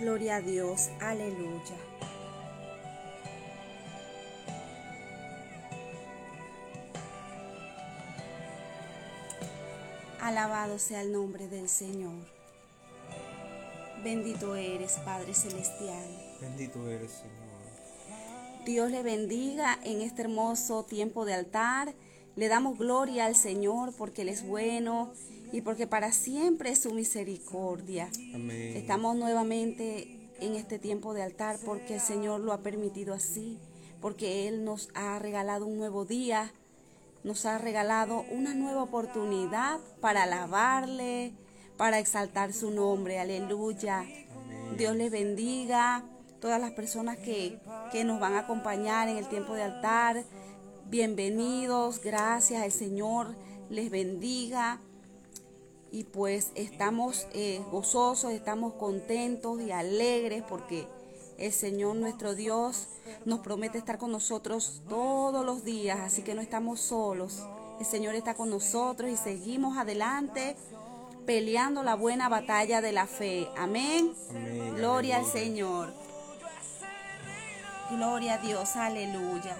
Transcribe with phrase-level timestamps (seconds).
[0.00, 1.74] Gloria a Dios, aleluya.
[10.20, 12.12] Alabado sea el nombre del Señor.
[14.04, 16.06] Bendito eres, Padre Celestial.
[16.40, 18.64] Bendito eres, Señor.
[18.64, 21.92] Dios le bendiga en este hermoso tiempo de altar.
[22.36, 25.12] Le damos gloria al Señor porque Él es bueno
[25.52, 28.10] y porque para siempre es su misericordia.
[28.34, 28.76] Amén.
[28.76, 33.58] Estamos nuevamente en este tiempo de altar porque el Señor lo ha permitido así,
[34.00, 36.52] porque Él nos ha regalado un nuevo día,
[37.24, 41.32] nos ha regalado una nueva oportunidad para alabarle,
[41.76, 43.18] para exaltar su nombre.
[43.18, 44.04] Aleluya.
[44.76, 46.04] Dios les bendiga.
[46.40, 47.58] Todas las personas que,
[47.90, 50.24] que nos van a acompañar en el tiempo de altar,
[50.88, 52.00] bienvenidos.
[52.00, 52.62] Gracias.
[52.62, 53.34] El Señor
[53.70, 54.80] les bendiga.
[55.90, 60.86] Y pues estamos eh, gozosos, estamos contentos y alegres porque
[61.38, 62.88] el Señor nuestro Dios
[63.24, 67.42] nos promete estar con nosotros todos los días, así que no estamos solos.
[67.80, 70.56] El Señor está con nosotros y seguimos adelante
[71.26, 73.48] peleando la buena batalla de la fe.
[73.56, 74.14] Amén.
[74.30, 74.74] Amén.
[74.74, 75.26] Gloria al.
[75.26, 75.92] Señor.
[77.90, 78.76] Gloria a Dios.
[78.76, 79.56] Aleluya.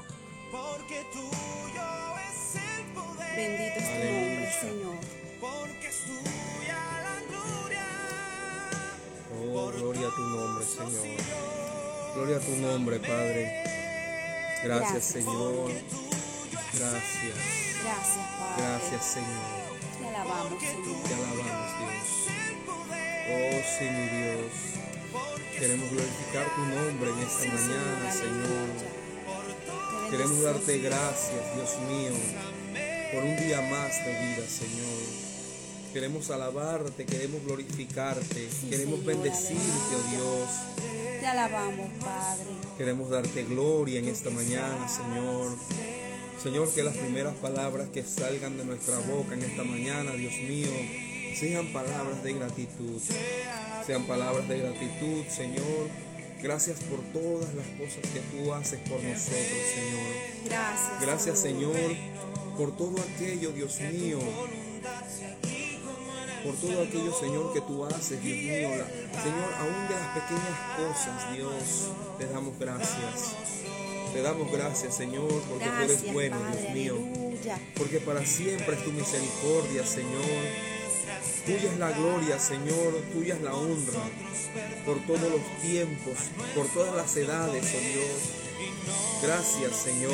[0.50, 1.82] Porque tuyo
[2.30, 4.30] es el poder, Bendito es tu Aleluya.
[4.30, 5.17] nombre, Señor.
[5.88, 7.86] Porque es tuya la gloria.
[9.40, 11.06] Oh, gloria a tu nombre, Señor.
[12.14, 13.64] Gloria a tu nombre, Padre.
[14.64, 15.04] Gracias, Gracias.
[15.04, 15.70] Señor.
[16.72, 17.36] Gracias.
[17.82, 18.62] Gracias, Padre.
[18.62, 19.46] Gracias, Señor.
[19.98, 21.02] Te alabamos, Señor.
[21.08, 22.08] Te alabamos, Dios.
[23.30, 24.52] Oh, sí, mi Dios.
[25.58, 28.98] Queremos glorificar tu nombre en esta Sí, mañana, Señor.
[30.10, 32.12] Queremos darte gracias, Dios mío,
[33.12, 35.27] por un día más de vida, Señor.
[35.92, 40.48] Queremos alabarte, queremos glorificarte, queremos Señor, bendecirte, oh Dios.
[41.20, 42.44] Te alabamos, Padre.
[42.76, 45.56] Queremos darte gloria en esta mañana, Señor.
[46.42, 50.68] Señor, que las primeras palabras que salgan de nuestra boca en esta mañana, Dios mío,
[51.34, 53.00] sean palabras de gratitud.
[53.86, 55.88] Sean palabras de gratitud, Señor.
[56.42, 60.14] Gracias por todas las cosas que tú haces por nosotros, Señor.
[60.44, 61.00] Gracias.
[61.00, 61.96] Gracias, Señor,
[62.56, 64.18] por todo aquello, Dios mío.
[66.44, 68.84] Por todo aquello, Señor, que tú haces, Dios mío.
[69.22, 73.34] Señor, aún de las pequeñas cosas, Dios, te damos gracias.
[74.12, 76.60] Te damos gracias, Señor, porque tú eres bueno, Padre.
[76.60, 76.94] Dios mío.
[76.94, 77.58] Aleluya.
[77.76, 80.22] Porque para siempre es tu misericordia, Señor.
[81.44, 82.94] Tuya es la gloria, Señor.
[83.12, 84.02] Tuya es la honra.
[84.84, 86.14] Por todos los tiempos,
[86.54, 88.48] por todas las edades, oh Dios.
[89.22, 90.12] Gracias, Señor.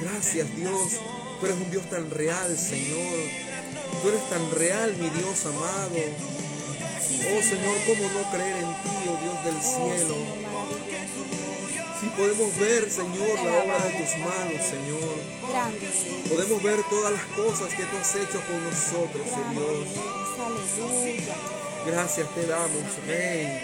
[0.00, 1.00] Gracias, Dios.
[1.40, 3.57] Tú eres un Dios tan real, Señor.
[4.02, 5.96] Tú eres tan real, mi Dios amado.
[7.18, 10.14] Oh, Señor, ¿cómo no creer en ti, oh Dios del cielo?
[10.14, 11.18] Señor.
[12.00, 15.18] Si podemos ver, Señor, la obra de tus manos, Señor.
[16.28, 19.38] Podemos ver todas las cosas que tú has hecho con nosotros, oh.
[20.46, 21.34] Aleluya.
[21.86, 23.60] Gracias te damos, Rey.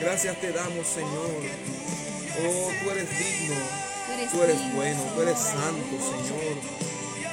[0.00, 1.42] Gracias te damos, Señor.
[2.46, 3.56] Oh, tú eres digno.
[4.30, 5.02] Tú eres bueno.
[5.14, 5.62] Tú eres Señor.
[5.62, 6.56] santo, Señor.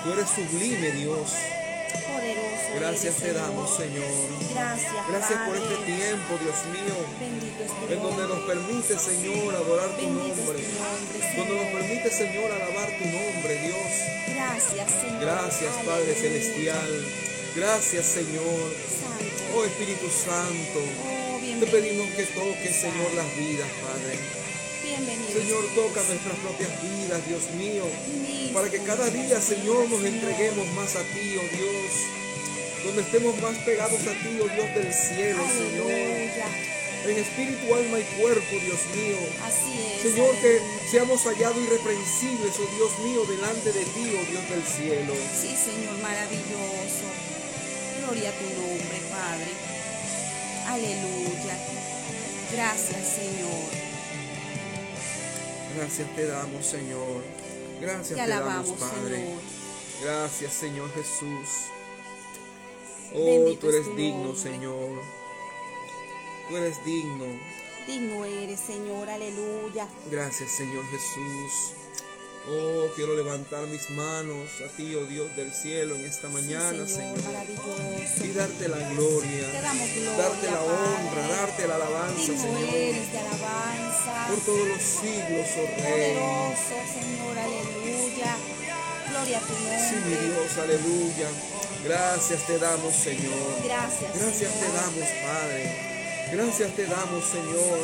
[0.03, 1.33] Tú eres sublime, Dios.
[2.75, 4.05] Gracias te damos, Señor.
[4.53, 5.07] Gracias.
[5.09, 6.95] Gracias por este tiempo, Dios mío.
[7.89, 10.59] En donde nos permite, Señor, adorar tu nombre.
[11.37, 14.35] Donde nos permite, Señor, alabar tu nombre, Dios.
[14.35, 15.21] Gracias, Señor.
[15.21, 16.15] Gracias, Padre.
[16.15, 17.05] Celestial.
[17.55, 18.91] Gracias, Señor.
[19.53, 20.79] Oh Espíritu Santo.
[21.03, 24.17] Oh, Te pedimos que toques, Señor, las vidas, Padre.
[24.81, 25.41] Bienvenido.
[25.41, 27.83] Señor, toca nuestras propias vidas, Dios mío.
[28.53, 31.91] Para que cada día, Señor, nos entreguemos más a ti, oh Dios.
[32.85, 35.91] Donde estemos más pegados a ti, oh Dios del cielo, Señor.
[37.03, 39.17] En espíritu, alma y cuerpo, Dios mío.
[39.43, 40.01] Así es.
[40.01, 40.59] Señor, que
[40.89, 45.13] seamos hallados irreprensibles, oh Dios mío, delante de ti, oh Dios del cielo.
[45.33, 47.05] Sí, Señor, maravilloso.
[47.99, 49.51] Gloria a tu nombre, Padre.
[50.67, 51.57] Aleluya.
[52.51, 53.91] Gracias, Señor.
[55.77, 57.23] Gracias te damos, Señor.
[57.79, 59.15] Gracias Te te, damos, Padre.
[59.15, 59.39] Señor.
[60.03, 61.71] Gracias, Señor Jesús.
[63.13, 64.41] Oh, Bendito tú eres es tu digno, nombre.
[64.41, 65.01] Señor.
[66.49, 67.25] Tú eres digno.
[67.87, 69.09] Digno eres, Señor.
[69.09, 69.87] Aleluya.
[70.09, 71.73] Gracias, Señor Jesús.
[72.49, 76.95] Oh, quiero levantar mis manos a ti, oh Dios del cielo, en esta mañana, sí,
[76.95, 77.19] Señor.
[78.23, 79.51] Y darte la gloria.
[79.51, 81.27] Te damos gloria, Darte la honra, Padre.
[81.35, 82.73] darte la alabanza, Digno Señor.
[82.73, 84.27] eres de alabanza.
[84.29, 86.15] Por todos los siglos, oh Rey.
[86.15, 87.37] Poderoso, Señor.
[87.37, 88.37] Aleluya.
[89.11, 89.79] Gloria a tu nombre.
[89.89, 91.29] Sí, mi Dios, aleluya.
[91.83, 93.63] Gracias te damos, Señor.
[93.63, 95.91] Gracias, Gracias te damos, Padre.
[96.31, 97.79] Gracias te damos, Señor.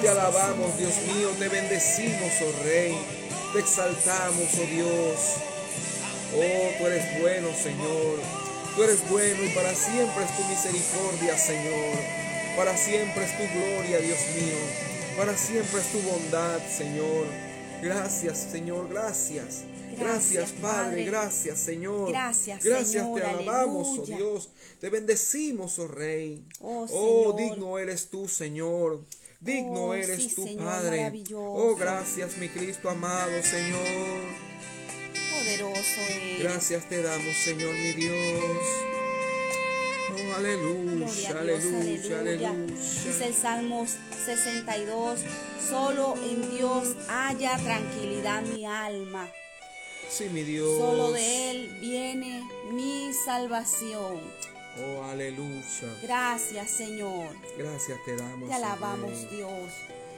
[0.00, 0.92] Te alabamos, Señor.
[0.92, 1.30] Dios mío.
[1.38, 2.98] Te bendecimos, oh Rey.
[3.52, 5.18] Te exaltamos, oh Dios.
[6.34, 8.18] Oh, tú eres bueno, Señor.
[8.74, 11.98] Tú eres bueno y para siempre es tu misericordia, Señor.
[12.56, 14.58] Para siempre es tu gloria, Dios mío.
[15.16, 17.26] Para siempre es tu bondad, Señor.
[17.80, 18.88] Gracias, Señor.
[18.88, 19.62] Gracias.
[20.00, 21.04] Gracias, Padre.
[21.04, 22.08] Gracias, Señor.
[22.10, 23.20] Gracias, Gracias, Señor.
[23.20, 24.02] te alabamos, oh.
[24.06, 24.50] Dios.
[24.80, 26.44] Te bendecimos, oh Rey.
[26.60, 29.04] Oh, Oh, digno eres tú, Señor.
[29.40, 31.12] Digno Oh, eres sí, tú, Señor, Padre.
[31.34, 33.80] Oh, gracias, mi Cristo amado, Señor.
[35.32, 36.42] Poderoso eres.
[36.42, 38.58] Gracias te damos, Señor, mi Dios.
[40.12, 42.52] Oh, aleluya, Dios, aleluya, aleluya.
[42.76, 43.96] Dice el Salmos
[44.26, 45.20] 62,
[45.68, 49.30] solo en Dios haya tranquilidad mi alma.
[50.10, 50.76] Sí, mi Dios.
[50.78, 52.42] Solo de Él viene
[52.72, 54.20] mi salvación.
[54.78, 55.62] Oh, aleluya.
[56.02, 57.28] Gracias, Señor.
[57.56, 58.48] Gracias te damos.
[58.48, 59.30] Te alabamos.
[59.30, 59.72] Dios.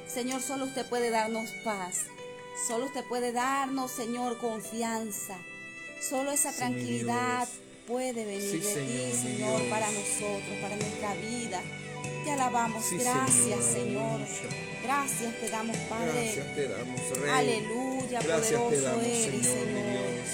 [0.06, 2.06] Señor, solo usted puede darnos paz.
[2.68, 5.38] Solo usted puede darnos, Señor, confianza.
[6.00, 7.48] Solo esa Sí, tranquilidad
[7.86, 9.70] puede venir Sí, de Señor, ti, Señor, Dios.
[9.70, 11.62] para nosotros, para nuestra vida.
[12.24, 12.84] Te alabamos.
[12.84, 14.20] Sí, Gracias, Señor.
[14.82, 16.12] Gracias te damos, Padre.
[16.12, 17.30] Gracias te damos, Rey.
[17.30, 19.90] Aleluya, Gracias te poderoso damos, eres, Señor, mi.
[19.90, 20.28] Dios.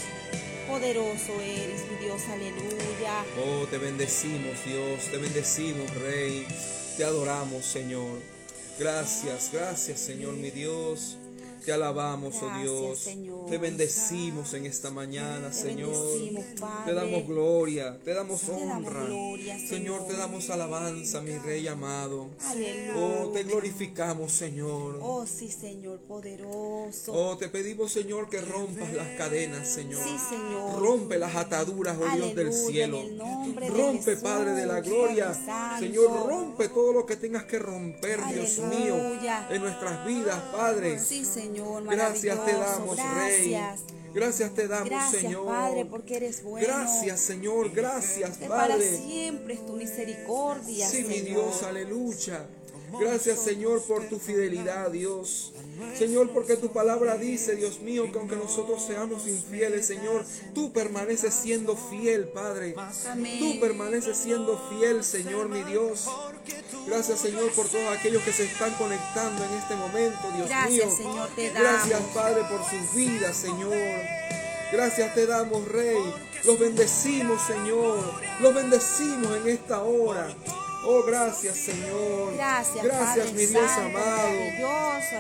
[0.69, 3.25] Poderoso eres, mi Dios, aleluya.
[3.43, 6.47] Oh, te bendecimos, Dios, te bendecimos, Rey.
[6.97, 8.21] Te adoramos, Señor.
[8.79, 11.17] Gracias, gracias, Señor, mi Dios.
[11.65, 12.99] Te alabamos, oh Dios.
[12.99, 13.47] Señor.
[13.51, 15.95] Te bendecimos en esta mañana, Te Señor.
[16.85, 19.05] Te damos gloria, te damos Te damos honra.
[19.05, 22.29] gloria, Señor, te damos alabanza, mi Rey amado.
[22.47, 22.95] Aleluya.
[22.97, 24.99] Oh, te glorificamos, Señor.
[25.03, 27.13] Oh, sí, Señor, poderoso.
[27.13, 30.03] Oh, te pedimos, Señor, que rompas las cadenas, Señor.
[30.03, 30.81] Sí, Señor.
[30.81, 33.03] Rompe las ataduras, oh Dios del cielo.
[33.03, 35.35] de Rompe, Jesús, Padre de la gloria.
[35.35, 35.85] Santo.
[35.85, 38.97] Señor, rompe todo lo que tengas que romper, Dios mío,
[39.51, 40.99] en nuestras vidas, Padre.
[40.99, 41.48] Sí, Señor,
[41.91, 43.51] Gracias te damos, Rey.
[43.51, 43.81] Gracias.
[44.15, 45.47] Gracias te damos, Gracias, Señor.
[45.47, 46.67] Padre, porque eres bueno.
[46.67, 47.71] Gracias, Señor.
[47.73, 48.97] Gracias, Que para Padre.
[48.97, 51.21] siempre es tu misericordia, Sí, mi.
[51.21, 52.47] Dios, aleluya.
[52.99, 55.53] Gracias, Señor, por tu fidelidad, Dios.
[55.97, 61.35] Señor, porque tu palabra dice, Dios mío, que aunque nosotros seamos infieles, Señor, tú permaneces
[61.35, 62.75] siendo fiel, Padre.
[63.39, 66.09] Tú permaneces siendo fiel, Señor, mi Dios.
[66.87, 70.97] Gracias, Señor, por todos aquellos que se están conectando en este momento, Dios Gracias, mío.
[70.97, 72.01] Señor, te Gracias.
[72.15, 73.75] Padre, por sus vidas, Señor.
[74.73, 75.97] Gracias te damos, Rey.
[76.45, 77.99] Los bendecimos, Señor.
[78.41, 80.29] Los bendecimos en esta hora.
[80.91, 82.35] Oh, gracias, Señor.
[82.35, 84.29] Gracias, Gracias, Padre mi Dios Santo, amado.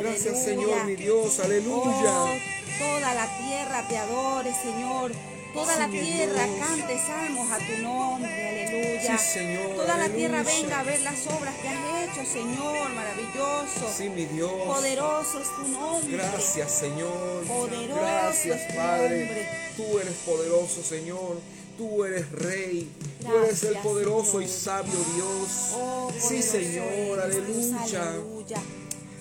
[0.01, 0.43] Gracias.
[0.45, 1.39] Señor, mi Dios.
[1.39, 2.41] Oh, Aleluya.
[2.79, 5.13] toda la tierra te adore, Señor.
[5.53, 6.67] Toda Sí, la tierra Dios.
[6.67, 9.19] cante salmos a tu nombre, aleluya.
[9.19, 13.93] Sí, Señor, Toda la tierra venga a ver las obras que has hecho, Señor, maravilloso.
[13.95, 14.51] Sí, mi Dios.
[14.51, 16.17] Poderoso es tu nombre.
[16.17, 17.45] Gracias, Señor.
[17.47, 19.19] Poderoso Gracias, es tu Padre.
[19.27, 19.49] nombre.
[19.77, 21.37] Tú eres poderoso, Señor.
[21.79, 22.91] Tú eres Rey.
[23.21, 25.71] Tú eres el Gracias, poderoso y sabio Dios.
[25.75, 27.21] Oh, sí, Señor.
[27.21, 27.83] Aleluya.
[28.11, 28.63] aleluya.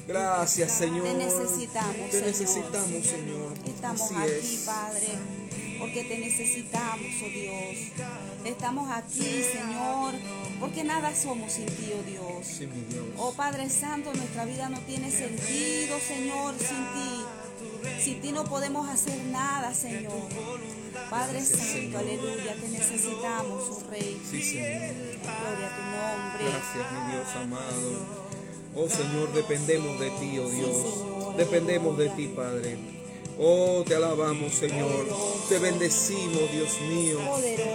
[0.07, 1.03] Gracias, Señor.
[1.03, 2.27] Te necesitamos, Te Señor.
[2.27, 3.53] necesitamos, Señor.
[3.65, 4.63] Estamos Así aquí, es.
[4.65, 5.07] Padre,
[5.79, 7.91] porque te necesitamos, oh Dios.
[8.45, 10.13] Estamos aquí, Señor,
[10.59, 12.47] porque nada somos sin ti, oh Dios.
[12.47, 13.05] Sí, mi Dios.
[13.17, 18.01] Oh Padre Santo, nuestra vida no tiene sentido, Señor, sin ti.
[18.03, 20.13] Sin ti no podemos hacer nada, Señor.
[21.09, 24.21] Padre Santo, aleluya, te necesitamos, oh Rey.
[24.29, 24.93] Sí, Señor.
[25.21, 26.43] Gloria a tu nombre.
[26.43, 28.27] Gracias, mi Dios amado.
[28.75, 31.37] Oh Señor, dependemos de ti, oh Dios.
[31.37, 32.77] Dependemos de ti, Padre.
[33.39, 35.05] Oh, te alabamos, Señor.
[35.47, 37.19] Te bendecimos, Dios mío.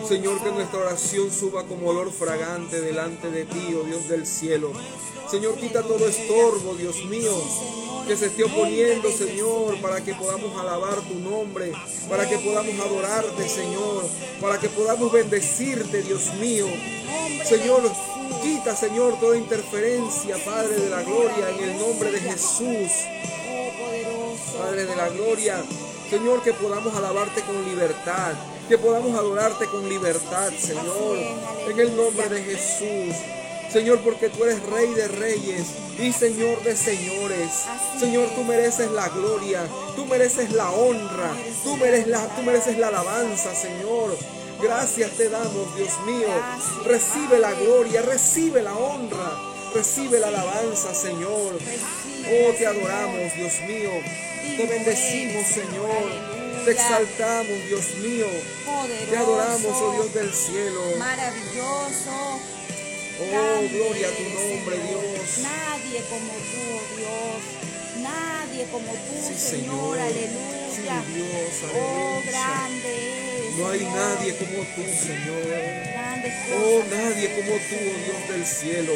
[0.06, 4.72] Señor, que nuestra oración suba como olor fragante delante de ti, oh Dios del cielo.
[5.30, 7.32] Señor, quita todo estorbo, Dios mío,
[8.12, 11.72] que se esté oponiendo, Señor, para que podamos alabar tu nombre,
[12.10, 14.04] para que podamos adorarte, Señor,
[14.38, 16.66] para que podamos bendecirte, Dios mío.
[17.42, 17.80] Señor,
[18.42, 22.92] quita, Señor, toda interferencia, Padre de la gloria, en el nombre de Jesús.
[24.58, 25.62] Padre de la gloria.
[26.10, 28.34] Señor, que podamos alabarte con libertad,
[28.68, 31.16] que podamos adorarte con libertad, Señor,
[31.66, 33.41] en el nombre de Jesús.
[33.72, 37.48] Señor, porque tú eres Rey de Reyes y Señor de Señores.
[37.98, 41.32] Señor, tú mereces la gloria, tú mereces la honra,
[41.64, 44.14] tú mereces la, tú mereces la alabanza, Señor.
[44.60, 46.28] Gracias te damos, Dios mío.
[46.84, 49.40] Recibe la gloria, recibe la honra,
[49.74, 51.54] recibe la alabanza, Señor.
[51.56, 53.90] Oh, te adoramos, Dios mío.
[54.54, 56.42] Te bendecimos, Señor.
[56.66, 58.26] Te exaltamos, Dios mío.
[58.66, 59.10] Poderoso.
[59.10, 60.80] Te adoramos, oh Dios del cielo.
[60.98, 62.38] Maravilloso.
[63.22, 64.76] Oh, Grande gloria a tu nombre.
[64.76, 65.38] Dios.
[65.38, 67.42] Nadie como tú, oh Dios.
[68.02, 69.98] Nadie como tú, Sí, Señor.
[69.98, 71.04] Aleluya.
[71.06, 72.30] Sí, Dios, Oh, aleluya.
[72.30, 72.92] grande
[73.38, 73.54] eres.
[73.58, 73.94] No hay Señor.
[73.96, 75.92] nadie como tú, Señor.
[76.54, 78.92] Oh, nadie como tú, oh Dios del cielo.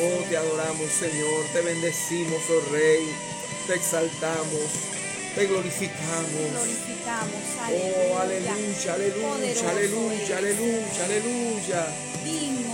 [0.00, 1.44] Oh, te adoramos, Señor.
[1.52, 3.08] Te bendecimos, oh Rey.
[3.66, 4.68] Te exaltamos.
[5.34, 6.50] Te glorificamos.
[6.52, 7.42] glorificamos.
[7.70, 8.52] Oh, Aleluya.
[8.52, 11.86] aleluya, aleluya, aleluya, aleluya,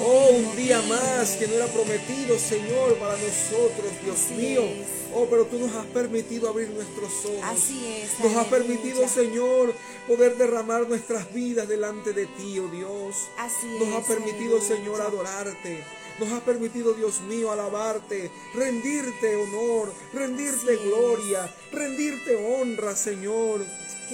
[0.06, 4.62] Oh, un día más que no era prometido, Señor, para nosotros, Dios Así mío.
[4.64, 4.86] es.
[5.14, 7.40] Oh, pero tú nos has permitido abrir nuestros ojos.
[7.44, 8.18] Así es.
[8.20, 9.72] Nos has permitido, Señor,
[10.08, 13.16] poder derramar nuestras vidas delante de ti, oh Dios.
[13.38, 14.60] Así Nos es, ha permitido.
[14.60, 15.84] Señor, adorarte.
[16.18, 20.80] Nos ha permitido, Dios mío, alabarte, rendirte honor, rendirte Así es.
[20.84, 23.64] gloria, rendirte honra, Señor.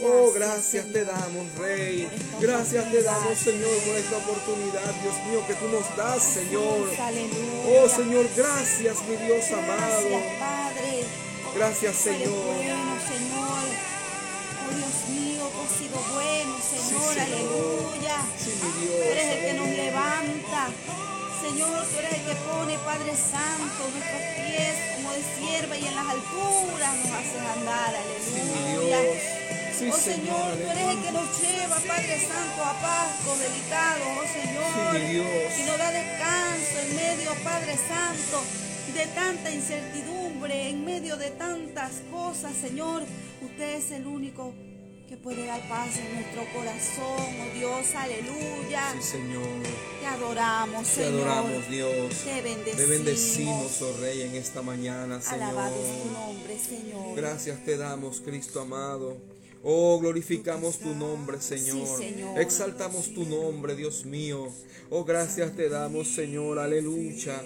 [0.05, 2.09] Oh, Gracias, te damos, Rey.
[2.41, 6.89] Gracias te damos, Señor, por esta oportunidad, Dios mío, que tú nos das, Señor.
[7.67, 10.09] Oh, Señor, gracias, mi Dios amado.
[11.57, 12.29] Gracias, Señor.
[12.33, 12.61] Oh,
[14.77, 17.19] Dios mío, tú has sido bueno, Señor.
[17.19, 18.17] Aleluya.
[18.39, 19.07] Sí, mi Tú Dios.
[19.07, 20.69] eres el que nos levanta.
[21.43, 25.95] Señor, tú eres el que pone, Padre Santo, nuestros pies como de sierva y en
[25.97, 27.95] las alturas nos haces andar.
[27.97, 29.01] Aleluya.
[29.01, 29.50] Dios.
[29.81, 34.27] Sí, oh Señor, tú eres el que nos lleva, Padre Santo, a pastos delicados, oh
[34.29, 34.93] Señor.
[34.93, 35.59] Sí, mi Dios.
[35.59, 38.45] Y nos da descanso en medio, Padre Santo,
[38.93, 43.05] de tanta incertidumbre, en medio de tantas cosas, Señor.
[43.41, 44.53] Usted es el único
[45.09, 48.93] que puede dar paz en nuestro corazón, oh Dios, aleluya.
[49.01, 49.63] Sí, Señor.
[49.99, 51.27] Te adoramos, Te Señor.
[51.27, 52.15] adoramos, Dios.
[52.23, 52.77] Te bendecimos.
[52.77, 55.43] Te bendecimos, oh Rey, en esta mañana, Señor.
[55.43, 57.17] Alabado es tu nombre, Señor.
[57.17, 59.17] Gracias te damos, Cristo amado.
[59.63, 61.87] Oh, glorificamos tu nombre, Señor.
[61.87, 62.41] Sí, Señor.
[62.41, 64.49] Exaltamos tu nombre, Dios mío.
[64.89, 66.59] Oh, gracias te damos, Señor.
[66.59, 67.43] Aleluya.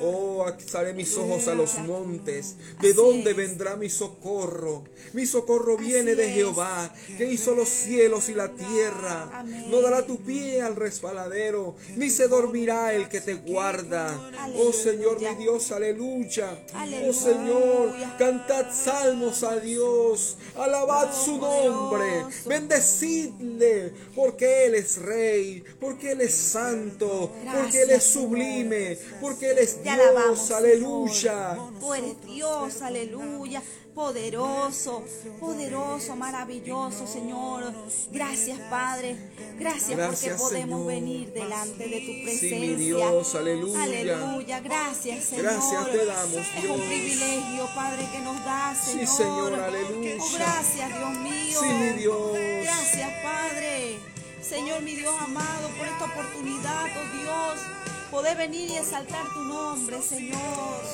[0.00, 2.56] Oh, alzaré mis ojos a los montes.
[2.80, 4.84] ¿De dónde vendrá mi socorro?
[5.12, 6.28] Mi socorro viene de.
[6.28, 9.44] Jehová, que hizo los cielos y la tierra.
[9.70, 14.30] No dará tu pie al resbaladero, ni se dormirá el que te guarda.
[14.56, 15.28] Oh Señor, mi.
[15.38, 16.64] Dios, aleluya.
[17.06, 17.12] Oh.
[17.12, 26.20] Señor, cantad salmos a Dios, alabad su nombre, bendecidle, porque Él es rey, porque Él
[26.20, 31.50] es santo, porque Él es sublime, porque Él es Te alabamos, aleluya.
[31.54, 31.72] Señor.
[31.80, 33.62] Tú eres Dios, aleluya.
[33.94, 35.02] Poderoso,
[35.40, 37.72] poderoso, maravilloso, Señor.
[38.12, 39.16] Gracias, Padre.
[39.58, 40.86] Gracias, Gracias, porque podemos Señor.
[40.86, 42.58] venir delante de tu Sí, presencia.
[42.60, 43.82] mi Dios, aleluya.
[43.82, 44.60] Aleluya.
[44.60, 45.44] Gracias, Señor.
[45.46, 49.08] Gracias te damos, Es un privilegio, Padre, que nos da, Sí, Señor.
[49.16, 50.16] Señor, aleluya.
[50.20, 51.60] Oh, gracias, Dios mío.
[51.60, 52.32] Sí, mi Dios.
[52.62, 53.98] Gracias, Padre.
[54.40, 57.60] Señor, mi Dios amado, por esta oportunidad, oh Dios,
[58.10, 60.38] poder venir y exaltar tu nombre, Señor.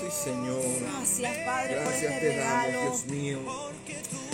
[0.01, 0.63] Sí, Señor.
[0.81, 2.73] Gracias, Padre, por Gracias este te damos.
[2.73, 3.39] Dios mío.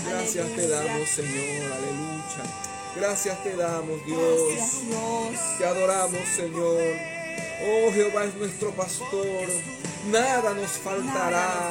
[0.06, 2.70] Gracias te damos, Señor, aleluya.
[2.96, 4.40] Gracias te damos, Dios.
[4.56, 5.58] Gracias, Dios.
[5.58, 6.82] Te adoramos, Señor.
[7.62, 9.46] Oh, Jehová es nuestro pastor.
[10.07, 10.71] Nada nos Nada nos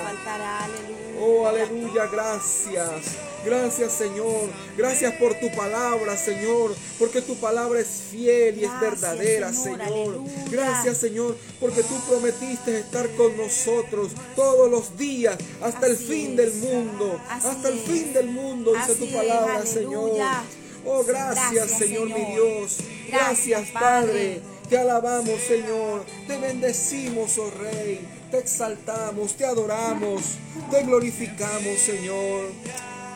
[0.04, 0.64] faltará.
[0.66, 1.10] aleluya.
[1.22, 3.18] Oh, aleluya, gracias.
[3.44, 4.50] Gracias, Señor.
[4.78, 6.76] Gracias por tu palabra, Señor.
[6.98, 10.22] Porque tu palabra es fiel y es verdadera, Señor.
[10.52, 16.38] Gracias, Señor, porque tú prometiste estar con nosotros todos los días hasta el fin es.
[16.38, 17.20] del mundo.
[17.30, 20.12] Así hasta el fin del mundo, dice tu es, palabra, Señor.
[20.86, 22.14] Oh, gracias, Gracias, Señor, mi.
[22.14, 22.78] Dios.
[23.10, 24.42] Gracias, Gracias, Padre.
[24.42, 24.42] Padre.
[24.70, 26.06] Te alabamos, Señor.
[26.28, 28.19] Te bendecimos, oh Rey.
[28.32, 30.38] Te exaltamos, te adoramos,
[30.70, 32.52] te glorificamos, Señor.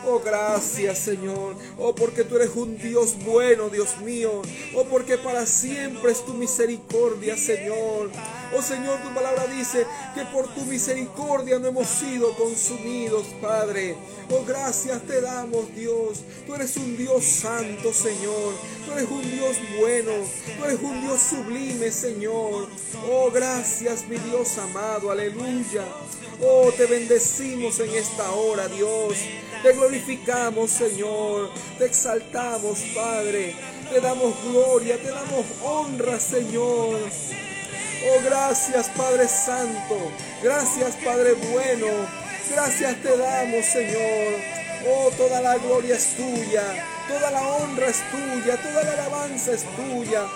[0.06, 1.56] Oh, gracias, Señor.
[1.78, 4.42] Oh, porque tú eres un Dios bueno, Dios mío.
[4.74, 8.10] Oh, porque para siempre es tu misericordia, Señor.
[8.54, 13.96] Oh, Señor, tu palabra dice que por tu misericordia no hemos sido consumidos, Padre.
[14.30, 16.20] Oh, gracias te damos, Dios.
[16.46, 18.54] Tú eres un Dios santo, Señor.
[18.84, 20.12] Tú eres un Dios bueno.
[20.58, 22.68] Tú eres un Dios sublime, Señor.
[23.10, 25.10] Oh, gracias, mi Dios amado.
[25.10, 25.84] Aleluya.
[26.42, 29.14] Oh, te bendecimos en esta hora, Dios.
[29.64, 31.50] Te glorificamos, Señor.
[31.78, 33.56] Te exaltamos, Padre.
[33.90, 37.00] Te damos gloria, te damos honra, Señor.
[37.00, 39.96] Oh, gracias, Padre Santo.
[40.42, 41.86] Gracias, Padre bueno.
[42.50, 44.34] Gracias te damos, Señor.
[44.86, 46.86] Oh, toda la gloria es tuya.
[47.08, 48.58] Toda la honra es tuya.
[48.58, 50.26] Toda la alabanza es tuya.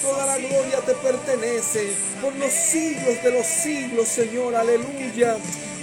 [0.00, 4.54] Toda la gloria te pertenece por los siglos de los siglos, Señor.
[4.54, 5.38] Aleluya.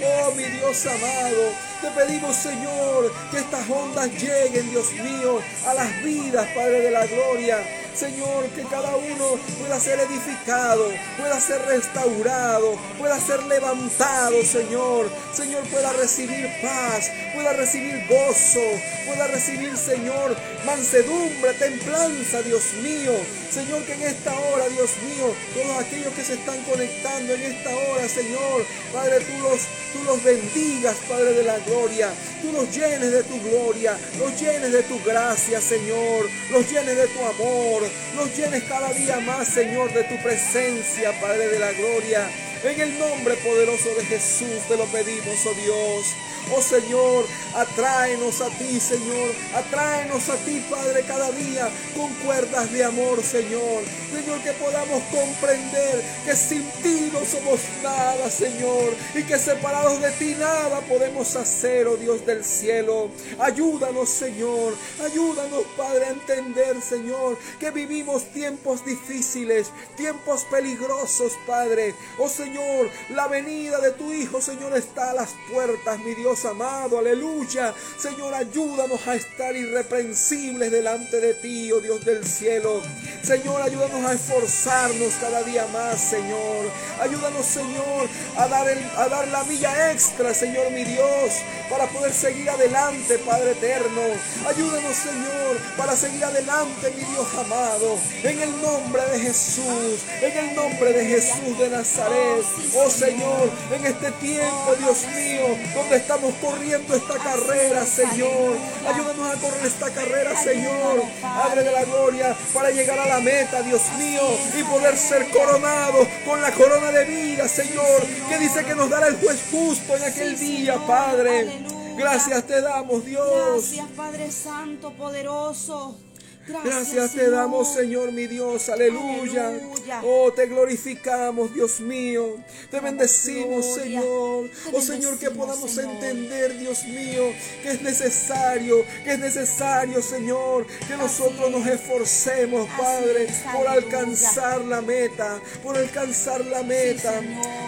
[0.06, 6.02] Oh, mi Dios amado, te pedimos, Señor, que estas ondas lleguen, Dios mío, a las
[6.02, 7.58] vidas, Padre de la gloria.
[7.94, 15.08] Señor, que cada uno pueda ser edificado, pueda ser restaurado, pueda ser levantado, Señor.
[15.32, 18.60] Señor, pueda recibir paz, pueda recibir gozo,
[19.06, 23.12] pueda recibir, Señor, mansedumbre, templanza, Dios mío.
[23.52, 27.70] Señor, que en esta hora, Dios mío, todos aquellos que se están conectando en esta
[27.70, 29.60] hora, Señor, Padre, tú los,
[29.94, 32.12] tú los bendigas, Padre de la gloria.
[32.42, 36.28] Tú los llenes de tu gloria, los llenes de tu gracia, Señor.
[36.50, 37.82] Los llenes de tu amor,
[38.16, 42.28] los llenes cada día más, Señor, de tu presencia, Padre de la gloria.
[42.64, 46.06] En el nombre poderoso de Jesús te lo pedimos, oh Dios.
[46.52, 47.24] Oh Señor,
[47.54, 49.30] atráenos a ti, Señor.
[49.54, 53.82] Atráenos a ti, Padre, cada día con cuerdas de amor, Señor.
[54.12, 58.94] Señor, que podamos comprender que sin ti no somos nada, Señor.
[59.14, 63.10] Y que separados de ti nada podemos hacer, oh Dios del cielo.
[63.38, 64.74] Ayúdanos, Señor.
[65.02, 71.94] Ayúdanos, Padre, a entender, Señor, que vivimos tiempos difíciles, tiempos peligrosos, Padre.
[72.18, 76.98] Oh Señor, la venida de tu Hijo, Señor, está a las puertas, mi Dios amado,
[76.98, 77.72] aleluya.
[77.98, 82.82] Señor, ayúdanos a estar irreprensibles delante de ti, oh Dios del cielo.
[83.22, 86.70] Señor, ayúdanos a esforzarnos cada día más, Señor.
[87.00, 91.32] Ayúdanos, Señor, a dar, el, a dar la milla extra, Señor, mi Dios,
[91.70, 94.02] para poder seguir adelante, Padre eterno.
[94.46, 97.98] Ayúdanos, Señor, para seguir adelante, mi Dios amado.
[98.22, 102.44] En el nombre de Jesús, en el nombre de Jesús de Nazaret.
[102.76, 108.56] Oh Señor, en este tiempo, Dios mío, donde estamos corriendo esta carrera, Señor.
[108.86, 111.02] Ayúdanos a correr esta carrera, Señor.
[111.20, 114.22] Padre de la gloria, para llegar a la meta, Dios mío,
[114.58, 119.08] y poder ser coronado con la corona de vida, Señor, que dice que nos dará
[119.08, 121.64] el juez justo en aquel día, Padre.
[121.96, 123.72] Gracias te damos, Dios.
[123.72, 125.96] Gracias, Padre Santo, poderoso.
[126.46, 129.48] Gracias te damos, Señor mi Dios, aleluya.
[129.48, 130.00] Aleluya.
[130.04, 132.36] Oh, te glorificamos, Dios mío.
[132.70, 133.82] Te bendecimos, gloria.
[134.00, 134.50] Señor.
[134.50, 135.94] Te Oh, Señor, que podamos Señor.
[135.94, 141.74] entender, Dios mío, que es necesario, que es necesario, Señor, que nosotros nos es.
[141.74, 147.20] esforcemos, Así Padre, es, por alcanzar la meta, por alcanzar la meta.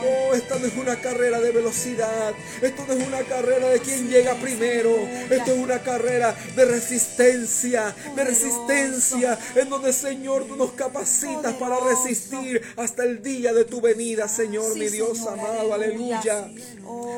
[0.04, 2.34] Oh, esta no es una carrera de velocidad.
[2.60, 4.96] Esto no es una carrera de quien llega primero.
[5.30, 8.65] Esto es una carrera de resistencia, de Poderoso.
[8.66, 14.28] Resistencia, en donde Señor tú nos capacitas para resistir hasta el día de tu venida,
[14.28, 16.50] Señor, mi Dios amado, aleluya.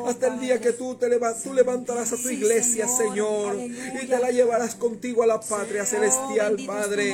[0.06, 4.18] Hasta el día que tú te leva- tú levantarás a tu iglesia, Señor, y te
[4.18, 7.12] la llevarás contigo a la patria celestial, Padre.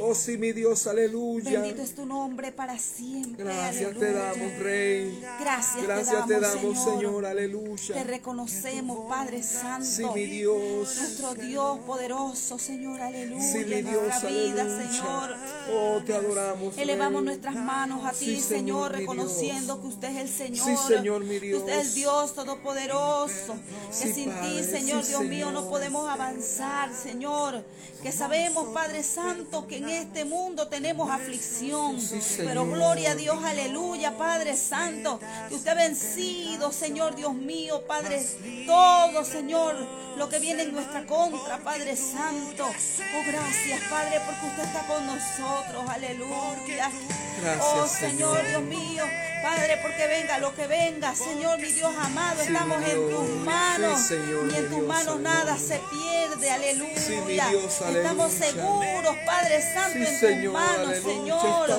[0.00, 1.60] Oh, sí, mi Dios, aleluya.
[1.60, 3.44] Bendito es tu nombre para siempre.
[3.44, 5.20] Gracias te damos, Rey.
[5.40, 6.98] Gracias, Gracias te damos, Señor.
[7.02, 7.94] Señor, aleluya.
[7.94, 9.84] Te reconocemos, Padre Santo.
[9.86, 10.96] Sí, mi Dios.
[10.96, 13.42] Nuestro Dios poderoso, Señor, aleluya.
[13.52, 14.64] Sí, Dios, nuestra vida.
[14.64, 15.36] Señor.
[15.72, 16.76] Oh, te adoramos.
[16.76, 20.66] Elevamos nuestras manos a ti, Señor, reconociendo que usted es el Señor.
[20.66, 22.34] Sí, Señor, mi Que usted es el Dios.
[22.34, 23.56] Todopoderoso.
[23.88, 27.64] Que sin Padre, ti, Señor, Dios mío, no podemos avanzar, Señor.
[28.02, 31.96] Que sabemos, Padre Santo, que en este mundo tenemos aflicción.
[32.36, 35.20] Pero gloria a Dios, aleluya, Padre Santo.
[35.48, 38.24] Que usted ha vencido, Señor, Dios mío, Padre.
[38.66, 39.76] Todo, Señor,
[40.16, 42.64] lo que viene en nuestra contra, Padre Santo.
[42.64, 43.51] Oh, gracias,
[43.90, 46.90] Padre, porque usted está con nosotros, aleluya.
[47.40, 48.48] Gracias, oh, Señor, Señor.
[48.48, 49.04] Dios mío,
[49.42, 54.00] Padre, porque venga lo que venga, Señor, mi Dios amado, Sí, estamos en tus manos.
[54.00, 57.00] Sí, Señor, y en tus manos nada se pierde, aleluya.
[57.00, 57.20] Sí,
[57.96, 60.96] Estamos seguros, Padre Santo, en tus manos.
[61.02, 61.70] Señor.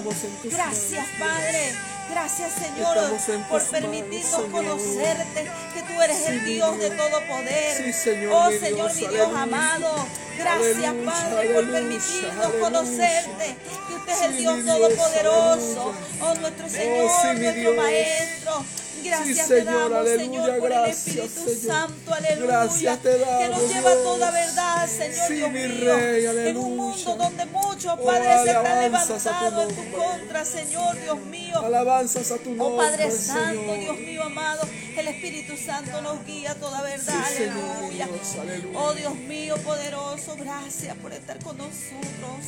[0.44, 1.74] En Gracias, Padre.
[2.10, 7.94] Gracias, Señor, por permitirnos manos, conocerte, que tú eres el Dios de todo poder.
[7.94, 10.06] Señor, oh, mi Señor, Dios, mi Dios amado.
[10.38, 13.56] Gracias, Padre, por permitirnos conocerte,
[13.88, 15.94] que usted es el Dios todopoderoso.
[16.22, 17.74] Oh, nuestro Señor, sí, mi nuestro.
[17.74, 18.83] Maestro.
[19.04, 21.76] Gracias Sí, te Señor, damos, aleluya, Señor, por el gracias, Espíritu Señor.
[21.76, 22.46] Santo, aleluya.
[22.48, 25.96] Gracias te que damos, nos lleva a toda verdad, Señor Sí, Dios mi mío.
[25.96, 31.02] Rey, en un mundo donde muchos Oh, padres se están levantando en tu contra, Señor
[31.02, 31.60] Dios mío.
[31.64, 33.80] Alabanzas a tu nombre, Oh Padre Santo, Señor.
[33.80, 38.08] Dios mío amado, el Espíritu Santo nos guía a toda verdad, Sí, Señor, aleluya.
[38.08, 38.80] Dios, aleluya.
[38.80, 42.40] Oh Dios mío poderoso, gracias por estar con nosotros.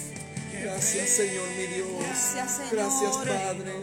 [0.63, 1.89] Gracias, Señor, mi Dios.
[2.71, 3.73] Gracias, Padre.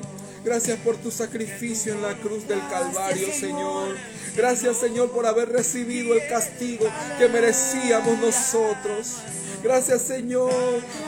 [0.44, 3.32] Gracias por tu sacrificio en la cruz del Calvario.
[3.32, 3.96] Señor.
[4.36, 6.86] Gracias, Señor, por haber recibido el castigo
[7.18, 9.18] que merecíamos nosotros.
[9.62, 10.52] Gracias, Señor,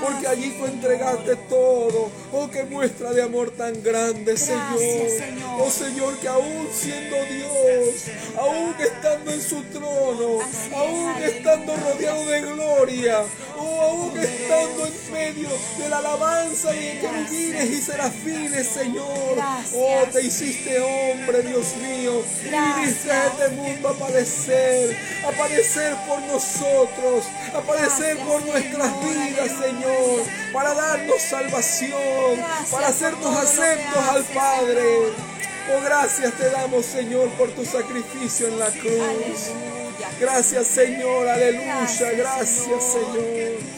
[0.01, 2.11] porque allí tú entregaste todo.
[2.33, 4.79] Oh, qué muestra de amor tan grande, Señor.
[5.59, 8.05] Oh, Señor, que aún siendo Dios,
[8.39, 10.39] aún estando en su trono,
[10.75, 13.25] aún estando rodeado de gloria,
[13.57, 19.39] Oh, aún estando en medio de la alabanza de querubines y serafines, Señor.
[19.75, 22.23] Oh, te hiciste hombre, Dios mío.
[22.45, 29.01] Y viniste a este mundo a padecer, a padecer por nosotros, a padecer Gracias, nuestras
[29.01, 34.83] vidas, Señor, para darnos salvación, para hacernos aceptos al Padre.
[35.73, 39.51] Oh, gracias te damos, Señor, por tu sacrificio en la cruz.
[40.21, 42.13] Gracias, Señor, aleluya.
[42.17, 43.75] Gracias, Señor.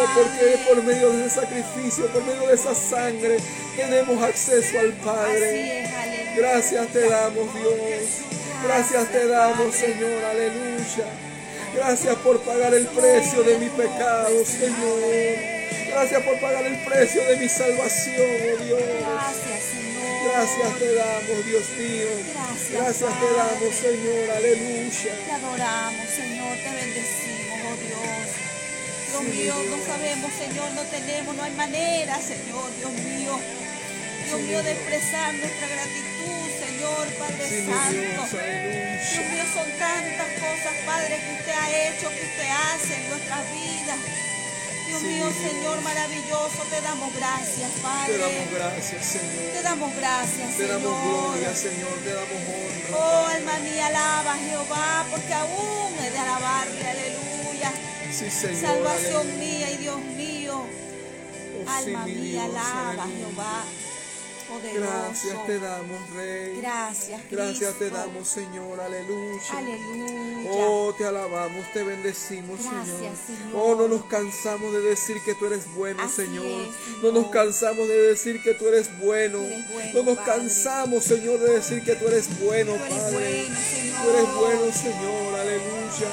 [0.00, 3.38] Oh, porque por medio de ese sacrificio, por medio de esa sangre,
[3.76, 5.88] tenemos acceso al Padre.
[6.36, 8.28] Gracias te damos, Dios.
[8.64, 11.27] Gracias te damos, Señor, aleluya.
[11.74, 15.58] Gracias por pagar el precio de mi pecado, Señor.
[15.88, 18.80] Gracias por pagar el precio de mi salvación, oh Dios.
[19.00, 19.88] Gracias, Señor.
[20.32, 22.08] Gracias te damos, Dios mío.
[22.34, 25.12] Gracias, Gracias te damos, Señor, aleluya.
[25.26, 28.48] Te adoramos, Señor, te bendecimos, oh Dios.
[29.08, 33.38] Dios mío, no sabemos, Señor, no tenemos, no hay manera, Señor, Dios mío.
[34.26, 36.47] Dios mío, de expresar nuestra gratitud,
[36.78, 37.90] Señor, Padre Santo.
[37.90, 43.50] Dios, mío, son tantas cosas, Padre, que usted ha hecho, que usted hace en nuestras
[43.50, 43.98] vidas.
[44.86, 45.26] Dios mío.
[45.42, 48.18] Señor maravilloso, te damos gracias, Te Padre.
[48.18, 49.62] damos gracias, Te Señor.
[49.64, 51.30] damos gracias, Te damos Señor.
[51.34, 51.92] gloria, Señor.
[52.04, 52.96] Te damos honra.
[52.96, 57.72] Oh, alma mía, alaba a Jehová, porque aún he de alabarle, aleluya.
[58.12, 58.60] Sí, Señor.
[58.60, 59.38] Salvación aleluya.
[59.44, 60.64] mía y Dios mío.
[61.66, 63.08] Oh, Alma mía, Dios, alaba a.
[63.08, 63.64] Jehová.
[64.48, 64.80] Poderoso.
[64.80, 66.56] Gracias te damos, Rey.
[66.60, 68.80] Gracias, Gracias te damos, Señor.
[68.80, 69.40] Aleluya.
[69.52, 70.50] Aleluya.
[70.50, 73.12] Oh, te alabamos, te bendecimos, Gracias, Señor.
[73.26, 73.52] Señor.
[73.54, 76.44] Oh, no nos cansamos de decir que tú eres bueno, Señor.
[76.46, 79.38] es, No nos cansamos de decir que tú eres bueno.
[79.38, 80.32] Tú eres bueno, no nos Padre.
[80.32, 83.12] cansamos, Señor, de decir que tú eres bueno, Tú eres Padre.
[83.12, 84.02] bueno, Señor.
[84.02, 85.34] Tú eres bueno, Señor.
[85.40, 86.10] Aleluya.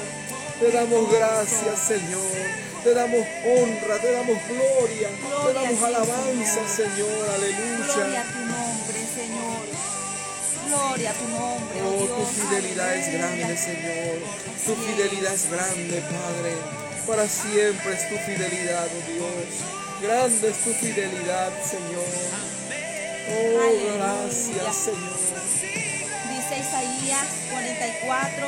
[0.60, 2.65] Te damos gracias, Señor.
[2.86, 6.94] Te damos honra, te damos gloria, te damos ti, alabanza, Señor.
[6.94, 7.08] Señor.
[7.08, 8.22] Gloria a Aleluya.
[8.22, 9.64] tu nombre, Señor.
[10.68, 12.16] Gloria a tu nombre, oh, Oh, Dios.
[12.16, 13.26] tu fidelidad es Aleluya.
[13.38, 14.18] grande, Señor.
[14.64, 15.44] Tu Así fidelidad es.
[15.44, 16.52] es grande, Padre.
[17.08, 19.50] Para siempre es tu fidelidad, oh Dios.
[20.02, 22.06] Grande es tu fidelidad, Señor.
[23.34, 23.94] Oh, Aleluya.
[23.98, 25.18] gracias, Señor.
[26.30, 28.46] Dice Isaías 44,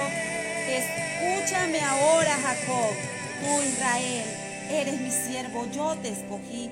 [0.70, 2.94] escúchame ahora Jacob,
[3.40, 4.24] tú Israel,
[4.70, 6.70] eres mi siervo, yo te escogí.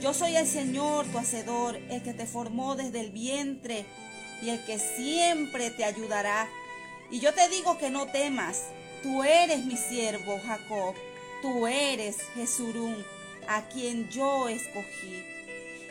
[0.00, 3.86] Yo soy el Señor, tu hacedor, el que te formó desde el vientre
[4.42, 6.48] y el que siempre te ayudará.
[7.10, 8.64] Y yo te digo que no temas,
[9.02, 10.94] tú eres mi siervo Jacob,
[11.42, 13.04] tú eres Jesurún,
[13.48, 15.24] a quien yo escogí.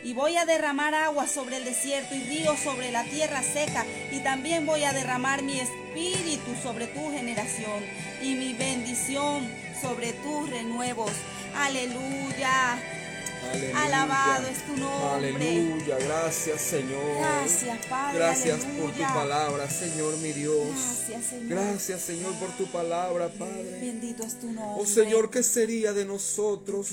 [0.04, 3.86] Y voy a derramar agua sobre el desierto y ríos sobre la tierra seca.
[4.12, 7.84] Y también voy a derramar mi espíritu sobre tu generación
[8.22, 9.50] y mi bendición
[9.82, 11.12] sobre tus renuevos.
[11.56, 12.74] Aleluya.
[12.74, 13.84] Aleluya.
[13.84, 15.30] Alabado es tu nombre.
[15.30, 15.98] Aleluya.
[16.00, 17.20] Gracias, Señor.
[17.20, 18.18] Gracias, Padre.
[18.18, 20.68] Gracias por tu palabra, Señor, mi Dios.
[20.68, 21.48] Gracias, Señor.
[21.50, 23.80] Gracias, Señor, por tu palabra, Padre.
[23.82, 24.82] Bendito es tu nombre.
[24.82, 26.90] Oh Señor, ¿qué sería de nosotros?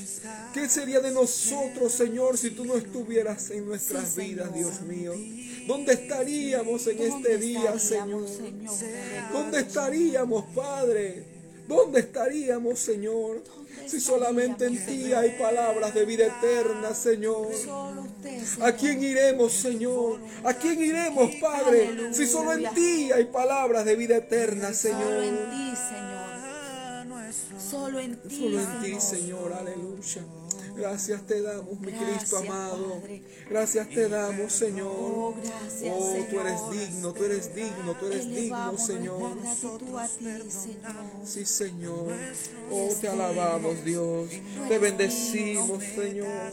[0.52, 4.52] ¿Qué sería de nosotros, Señor, si tú no estuvieras en nuestras Sí, vidas.
[4.54, 5.14] Dios mío?
[5.66, 8.28] ¿Dónde estaríamos en ¿Dónde este día, Señor?
[8.28, 8.74] Señor?
[9.32, 11.31] ¿Dónde estaríamos, Padre?
[11.72, 13.42] ¿Dónde estaríamos, Señor?
[13.86, 17.52] Si solamente en ti hay palabras de vida eterna, Señor.
[17.54, 18.12] Señor.
[18.60, 20.20] ¿A quién iremos, Señor?
[20.44, 22.12] ¿A quién iremos, Padre?
[22.12, 25.24] Si solo en ti hay palabras de vida eterna, Solo Señor.
[25.24, 26.22] en ti, Señor.
[27.70, 30.22] Solo en ti, Solo en ti, Señor, aleluya.
[30.74, 33.00] Gracias te damos, mi Gracias, Cristo amado.
[33.00, 33.22] Padre.
[33.48, 34.92] Gracias te damos, Señor.
[34.94, 39.36] Oh, gracias, Oh, tú eres digno, tú eres digno, tú eres digno, a ti, Señor.
[41.24, 42.12] Sí, Señor.
[42.70, 44.30] Oh, te alabamos, Dios.
[44.68, 46.52] Te bendecimos, Señor.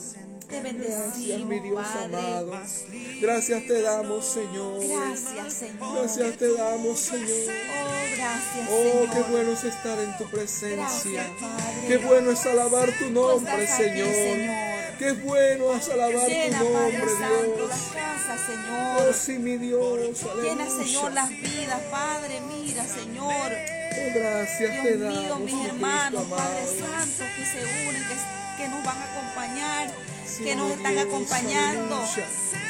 [0.49, 2.17] Te Gracias, mi bendecimos, Dios Padre.
[2.17, 2.51] amado.
[3.21, 4.79] Gracias te damos, Señor.
[4.87, 5.95] Gracias, Señor.
[5.99, 7.29] Gracias te damos, Señor.
[7.29, 9.09] Oh, gracias, Oh, Señor.
[9.13, 10.75] qué bueno es estar en tu presencia.
[10.75, 11.87] Gracias, Padre.
[11.87, 14.07] Qué bueno es alabar tu nombre, aquí, Señor.
[14.13, 14.69] Señor.
[14.97, 17.69] Qué bueno es alabar tu Padre nombre, Santo, Dios.
[17.69, 19.13] las casas, Oh, Señor.
[19.13, 20.25] sí, mi Dios.
[20.41, 22.41] Llena, Señor, las vidas, Padre.
[22.41, 23.29] Mira, Señor.
[23.31, 26.65] Oh, gracias te Dios damos, mío, mi mis hermanos, Padre.
[26.65, 29.91] Santo, que se unen, que, que nos van a acompañar,
[30.43, 32.03] que nos están acompañando.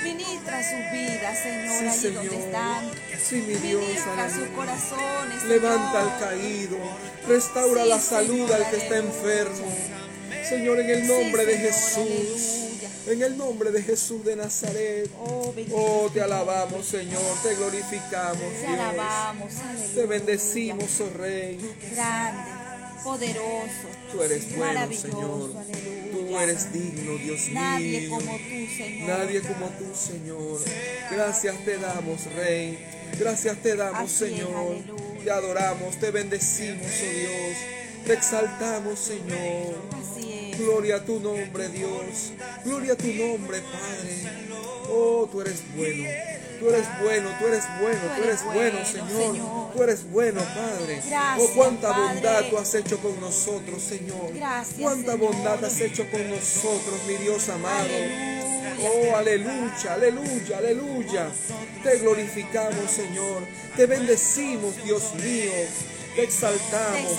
[0.03, 2.25] Ministra sus vidas, Señor, Sí, allí Señor.
[2.29, 2.91] donde están.
[3.23, 4.55] Sí, mi Dios, Ministra sus aleluya.
[4.55, 5.43] corazones.
[5.45, 6.77] Levanta al caído,
[7.27, 9.67] restaura la salud al que está enfermo.
[10.47, 12.69] Señor, en el nombre de Jesús,
[13.07, 15.09] en el nombre de Jesús de Nazaret.
[15.19, 18.71] Oh, Oh, te alabamos, Señor, te glorificamos, Te Dios.
[18.79, 19.93] alabamos, aleluya.
[19.95, 21.59] Te bendecimos, oh Rey.
[21.93, 22.51] Grande,
[23.03, 25.51] poderoso, Tú eres bueno, Señor.
[25.57, 26.18] aleluya.
[26.29, 28.09] Tú eres digno, Dios Nadie mío.
[28.11, 29.09] como tú, Señor.
[29.09, 30.59] Nadie como tú, Señor.
[31.09, 32.77] Gracias te damos, Rey.
[33.19, 34.75] Gracias te damos, Así Señor.
[35.23, 37.57] Te adoramos, te bendecimos, oh Dios.
[38.05, 39.75] Te exaltamos, Señor.
[39.91, 40.59] Así es.
[40.59, 42.33] Gloria a tu nombre, Dios.
[42.63, 44.49] Gloria a tu nombre, Padre.
[44.87, 46.09] Oh, tú eres bueno.
[46.59, 49.71] Tú eres bueno, tú eres bueno, tú eres bueno, Señor.
[49.73, 51.01] Tú eres bueno, Padre.
[51.39, 54.33] Oh, cuánta bondad tú has hecho con nosotros, Señor.
[54.33, 57.87] Gracias, Cuánta bondad has hecho con nosotros, mi Dios amado.
[58.81, 61.27] Oh, aleluya, aleluya, aleluya.
[61.83, 63.43] Te glorificamos, Señor.
[63.75, 65.51] Te bendecimos, Dios mío.
[66.15, 67.15] Te exaltamos.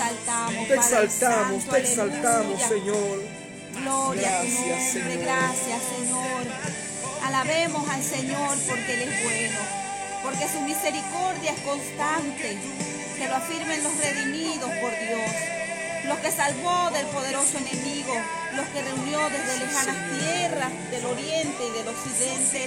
[0.67, 2.61] Te exaltamos, Te exaltamos.
[2.61, 3.41] Señor.
[3.73, 5.17] Gloria Gracias, Señor.
[5.23, 6.70] gracias Señor.
[7.23, 9.59] Alabemos al Señor porque Él es bueno,
[10.23, 12.57] porque su misericordia es constante.
[13.17, 15.31] Que lo afirmen los redimidos por Dios,
[16.05, 18.13] los que salvó del poderoso enemigo,
[18.55, 22.65] los que reunió desde lejanas tierras, del oriente y del occidente,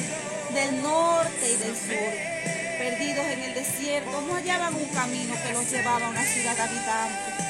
[0.55, 2.35] del norte y del sur.
[2.79, 7.45] Perdidos en el desierto, no hallaban un camino que los llevaba a una ciudad habitante.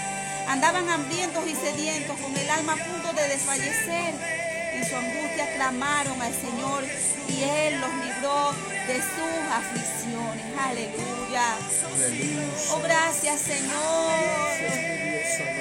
[0.48, 4.43] Andaban hambrientos y sedientos, con el alma a punto de desfallecer.
[4.84, 6.84] En su angustia clamaron al Señor
[7.28, 8.52] y Él los libró
[8.86, 10.44] de sus aflicciones.
[10.58, 11.56] Aleluya.
[12.70, 14.12] Oh, gracias Señor.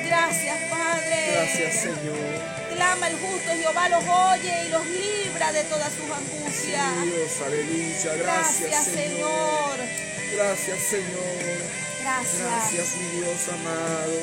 [0.06, 1.32] Gracias, mi Padre.
[1.32, 2.76] Gracias, Señor.
[2.76, 7.04] Clama el justo, Jehová los oye y los libra de todas sus angustias.
[7.06, 8.16] Dios, aleluya.
[8.16, 9.78] Gracias, Gracias Señor.
[9.78, 9.80] Señor.
[10.36, 11.62] Gracias, Señor.
[12.02, 12.40] Gracias.
[12.42, 14.14] Gracias, mi Dios amado.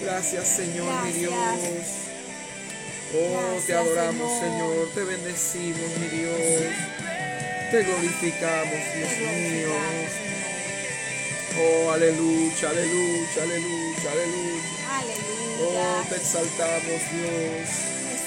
[0.00, 1.60] Gracias, Señor, mi Gracias.
[1.60, 2.03] Dios.
[3.16, 4.88] Oh, te adoramos, Señor.
[4.94, 6.38] Te bendecimos, mi Dios.
[7.70, 9.68] Te glorificamos, Dios mío.
[11.56, 15.62] Oh, aleluya, aleluya, aleluya, aleluya.
[15.62, 17.68] Oh, te exaltamos, Dios.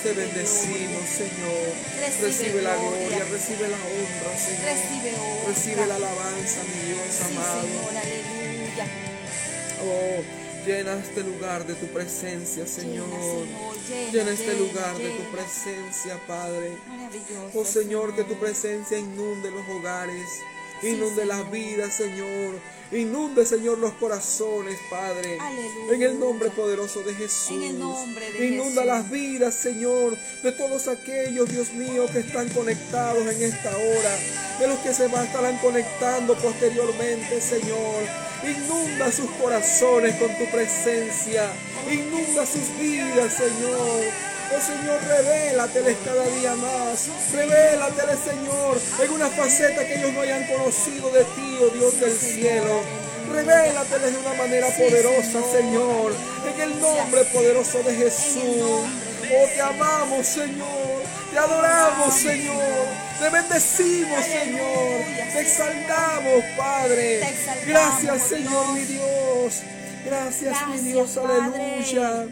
[0.03, 1.73] Te bendecimos, Señor.
[1.99, 3.07] Recibe Recibe la gloria.
[3.09, 4.63] gloria, recibe la honra, Señor.
[4.63, 5.47] Recibe honra.
[5.49, 7.61] Recibe la alabanza, mi Dios Sí, amado.
[7.61, 8.85] Señor, aleluya.
[9.83, 10.23] Oh,
[10.67, 13.07] llena este lugar de tu presencia, Señor.
[14.11, 16.77] Llena, este lugar de tu presencia, Padre.
[17.53, 20.27] Oh Señor, que tu presencia inunde los hogares,
[20.83, 21.51] inunde las Señor.
[21.51, 22.55] vidas, Señor.
[22.91, 25.37] Inunde, Señor, los corazones, Padre.
[25.41, 25.93] Aleluya.
[25.93, 27.51] En el nombre poderoso de Jesús.
[27.51, 28.85] En el nombre de Inunda Jesús.
[28.85, 34.17] las vidas, Señor, de todos aquellos, Dios mío, que están conectados en esta hora.
[34.59, 38.03] De los que se van, estarán conectando posteriormente, Señor.
[38.43, 41.51] Inunda sus corazones con tu presencia.
[41.91, 44.03] Inunda sus vidas, Señor.
[44.49, 47.09] Oh Señor, revélateles cada día más.
[47.33, 52.17] Revélateles, Señor, en una faceta que ellos no hayan conocido de ti, oh Dios del
[52.17, 52.81] cielo.
[53.31, 56.13] Revélateles de una manera poderosa, Señor.
[56.53, 58.87] En el nombre poderoso de Jesús.
[59.29, 61.01] Oh, te amamos, Señor.
[61.31, 62.87] Te adoramos, Señor.
[63.19, 65.01] Te bendecimos, Señor.
[65.33, 67.19] Te exaltamos, Padre.
[67.65, 69.61] Gracias, Señor, mi Dios.
[70.05, 71.17] Gracias, mi Dios.
[71.17, 72.27] Aleluya.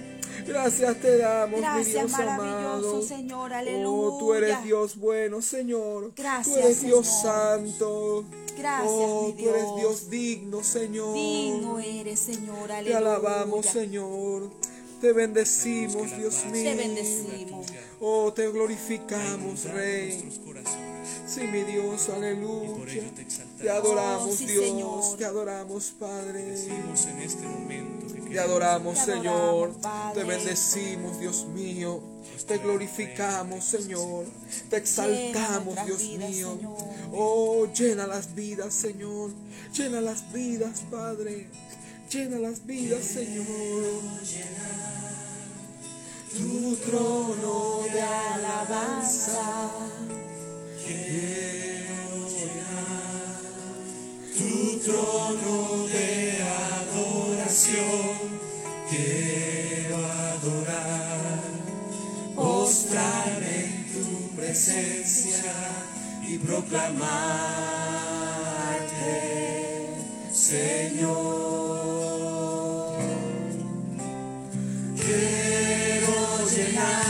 [0.48, 3.02] Gracias te damos, mi Gracias, Dios maravilloso, amado.
[3.02, 3.52] Señor,
[3.86, 4.66] Oh, tú eres aleluya.
[4.66, 6.12] Dios bueno, Señor.
[6.16, 8.26] Gracias, Tú eres Dios santo.
[8.58, 9.76] Gracias, oh, mi tú eres Dios.
[9.78, 11.14] Dios digno, Señor.
[11.14, 12.92] Digno eres, Señor, aleluya.
[12.92, 14.50] Te alabamos, Señor.
[15.02, 16.64] Te bendecimos, Dios mío.
[16.64, 17.66] Te bendecimos.
[18.00, 20.24] Oh, te glorificamos, Rey.
[21.28, 23.04] Sí, mi Dios, aleluya.
[23.60, 24.66] Te adoramos, Oh, sí, Dios.
[24.66, 25.18] Señor.
[25.18, 26.66] Te adoramos, Padre.
[26.68, 29.74] en este momento que Te adoramos, Te Señor.
[29.82, 30.22] Padre.
[30.22, 32.02] Te bendecimos, Dios mío.
[32.48, 34.26] Te glorificamos, Señor.
[34.70, 36.58] Te exaltamos, Dios mío.
[37.12, 39.32] Oh, llena las vidas, Señor.
[39.76, 41.48] Llena las vidas, Padre.
[42.12, 43.46] Llena las vidas, Señor.
[46.38, 49.72] Tu trono de alabanza.
[66.28, 66.86] Y proclamarte,
[70.32, 71.16] Señor.
[74.96, 77.05] Quiero llenar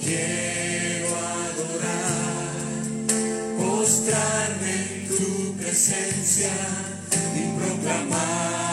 [0.00, 2.54] Quiero adorar,
[3.58, 6.52] postrarme en tu presencia
[7.34, 8.69] y proclamarte,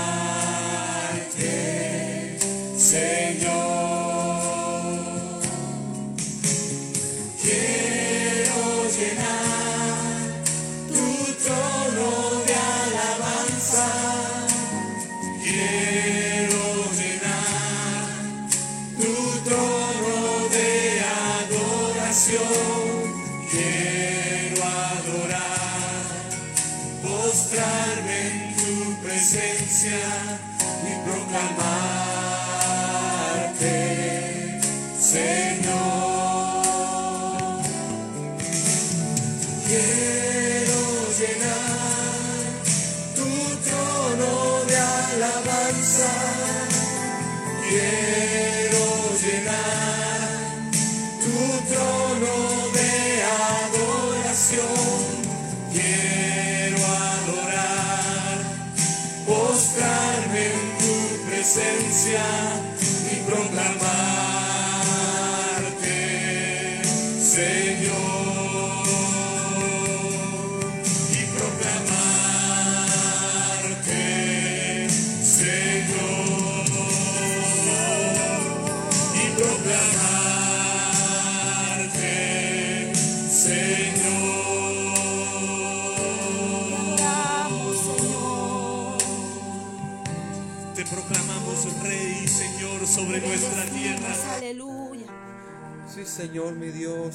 [62.07, 62.46] presencia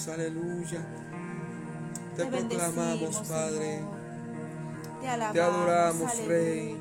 [0.09, 0.85] aleluya.
[2.17, 3.81] Te proclamamos, bendecimos, Padre.
[5.01, 6.81] Te alabamos, Te adoramos, Rey.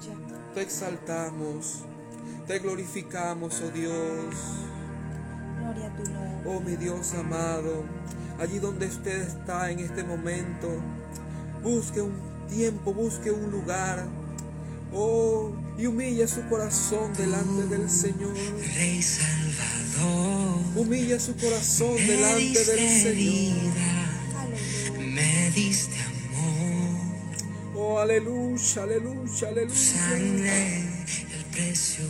[0.54, 1.84] Te exaltamos.
[2.48, 4.36] Te glorificamos, oh Dios.
[5.60, 6.32] Gloria a tu nombre.
[6.46, 7.84] Oh mi Dios amado,
[8.40, 10.68] allí donde usted está en este momento,
[11.64, 12.14] busque un
[12.50, 14.06] tiempo, busque un lugar.
[14.94, 18.34] Oh, y humilla su corazón delante del Señor.
[18.76, 23.16] Rey Salvador, Humilla su corazón me delante del Señor.
[23.16, 24.10] vida,
[25.00, 27.12] me diste amor,
[27.76, 29.76] Oh, aleluya, aleluya, aleluya.
[29.76, 30.78] sangre,
[31.36, 32.06] el precio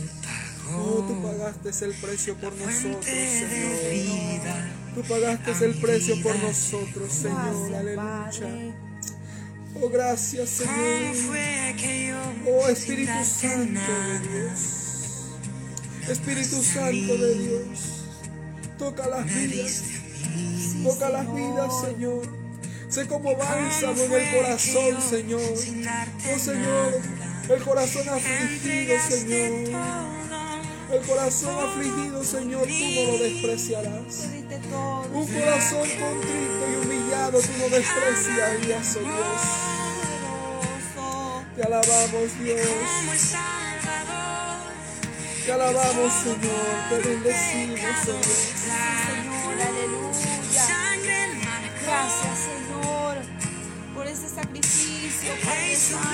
[0.74, 3.90] Oh, tú pagó, pagaste el precio por nosotros, Señor.
[3.92, 7.74] vida, Tú pagaste el precio por nosotros, Señor.
[7.74, 8.74] Aleluya.
[9.80, 12.16] Oh, gracias, ¿cómo Señor.
[12.46, 14.60] Oh Espíritu Santo de Dios.
[16.08, 18.01] Espíritu Santo de Dios.
[18.78, 19.82] Toca las vidas.
[20.84, 22.42] Toca las vidas, Señor.
[22.88, 25.40] Sé como bálsamo en el corazón, Señor.
[25.40, 27.00] Oh Señor,
[27.48, 29.52] el corazón afligido, Señor.
[30.92, 34.28] El corazón afligido, Señor, tú no lo despreciarás.
[35.14, 39.42] Un corazón contrito y humillado tú no despreciarías, oh Dios.
[41.56, 42.60] Te alabamos, Dios.
[45.44, 46.38] Te alabamos, Señor.
[46.88, 48.24] Te bendecimos, Señor.
[48.24, 50.66] Señor, aleluya.
[51.84, 53.16] Gracias, Señor,
[53.92, 56.06] por ese sacrificio, Padre Santo.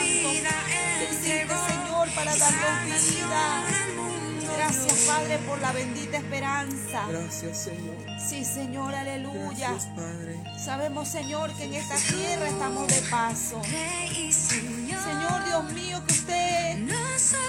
[1.10, 4.27] entregó Señor, para darnos vida.
[4.56, 7.06] Gracias, Padre, por la bendita esperanza.
[7.08, 7.96] Gracias, Señor.
[8.18, 9.70] Sí, Señor, aleluya.
[9.70, 10.42] Gracias, Padre.
[10.58, 13.62] Sabemos, Señor, que en esta tierra estamos de paso.
[13.64, 16.88] Señor, Dios mío, que usted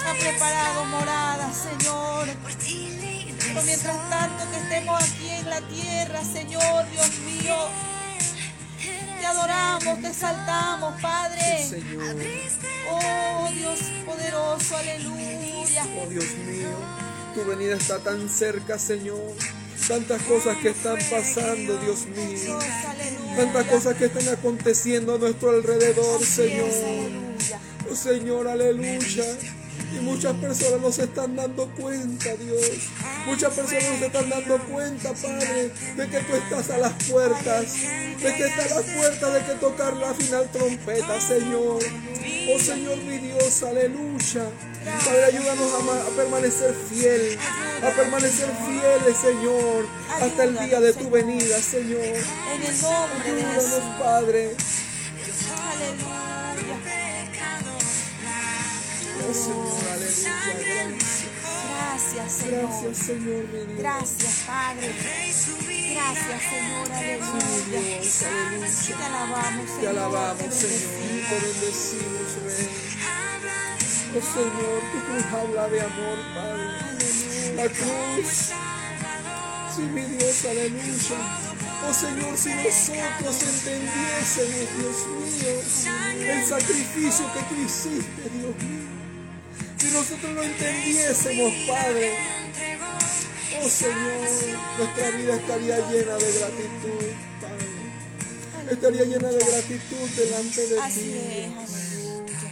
[0.07, 2.27] ha preparado morada, Señor.
[3.39, 7.55] Pero mientras tanto que estemos aquí en la tierra, Señor, Dios mío,
[9.19, 11.63] te adoramos, te exaltamos, Padre.
[11.63, 12.15] Sí, Señor.
[12.91, 15.83] Oh Dios poderoso, aleluya.
[16.01, 16.69] Oh Dios mío,
[17.35, 19.35] tu venida está tan cerca, Señor.
[19.87, 22.59] Tantas cosas que están pasando, Dios mío.
[23.35, 26.69] Tantas cosas que están aconteciendo a nuestro alrededor, Señor.
[27.91, 29.25] Oh Señor, aleluya.
[29.95, 32.61] Y muchas personas no se están dando cuenta, Dios.
[33.25, 37.73] Muchas personas no se están dando cuenta, Padre, de que tú estás a las puertas.
[38.21, 41.79] De que está a las puertas de que tocar la final trompeta, Señor.
[42.51, 44.45] Oh Señor, mi Dios, aleluya.
[45.05, 47.37] Padre, ayúdanos a, ma- a permanecer fiel,
[47.83, 49.85] a permanecer fieles, Señor,
[50.21, 51.99] hasta el día de tu venida, Señor.
[52.01, 54.55] En el nombre de Padre.
[55.51, 56.28] Aleluya.
[59.29, 59.45] Gracias,
[62.33, 62.65] Señor.
[62.65, 63.45] Gracias, Señor.
[63.77, 64.89] Gracias, Padre.
[65.93, 68.01] Gracias, Señor, aleluya.
[68.87, 69.89] Te alabamos, Te Señor.
[69.89, 70.81] alabamos, te Señor.
[70.89, 71.29] bendecimos.
[71.29, 72.69] Te bendecimos, Rey.
[74.09, 77.07] Oh Señor, tu cruz habla de amor, Padre.
[77.55, 78.33] La cruz.
[79.75, 81.19] Sí, mi Dios, aleluya.
[81.87, 88.98] Oh Señor, si nosotros entendiésemos, Dios mío, el sacrificio que tú hiciste, Dios mío.
[89.79, 92.17] Si nosotros lo entendiésemos, Padre.
[93.61, 94.27] Oh Señor,
[94.77, 97.05] nuestra vida estaría llena de gratitud,
[97.41, 98.71] Padre.
[98.71, 101.53] Estaría llena de gratitud delante de ti.
[101.55, 102.49] aleluya.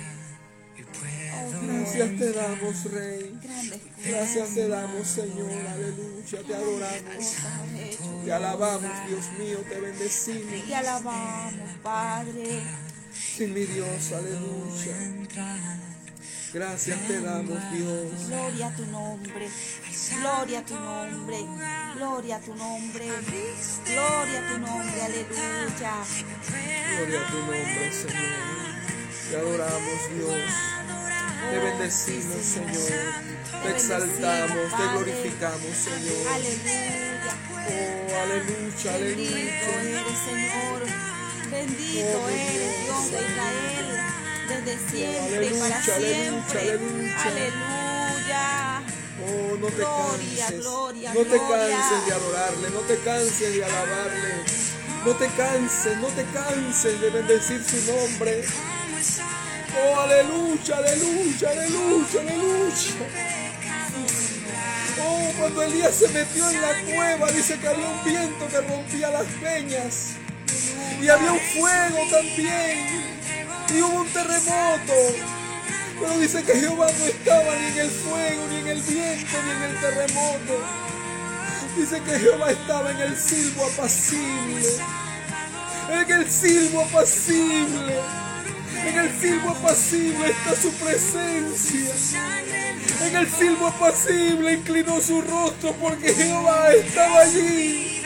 [1.61, 3.39] Gracias te damos, Rey.
[4.05, 5.51] Gracias te damos, Señor.
[5.51, 6.43] Aleluya.
[6.47, 7.36] Te adoramos.
[8.23, 9.59] Te alabamos, Dios mío.
[9.67, 10.65] Te bendecimos.
[10.65, 12.63] Te alabamos, Padre.
[13.13, 15.97] Sí, mi Dios, aleluya.
[16.54, 18.28] Gracias te damos, Dios.
[18.28, 19.50] Gloria a tu nombre,
[20.20, 21.38] gloria a tu nombre,
[21.95, 23.06] gloria a tu nombre,
[23.86, 25.93] gloria a tu nombre, aleluya.
[26.98, 28.18] Gloria a tu nombre, Señor.
[29.30, 30.52] Te adoramos, Dios.
[31.52, 32.91] Te bendecimos, Señor.
[33.64, 36.28] Te exaltamos, te glorificamos, Señor.
[36.34, 37.34] Aleluya.
[37.70, 40.00] Oh, aleluya, Bendito aleluya.
[40.00, 40.82] eres, Señor.
[41.52, 43.18] Bendito Oh, eres, Dios de.
[43.18, 44.16] Israel.
[44.48, 46.60] Desde siempre para Aleluya, siempre.
[46.62, 48.84] aleluya, Aleluya.
[49.20, 50.60] Oh, no te Gloria, canses.
[50.62, 54.34] gloria, no te canses de adorarle, no te canses de alabarle.
[55.06, 58.43] No te canses, no te canses de bendecir su nombre.
[59.80, 62.91] Oh, aleluya, aleluya, aleluya, aleluya.
[65.04, 69.10] Oh, cuando Elías se metió en la cueva, dice que había un viento que rompía
[69.12, 70.12] las peñas.
[71.02, 73.16] Y había un fuego también.
[73.70, 74.93] Y hubo un terremoto.
[75.99, 79.51] Pero dice que Jehová no estaba ni en el fuego, ni en el viento, ni
[79.51, 80.63] en el terremoto.
[81.76, 84.68] Dice que Jehová estaba en el silbo apacible.
[85.89, 87.95] En el silbo apacible.
[88.86, 91.93] En el silbo apacible está su presencia.
[93.01, 98.03] En el silbo apacible inclinó su rostro porque Jehová estaba allí.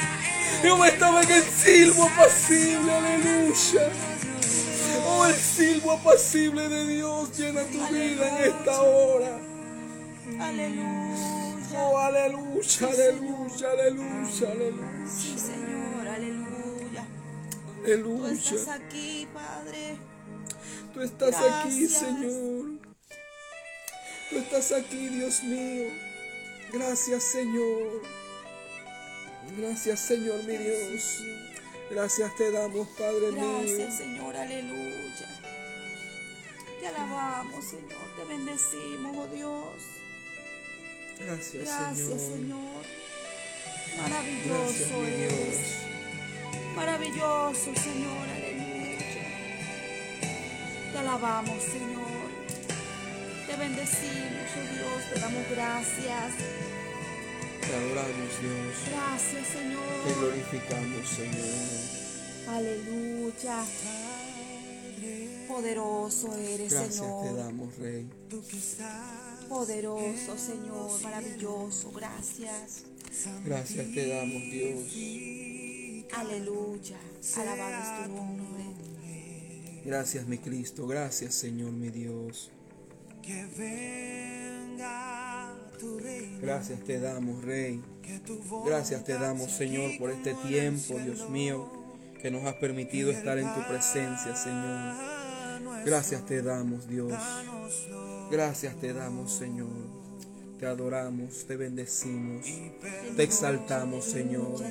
[0.61, 3.89] Jehová estaba en el silbo apacible, aleluya.
[5.05, 9.39] Oh, el silbo apacible de Dios llena tu vida en esta hora.
[10.39, 11.15] Aleluya.
[11.77, 15.07] Oh, aleluya, aleluya, aleluya, aleluya.
[15.07, 17.05] Sí, Señor, aleluya.
[17.81, 18.31] Tú Aleluya.
[18.33, 19.97] estás aquí, Padre.
[20.93, 21.87] Tú estás aquí.
[21.87, 22.65] Señor.
[24.29, 25.89] Tú estás aquí, Dios mío.
[26.73, 28.01] Gracias, Señor.
[29.57, 31.23] Gracias, Señor, mi Dios.
[31.89, 33.59] Gracias te damos, Padre mío.
[33.61, 34.90] Gracias, Señor, aleluya.
[36.81, 39.75] Te alabamos, Señor, te bendecimos, oh Dios.
[41.19, 42.19] Gracias, Gracias, Señor.
[42.19, 42.83] Señor.
[43.95, 45.57] Gracias, Maravilloso eres.
[45.57, 46.75] Dios.
[46.75, 48.97] Maravilloso, Señor, aleluya.
[50.91, 52.31] Te alabamos, Señor.
[53.45, 56.33] Te bendecimos, oh Dios, te damos gracias.
[57.61, 58.75] Te adoramos, Dios.
[58.89, 60.17] Gracias, Te Señor.
[60.17, 62.55] glorificamos, Señor.
[62.57, 63.63] Aleluya.
[65.61, 67.37] Poderoso eres, Gracias te Señor.
[67.37, 68.09] damos, Rey.
[69.47, 71.91] Poderoso, Señor, maravilloso.
[71.91, 72.85] Gracias.
[73.45, 74.83] Gracias te damos, Dios.
[76.13, 76.97] Aleluya.
[77.37, 78.63] Alabado es tu nombre.
[79.85, 80.87] Gracias, mi Cristo.
[80.87, 82.49] Gracias, Señor, mi Dios.
[83.21, 87.83] Que venga tu reino, Gracias te damos, Rey.
[88.65, 91.69] Gracias te damos, Señor, por este tiempo, Dios mío,
[92.19, 95.10] que nos has permitido estar en tu presencia, Señor.
[95.85, 97.13] Gracias te damos, Dios.
[98.29, 100.01] Gracias te damos, Señor.
[100.59, 102.45] Te adoramos, te bendecimos,
[103.17, 104.61] te exaltamos, Señor.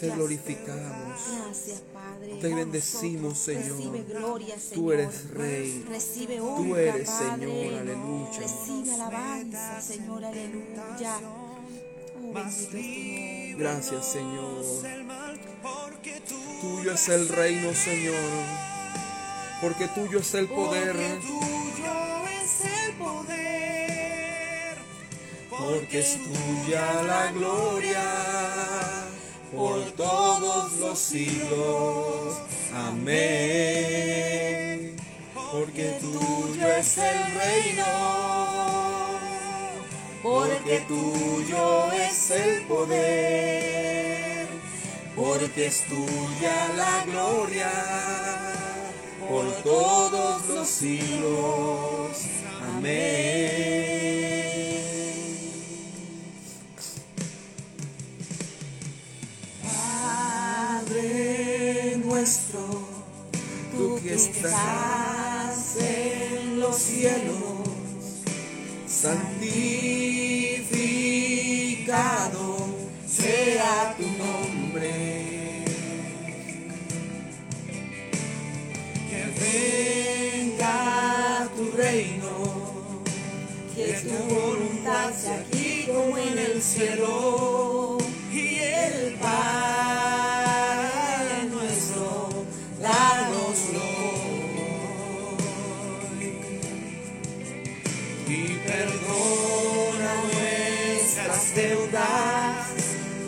[0.00, 1.20] Te glorificamos.
[1.44, 2.38] Gracias, Padre.
[2.40, 3.76] Te bendecimos, Señor.
[3.76, 4.74] Recibe gloria, Señor.
[4.74, 5.84] Tú eres Rey.
[5.88, 7.46] Recibe Tú honra, eres, Padre.
[7.46, 8.38] Señor, aleluya.
[8.38, 11.20] Recibe alabanza, Señor, aleluya.
[11.22, 13.54] Oh, bendito es tu nombre.
[13.58, 14.64] Gracias, Señor.
[16.26, 18.75] tú Tuyo es el reino, Señor.
[19.60, 20.92] Porque tuyo es el poder.
[20.92, 24.76] Porque tuyo es el poder,
[25.48, 28.04] Porque es tuya la gloria
[29.54, 32.36] por todos los siglos.
[32.74, 33.36] Amén.
[35.34, 37.86] Porque tuyo es el reino.
[40.22, 44.48] Porque tuyo es el poder.
[45.16, 48.55] Porque es tuya la gloria
[49.28, 52.16] por todos los siglos.
[52.76, 53.16] Amén.
[60.82, 62.60] Padre nuestro,
[63.76, 67.68] tú que estás en los cielos,
[68.86, 69.76] santificado
[73.06, 74.05] sea tu
[80.56, 82.30] venga tu reino,
[83.74, 87.98] que tu voluntad sea aquí como en el cielo.
[88.32, 89.30] Y el pan
[91.50, 92.28] nuestro,
[92.80, 93.84] danoslo.
[98.28, 102.66] Y perdona nuestras deudas,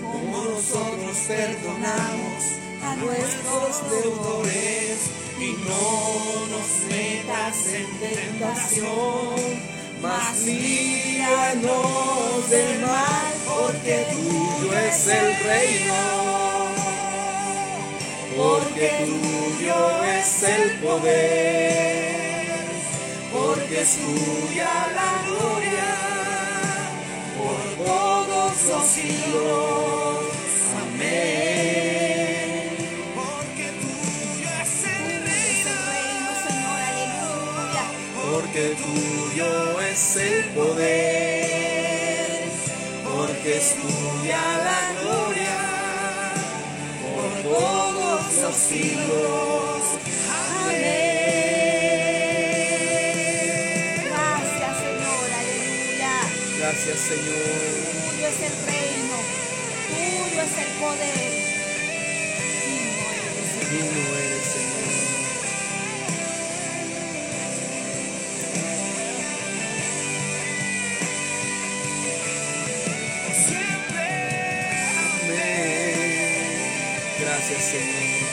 [0.03, 2.43] como nosotros perdonamos
[2.83, 5.18] a nuestros deudores.
[5.41, 9.37] Y no nos caigas en tentación,
[10.03, 11.71] mas líbranos
[12.51, 16.01] del mal, porque tuyo es el reino,
[18.37, 22.17] porque tuyo es el poder,
[23.33, 25.91] porque es tuya la gloria
[27.39, 30.19] por todos los siglos.
[30.83, 31.88] Amén.
[38.51, 42.45] Porque tuyo es el poder,
[43.05, 45.59] porque es tuya la gloria
[47.03, 49.83] por todos los siglos.
[50.65, 50.79] Amén.
[54.09, 56.15] Gracias, Señor, aleluya.
[56.59, 57.53] Gracias Señor.
[58.01, 59.17] Tuyo es el reino,
[59.93, 61.33] tuyo es el poder.
[63.71, 64.68] Digno eres, Señor.
[77.49, 78.29] Gracias Señor.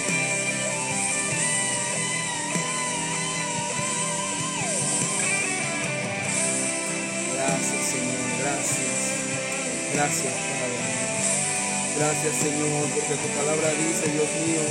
[7.34, 8.97] Gracias Señor, gracias.
[9.93, 10.84] Gracias Padre.
[11.97, 14.61] Gracias Señor, porque tu palabra dice, Dios mío,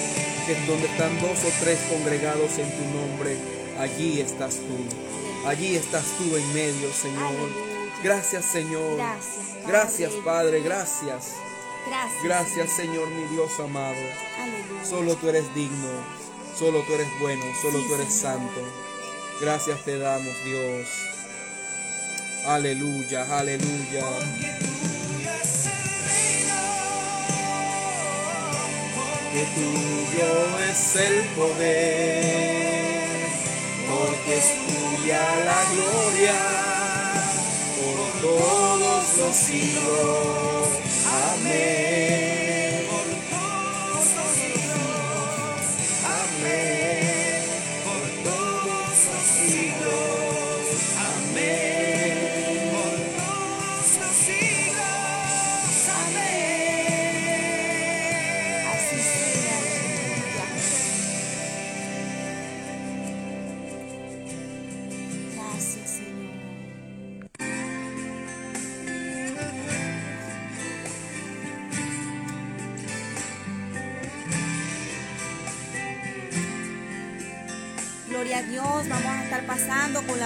[0.47, 3.39] que donde están dos o tres congregados en tu nombre,
[3.81, 5.49] allí estás tú.
[5.49, 7.49] Allí estás tú en medio, Señor.
[8.03, 8.99] Gracias Señor.
[9.67, 10.61] Gracias, Padre.
[10.61, 11.44] Gracias
[12.23, 12.71] gracias.
[12.73, 13.97] Señor, mi Dios amado.
[14.41, 14.85] Aleluya.
[14.85, 15.89] Solo tú eres digno,
[16.59, 18.39] solo tú eres bueno, solo Sí, tú eres Señor.
[18.39, 18.61] santo.
[19.41, 20.89] Gracias te damos, Dios.
[22.47, 24.05] Aleluya, aleluya.
[29.33, 33.27] Que tuyo es el poder,
[33.91, 36.41] porque es tuya la gloria
[37.81, 40.84] por todos los siglos.
[41.15, 42.14] Amén.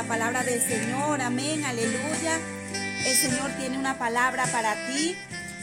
[0.09, 2.41] Palabra del Señor, amén, aleluya.
[3.05, 5.15] El Señor tiene una palabra para ti.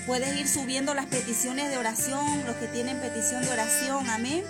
[0.05, 4.43] Puedes ir subiendo las peticiones de oración, los que tienen petición de oración, amén.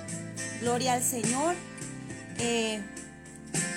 [0.60, 1.56] Gloria al Señor.
[2.40, 2.82] Eh,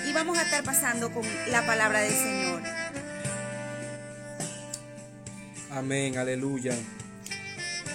[0.07, 2.61] y vamos a estar pasando con la palabra del Señor.
[5.71, 6.73] Amén, aleluya.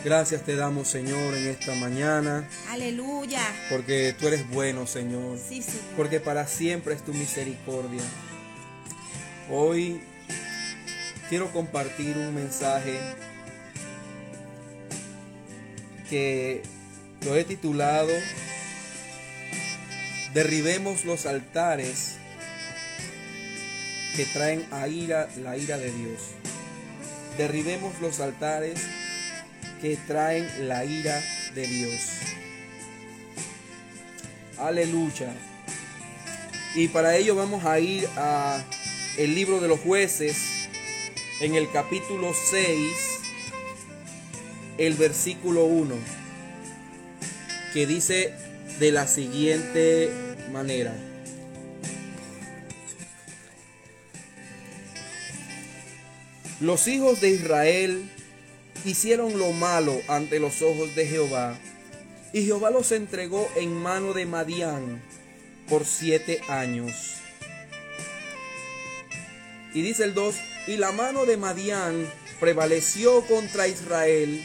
[0.05, 3.40] Gracias te damos, Señor, en esta mañana, Aleluya.
[3.70, 5.38] porque tú eres bueno, Señor.
[5.38, 5.80] Sí, Señor.
[5.96, 8.02] porque para siempre es tu misericordia.
[9.50, 10.02] Hoy
[11.30, 12.98] quiero compartir un mensaje
[16.11, 16.62] que
[17.24, 18.12] lo he titulado
[20.34, 22.16] Derribemos los altares
[24.16, 26.20] que traen a ira la ira de Dios.
[27.38, 28.80] Derribemos los altares
[29.85, 31.22] que traen la ira
[31.55, 32.01] de Dios.
[34.57, 35.30] Aleluya.
[36.74, 38.64] Y para ello vamos a ir a
[39.18, 40.70] el libro de los jueces
[41.43, 42.97] en el capítulo 6,
[44.78, 45.95] el versículo 1,
[47.74, 48.32] que dice
[48.78, 50.11] de la siguiente
[50.51, 50.95] manera.
[56.59, 58.11] Los hijos de Israel
[58.85, 61.59] hicieron lo malo ante los ojos de Jehová,
[62.32, 65.03] y Jehová los entregó en mano de Madián
[65.68, 66.93] por siete años.
[69.72, 70.35] Y dice el 2,
[70.66, 72.07] y la mano de Madián
[72.41, 74.43] prevaleció contra Israel,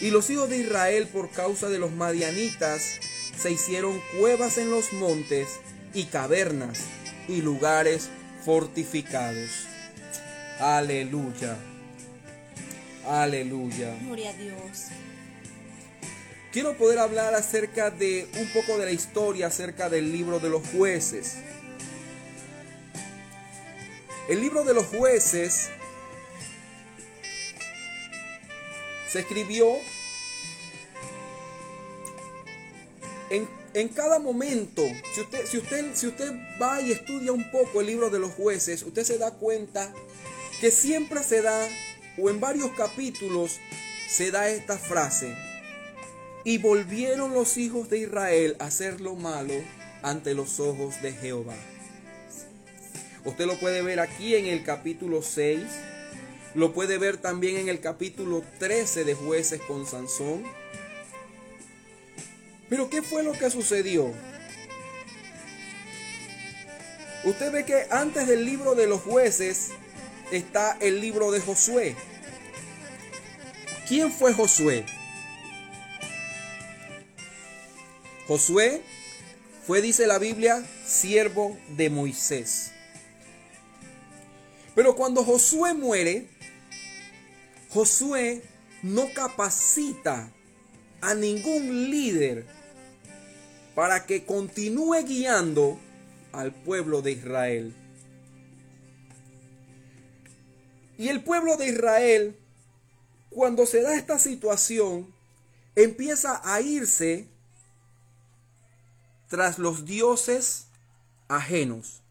[0.00, 2.98] y los hijos de Israel por causa de los madianitas
[3.40, 5.48] se hicieron cuevas en los montes
[5.94, 6.80] y cavernas
[7.28, 8.08] y lugares
[8.44, 9.66] fortificados.
[10.58, 11.56] Aleluya.
[13.06, 13.96] Aleluya.
[14.02, 14.86] Gloria a Dios.
[16.52, 20.66] Quiero poder hablar acerca de un poco de la historia acerca del libro de los
[20.68, 21.36] jueces.
[24.28, 25.68] El libro de los jueces
[29.08, 29.76] se escribió
[33.30, 34.82] en en cada momento,
[35.14, 38.32] si usted, si, usted, si usted va y estudia un poco el libro de los
[38.32, 39.92] jueces, usted se da cuenta
[40.60, 41.68] que siempre se da,
[42.20, 43.58] o en varios capítulos,
[44.08, 45.36] se da esta frase.
[46.44, 49.54] Y volvieron los hijos de Israel a hacer lo malo
[50.02, 51.56] ante los ojos de Jehová.
[53.24, 55.60] Usted lo puede ver aquí en el capítulo 6.
[56.54, 60.42] Lo puede ver también en el capítulo 13 de jueces con Sansón.
[62.68, 64.12] Pero ¿qué fue lo que sucedió?
[67.24, 69.72] Usted ve que antes del libro de los jueces
[70.32, 71.94] está el libro de Josué.
[73.90, 74.86] ¿Quién fue Josué?
[78.28, 78.82] Josué
[79.66, 82.70] fue, dice la Biblia, siervo de Moisés.
[84.76, 86.28] Pero cuando Josué muere,
[87.70, 88.44] Josué
[88.84, 90.32] no capacita
[91.00, 92.46] a ningún líder
[93.74, 95.80] para que continúe guiando
[96.30, 97.74] al pueblo de Israel.
[100.96, 102.39] Y el pueblo de Israel,
[103.30, 105.12] cuando se da esta situación,
[105.76, 107.28] empieza a irse
[109.28, 110.66] tras los dioses
[111.28, 112.02] ajenos.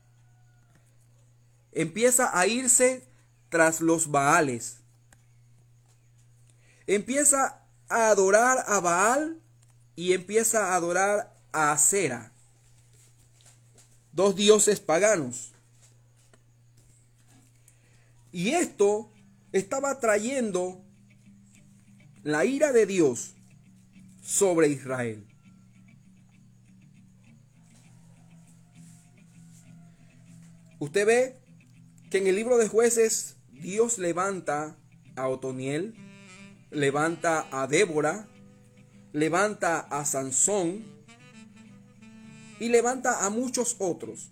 [1.73, 3.03] Empieza a irse
[3.49, 4.77] tras los Baales.
[6.87, 9.37] Empieza a adorar a Baal
[9.95, 12.31] y empieza a adorar a Acera.
[14.13, 15.51] Dos dioses paganos.
[18.31, 19.11] Y esto
[19.51, 20.81] estaba trayendo
[22.31, 23.35] la ira de Dios
[24.21, 25.25] sobre Israel.
[30.79, 31.39] Usted ve
[32.09, 34.77] que en el libro de jueces Dios levanta
[35.15, 35.95] a Otoniel,
[36.71, 38.27] levanta a Débora,
[39.11, 40.85] levanta a Sansón
[42.59, 44.31] y levanta a muchos otros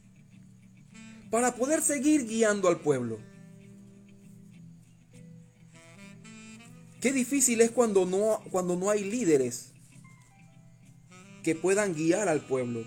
[1.30, 3.20] para poder seguir guiando al pueblo.
[7.02, 9.72] Qué difícil es cuando no, cuando no hay líderes
[11.44, 12.86] que puedan guiar al pueblo.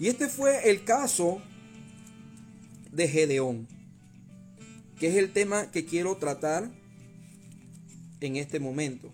[0.00, 1.40] Y este fue el caso
[2.90, 3.68] de Gedeón,
[4.98, 6.70] que es el tema que quiero tratar
[8.20, 9.12] en este momento.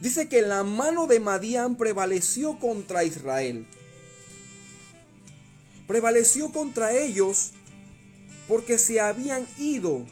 [0.00, 3.66] Dice que la mano de Madián prevaleció contra Israel.
[5.86, 7.52] Prevaleció contra ellos
[8.48, 10.04] porque se habían ido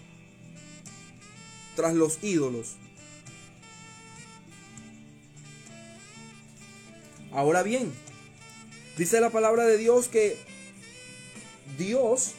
[1.76, 2.76] tras los ídolos.
[7.32, 7.92] Ahora bien,
[8.98, 10.36] dice la palabra de Dios que
[11.78, 12.32] Dios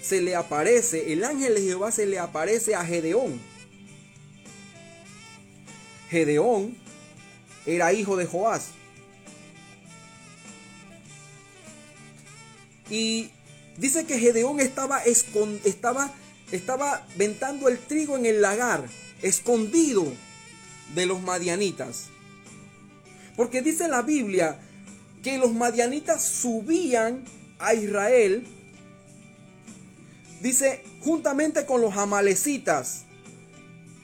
[0.00, 3.40] se le aparece, el ángel de Jehová se le aparece a Gedeón.
[6.10, 6.76] Gedeón
[7.64, 8.70] era hijo de Joás.
[12.90, 13.30] Y
[13.78, 16.12] dice que Gedeón estaba, estaba,
[16.52, 18.88] estaba ventando el trigo en el lagar,
[19.22, 20.04] escondido
[20.94, 22.08] de los madianitas.
[23.36, 24.60] Porque dice la Biblia
[25.22, 27.24] que los madianitas subían
[27.58, 28.46] a Israel,
[30.40, 33.04] dice, juntamente con los amalecitas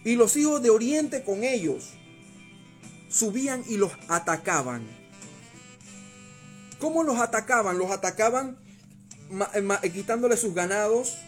[0.05, 1.91] y los hijos de Oriente con ellos,
[3.09, 4.87] subían y los atacaban.
[6.79, 7.79] ¿Cómo los atacaban?
[7.79, 8.57] Los atacaban
[9.93, 11.19] quitándole sus ganados,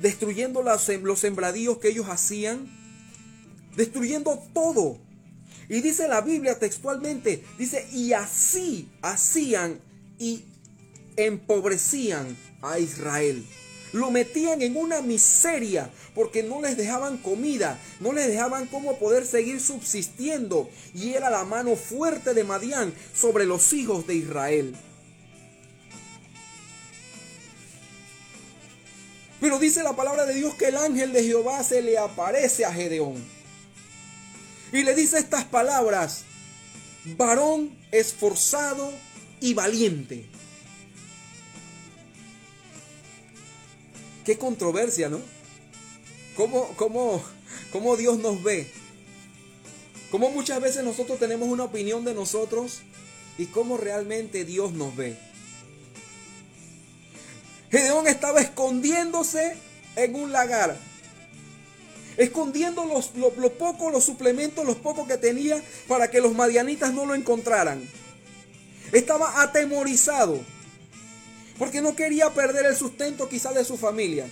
[0.00, 2.68] destruyendo los sembradíos que ellos hacían,
[3.76, 4.98] destruyendo todo.
[5.68, 9.80] Y dice la Biblia textualmente, dice, y así hacían
[10.18, 10.44] y
[11.16, 13.46] empobrecían a Israel.
[13.92, 19.26] Lo metían en una miseria porque no les dejaban comida, no les dejaban cómo poder
[19.26, 20.70] seguir subsistiendo.
[20.94, 24.76] Y era la mano fuerte de Madián sobre los hijos de Israel.
[29.40, 32.72] Pero dice la palabra de Dios que el ángel de Jehová se le aparece a
[32.72, 33.24] Gedeón.
[34.72, 36.24] Y le dice estas palabras,
[37.16, 38.92] varón esforzado
[39.40, 40.26] y valiente.
[44.24, 45.20] Qué controversia, ¿no?
[46.36, 47.22] ¿Cómo, cómo,
[47.72, 48.70] cómo Dios nos ve?
[50.10, 52.80] Cómo muchas veces nosotros tenemos una opinión de nosotros
[53.38, 55.16] y cómo realmente Dios nos ve.
[57.70, 59.56] Gedeón estaba escondiéndose
[59.96, 60.76] en un lagar.
[62.16, 66.92] Escondiendo los, lo, lo poco, los suplementos, los pocos que tenía para que los madianitas
[66.92, 67.82] no lo encontraran.
[68.92, 70.40] Estaba atemorizado.
[71.58, 74.26] Porque no quería perder el sustento quizás de su familia.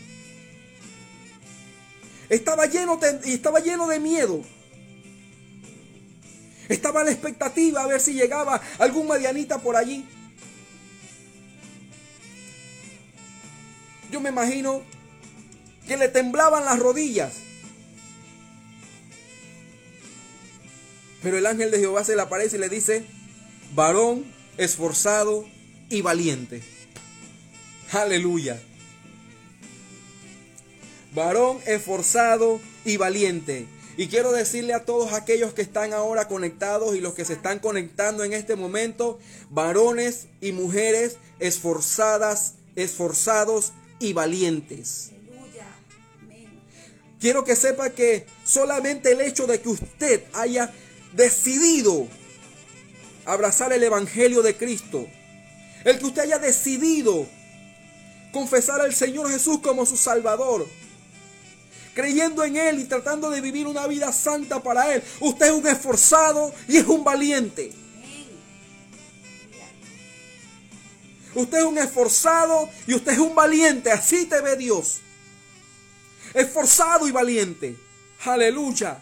[2.28, 4.42] Estaba lleno, estaba lleno de miedo.
[6.68, 10.06] Estaba a la expectativa a ver si llegaba algún madianita por allí.
[14.10, 14.82] Yo me imagino
[15.86, 17.34] que le temblaban las rodillas.
[21.22, 23.04] Pero el ángel de Jehová se le aparece y le dice,
[23.74, 24.24] varón
[24.56, 25.44] esforzado
[25.90, 26.62] y valiente.
[27.92, 28.60] Aleluya.
[31.14, 33.66] Varón esforzado y valiente.
[33.96, 37.58] Y quiero decirle a todos aquellos que están ahora conectados y los que se están
[37.58, 39.18] conectando en este momento,
[39.50, 45.10] varones y mujeres esforzadas, esforzados y valientes.
[47.20, 50.72] Quiero que sepa que solamente el hecho de que usted haya
[51.12, 52.06] decidido
[53.24, 55.06] abrazar el Evangelio de Cristo,
[55.84, 57.26] el que usted haya decidido
[58.32, 60.66] confesar al Señor Jesús como su Salvador,
[61.94, 65.66] creyendo en Él y tratando de vivir una vida santa para Él, usted es un
[65.66, 67.72] esforzado y es un valiente.
[71.38, 74.98] Usted es un esforzado y usted es un valiente, así te ve Dios.
[76.34, 77.76] Esforzado y valiente.
[78.24, 79.00] Aleluya.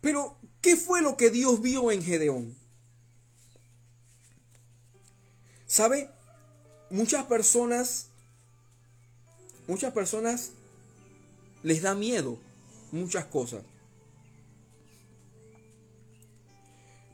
[0.00, 2.56] Pero, ¿qué fue lo que Dios vio en Gedeón?
[5.66, 6.08] ¿Sabe?
[6.88, 8.06] Muchas personas,
[9.66, 10.52] muchas personas
[11.62, 12.38] les da miedo
[12.92, 13.62] muchas cosas.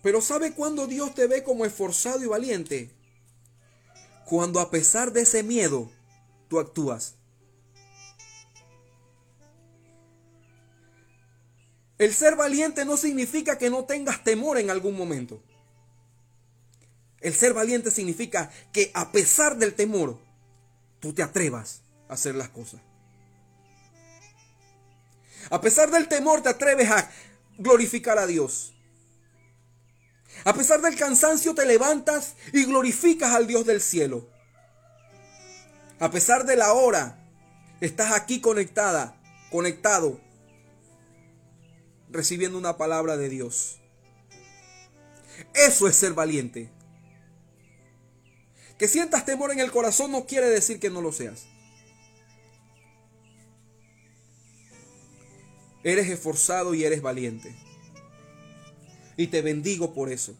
[0.02, 2.90] Pero ¿sabe cuándo Dios te ve como esforzado y valiente?
[4.24, 5.90] Cuando a pesar de ese miedo,
[6.48, 7.14] tú actúas.
[11.98, 15.42] El ser valiente no significa que no tengas temor en algún momento.
[17.20, 20.16] El ser valiente significa que a pesar del temor,
[21.00, 22.80] tú te atrevas a hacer las cosas.
[25.50, 27.10] A pesar del temor, te atreves a
[27.58, 28.77] glorificar a Dios.
[30.44, 34.28] A pesar del cansancio, te levantas y glorificas al Dios del cielo.
[36.00, 37.18] A pesar de la hora,
[37.80, 39.20] estás aquí conectada,
[39.50, 40.20] conectado,
[42.10, 43.80] recibiendo una palabra de Dios.
[45.54, 46.70] Eso es ser valiente.
[48.78, 51.46] Que sientas temor en el corazón no quiere decir que no lo seas.
[55.82, 57.56] Eres esforzado y eres valiente.
[59.18, 60.34] Y te bendigo por eso.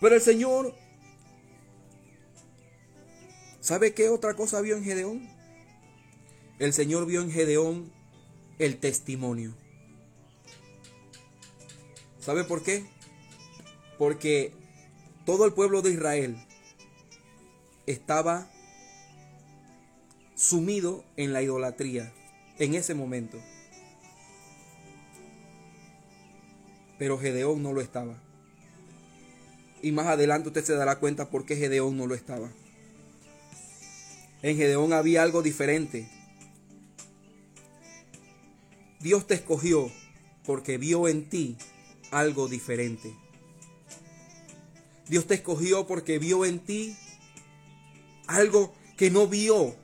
[0.00, 0.74] Pero el Señor,
[3.60, 5.28] ¿sabe qué otra cosa vio en Gedeón?
[6.58, 7.90] El Señor vio en Gedeón
[8.58, 9.54] el testimonio.
[12.20, 12.84] ¿Sabe por qué?
[13.98, 14.52] Porque
[15.24, 16.36] todo el pueblo de Israel
[17.86, 18.50] estaba
[20.34, 22.12] sumido en la idolatría
[22.58, 23.38] en ese momento.
[26.98, 28.16] Pero Gedeón no lo estaba.
[29.82, 32.50] Y más adelante usted se dará cuenta por qué Gedeón no lo estaba.
[34.42, 36.08] En Gedeón había algo diferente.
[39.00, 39.90] Dios te escogió
[40.46, 41.56] porque vio en ti
[42.10, 43.14] algo diferente.
[45.08, 46.96] Dios te escogió porque vio en ti
[48.26, 49.76] algo que no vio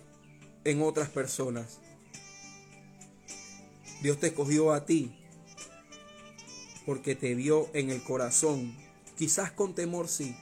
[0.64, 1.78] en otras personas.
[4.02, 5.19] Dios te escogió a ti
[6.90, 8.76] porque te vio en el corazón,
[9.16, 10.36] quizás con temor sí,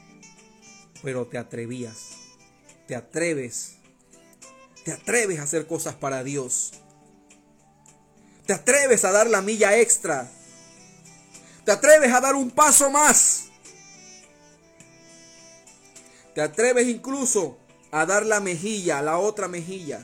[1.03, 2.13] pero te atrevías,
[2.87, 3.75] te atreves,
[4.83, 6.73] te atreves a hacer cosas para Dios,
[8.47, 10.33] te atreves a dar la milla extra,
[11.67, 13.49] te atreves a dar un paso más.
[16.35, 17.59] Te atreves incluso
[17.91, 20.03] a dar la mejilla, la otra mejilla.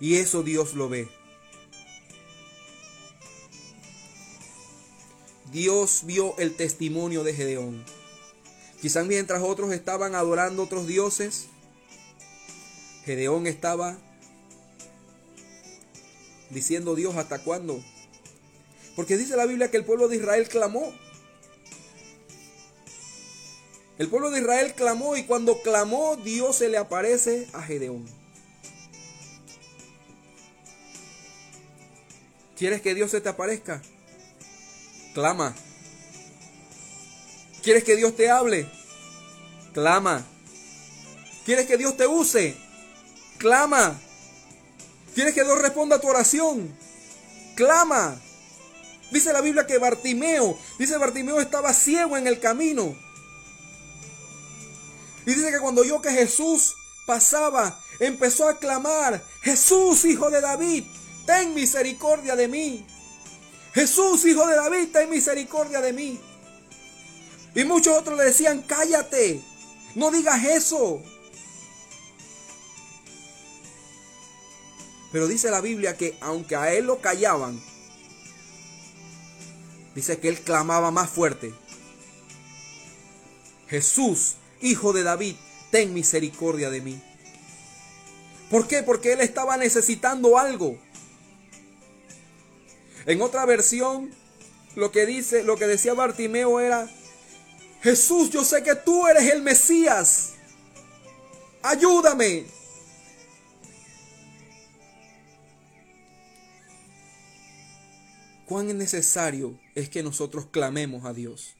[0.00, 1.06] Y eso Dios lo ve.
[5.54, 7.82] Dios vio el testimonio de Gedeón.
[8.82, 11.46] Quizás mientras otros estaban adorando otros dioses,
[13.04, 13.96] Gedeón estaba
[16.50, 17.82] diciendo Dios hasta cuándo.
[18.96, 20.92] Porque dice la Biblia que el pueblo de Israel clamó
[23.96, 28.04] el pueblo de Israel clamó y cuando clamó Dios se le aparece a Gedeón.
[32.58, 33.82] ¿Quieres que Dios se te aparezca?
[35.14, 35.54] Clama.
[37.62, 38.68] ¿Quieres que Dios te hable?
[39.72, 40.26] Clama.
[41.46, 42.56] ¿Quieres que Dios te use?
[43.38, 43.98] Clama.
[45.14, 46.76] ¿Quieres que Dios responda a tu oración?
[47.54, 48.20] Clama.
[49.12, 52.96] Dice la Biblia que Bartimeo, dice Bartimeo estaba ciego en el camino.
[55.24, 56.74] Y dice que cuando oyó que Jesús
[57.06, 60.84] pasaba, empezó a clamar, Jesús, hijo de David,
[61.26, 62.86] ten misericordia de mí.
[63.74, 66.20] Jesús, hijo de David, ten misericordia de mí.
[67.56, 69.42] Y muchos otros le decían, cállate,
[69.96, 71.02] no digas eso.
[75.10, 77.60] Pero dice la Biblia que aunque a él lo callaban,
[79.94, 81.52] dice que él clamaba más fuerte.
[83.68, 85.34] Jesús, hijo de David,
[85.70, 87.02] ten misericordia de mí.
[88.50, 88.84] ¿Por qué?
[88.84, 90.78] Porque él estaba necesitando algo.
[93.06, 94.10] En otra versión,
[94.76, 96.88] lo que dice, lo que decía Bartimeo era,
[97.82, 100.34] Jesús, yo sé que tú eres el Mesías.
[101.62, 102.46] Ayúdame.
[108.46, 111.56] Cuán necesario es que nosotros clamemos a Dios.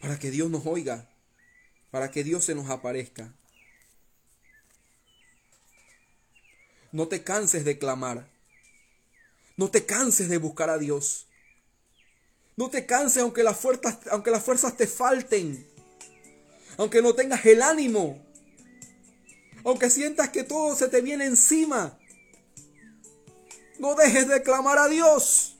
[0.00, 1.08] Para que Dios nos oiga.
[1.90, 3.32] Para que Dios se nos aparezca.
[6.92, 8.35] No te canses de clamar.
[9.56, 11.26] No te canses de buscar a Dios.
[12.56, 15.66] No te canses aunque las fuerzas, aunque las fuerzas te falten.
[16.76, 18.24] Aunque no tengas el ánimo.
[19.64, 21.98] Aunque sientas que todo se te viene encima.
[23.78, 25.56] No dejes de clamar a Dios.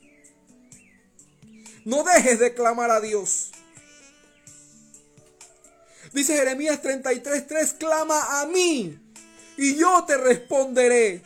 [1.84, 3.52] No dejes de clamar a Dios.
[6.12, 8.98] Dice Jeremías 33:3, clama a mí
[9.56, 11.22] y yo te responderé.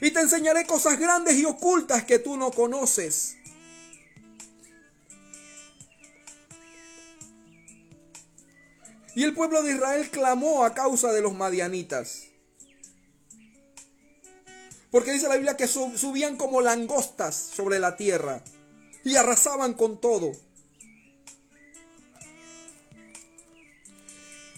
[0.00, 3.36] Y te enseñaré cosas grandes y ocultas que tú no conoces.
[9.14, 12.28] Y el pueblo de Israel clamó a causa de los madianitas.
[14.90, 18.42] Porque dice la Biblia que subían como langostas sobre la tierra
[19.04, 20.32] y arrasaban con todo.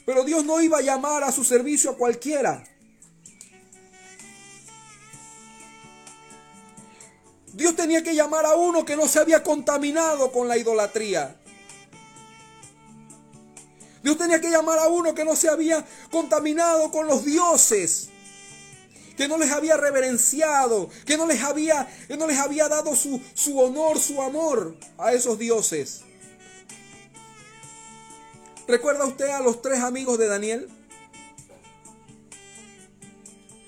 [0.07, 2.64] Pero Dios no iba a llamar a su servicio a cualquiera.
[7.53, 11.36] Dios tenía que llamar a uno que no se había contaminado con la idolatría.
[14.03, 18.09] Dios tenía que llamar a uno que no se había contaminado con los dioses
[19.16, 23.20] que no les había reverenciado, que no les había, que no les había dado su,
[23.34, 26.00] su honor, su amor a esos dioses.
[28.66, 30.68] ¿Recuerda usted a los tres amigos de Daniel?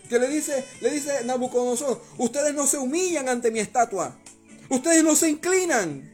[0.09, 4.17] Que le dice, le dice Nabucodonosor, ustedes no se humillan ante mi estatua.
[4.69, 6.11] Ustedes no se inclinan.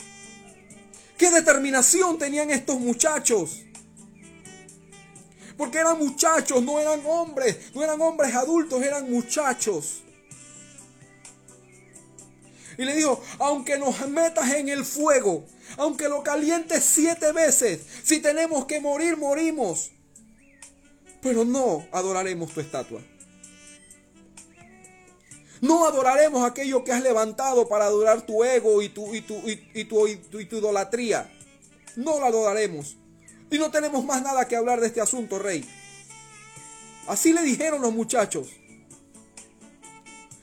[1.16, 3.62] ¿Qué determinación tenían estos muchachos?
[5.56, 10.02] Porque eran muchachos, no eran hombres, no eran hombres adultos, eran muchachos.
[12.78, 15.44] Y le dijo, aunque nos metas en el fuego,
[15.76, 19.90] aunque lo calientes siete veces, si tenemos que morir, morimos.
[21.20, 23.02] Pero no adoraremos tu estatua.
[25.60, 29.84] No adoraremos aquello que has levantado para adorar tu ego y tu, y tu, y,
[29.84, 31.30] tu, y tu idolatría.
[31.96, 32.96] No lo adoraremos.
[33.50, 35.68] Y no tenemos más nada que hablar de este asunto, rey.
[37.06, 38.48] Así le dijeron los muchachos.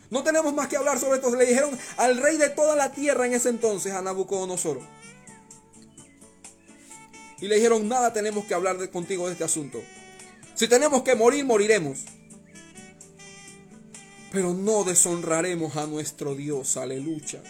[0.10, 1.36] No tenemos más que hablar sobre esto.
[1.36, 4.80] Le dijeron al rey de toda la tierra en ese entonces, a Nabucodonosor.
[7.40, 9.82] Y le dijeron, nada tenemos que hablar contigo de este asunto.
[10.56, 12.00] Si tenemos que morir, moriremos.
[14.32, 16.78] Pero no deshonraremos a nuestro Dios.
[16.78, 17.42] Aleluya.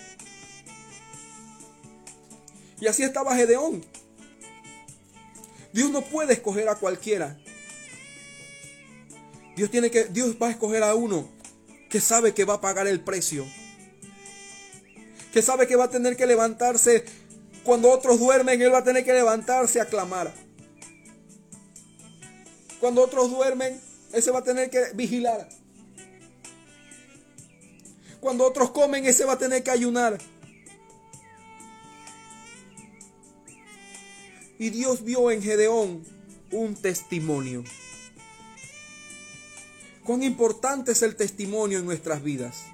[2.80, 3.84] Y así estaba Gedeón.
[5.74, 7.38] Dios no puede escoger a cualquiera.
[9.56, 11.28] Dios tiene que Dios va a escoger a uno
[11.90, 13.46] que sabe que va a pagar el precio.
[15.34, 17.06] Que sabe que va a tener que levantarse
[17.64, 20.34] cuando otros duermen, él va a tener que levantarse a clamar.
[22.80, 23.82] Cuando otros duermen,
[24.14, 25.50] ese va a tener que vigilar.
[28.28, 30.18] Cuando otros comen, ese va a tener que ayunar.
[34.60, 36.04] Y Dios vio en Gedeón
[36.52, 37.64] un testimonio.
[40.04, 42.66] Cuán importante es el testimonio en nuestras vidas.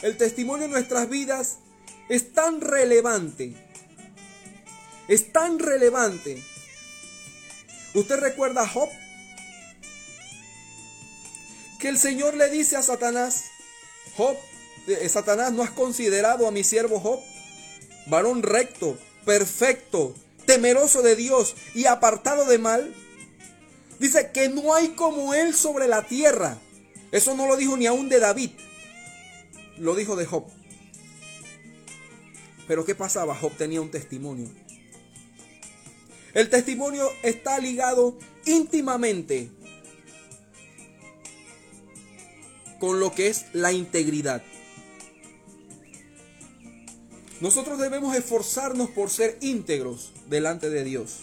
[0.00, 1.58] El testimonio en nuestras vidas
[2.08, 3.54] es tan relevante.
[5.06, 6.42] Es tan relevante.
[7.92, 8.88] ¿Usted recuerda a Job?
[11.80, 13.46] Que el Señor le dice a Satanás,
[14.16, 14.36] Job,
[14.86, 17.20] eh, Satanás, ¿no has considerado a mi siervo Job?
[18.06, 20.14] varón recto, perfecto,
[20.44, 22.94] temeroso de Dios y apartado de mal.
[23.98, 26.58] Dice que no hay como él sobre la tierra.
[27.12, 28.50] Eso no lo dijo ni aún de David.
[29.78, 30.44] Lo dijo de Job.
[32.66, 33.34] Pero ¿qué pasaba?
[33.34, 34.48] Job tenía un testimonio.
[36.34, 39.50] El testimonio está ligado íntimamente
[42.80, 44.42] con lo que es la integridad.
[47.40, 51.20] Nosotros debemos esforzarnos por ser íntegros delante de Dios.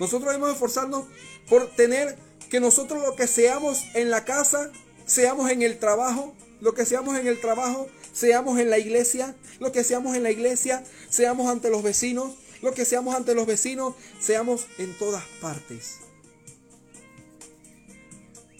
[0.00, 1.04] Nosotros debemos esforzarnos
[1.48, 2.18] por tener
[2.50, 4.70] que nosotros lo que seamos en la casa,
[5.06, 9.72] seamos en el trabajo, lo que seamos en el trabajo, seamos en la iglesia, lo
[9.72, 13.94] que seamos en la iglesia, seamos ante los vecinos, lo que seamos ante los vecinos,
[14.20, 16.05] seamos en todas partes.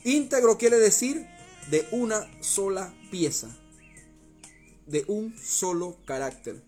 [0.06, 1.26] Íntegro quiere decir
[1.68, 3.48] de una sola pieza,
[4.86, 6.62] de un solo carácter.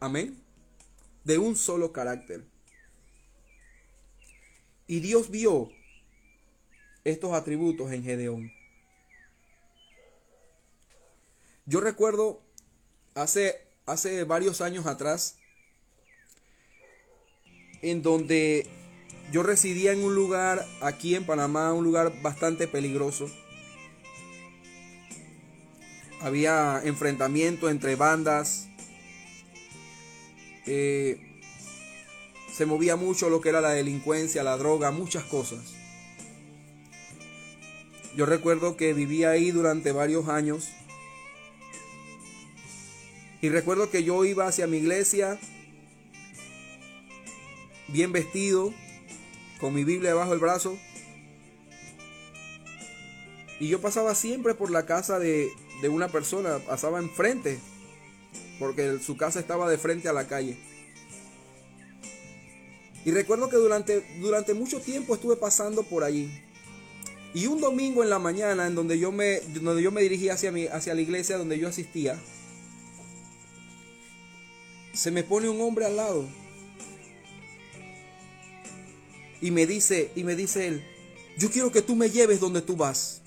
[0.00, 0.42] Amén.
[1.24, 2.46] De un solo carácter.
[4.86, 5.70] Y Dios vio
[7.04, 8.50] estos atributos en Gedeón.
[11.66, 12.40] Yo recuerdo
[13.14, 15.36] hace, hace varios años atrás,
[17.82, 18.79] en donde
[19.30, 23.30] yo residía en un lugar aquí en Panamá, un lugar bastante peligroso.
[26.20, 28.68] Había enfrentamiento entre bandas.
[30.66, 31.18] Eh,
[32.52, 35.60] se movía mucho lo que era la delincuencia, la droga, muchas cosas.
[38.16, 40.68] Yo recuerdo que vivía ahí durante varios años.
[43.40, 45.38] Y recuerdo que yo iba hacia mi iglesia
[47.88, 48.74] bien vestido,
[49.60, 50.78] con mi Biblia debajo del brazo.
[53.58, 55.50] Y yo pasaba siempre por la casa de,
[55.82, 57.58] de una persona, pasaba enfrente,
[58.58, 60.56] porque su casa estaba de frente a la calle.
[63.04, 66.30] Y recuerdo que durante, durante mucho tiempo estuve pasando por allí.
[67.32, 70.52] Y un domingo en la mañana, en donde yo me, donde yo me dirigía hacia,
[70.74, 72.20] hacia la iglesia donde yo asistía,
[74.92, 76.28] se me pone un hombre al lado.
[79.40, 80.84] Y me dice, y me dice él,
[81.38, 83.22] yo quiero que tú me lleves donde tú vas.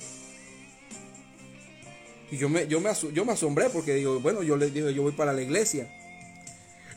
[2.31, 5.03] Y yo me, yo me, yo me asombré porque digo, bueno, yo le digo, yo
[5.03, 5.91] voy para la iglesia.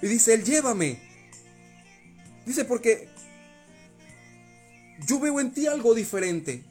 [0.03, 0.99] Y dice, él llévame.
[2.45, 3.09] Dice, porque
[5.07, 6.64] yo veo en ti algo diferente.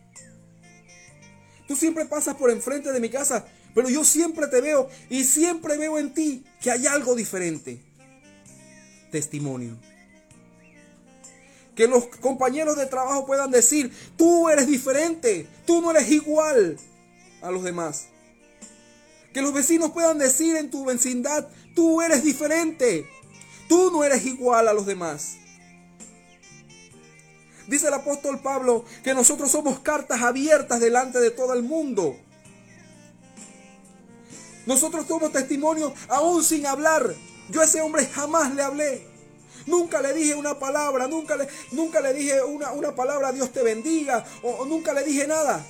[1.68, 5.78] Tú siempre pasas por enfrente de mi casa, pero yo siempre te veo y siempre
[5.78, 7.82] veo en ti que hay algo diferente.
[9.12, 9.78] Testimonio.
[11.76, 16.78] Que los compañeros de trabajo puedan decir, tú eres diferente, tú no eres igual
[17.41, 18.07] a los demás.
[19.34, 23.05] Que los vecinos puedan decir en tu vecindad, tú eres diferente,
[23.67, 25.36] tú no eres igual a los demás.
[27.67, 32.15] Dice el apóstol Pablo que nosotros somos cartas abiertas delante de todo el mundo.
[34.65, 37.13] Nosotros somos testimonio aún sin hablar.
[37.49, 39.14] Yo a ese hombre jamás le hablé.
[39.66, 43.63] Nunca le dije una palabra, nunca le, nunca le dije una, una palabra, Dios te
[43.63, 45.66] bendiga, o, o nunca le dije nada.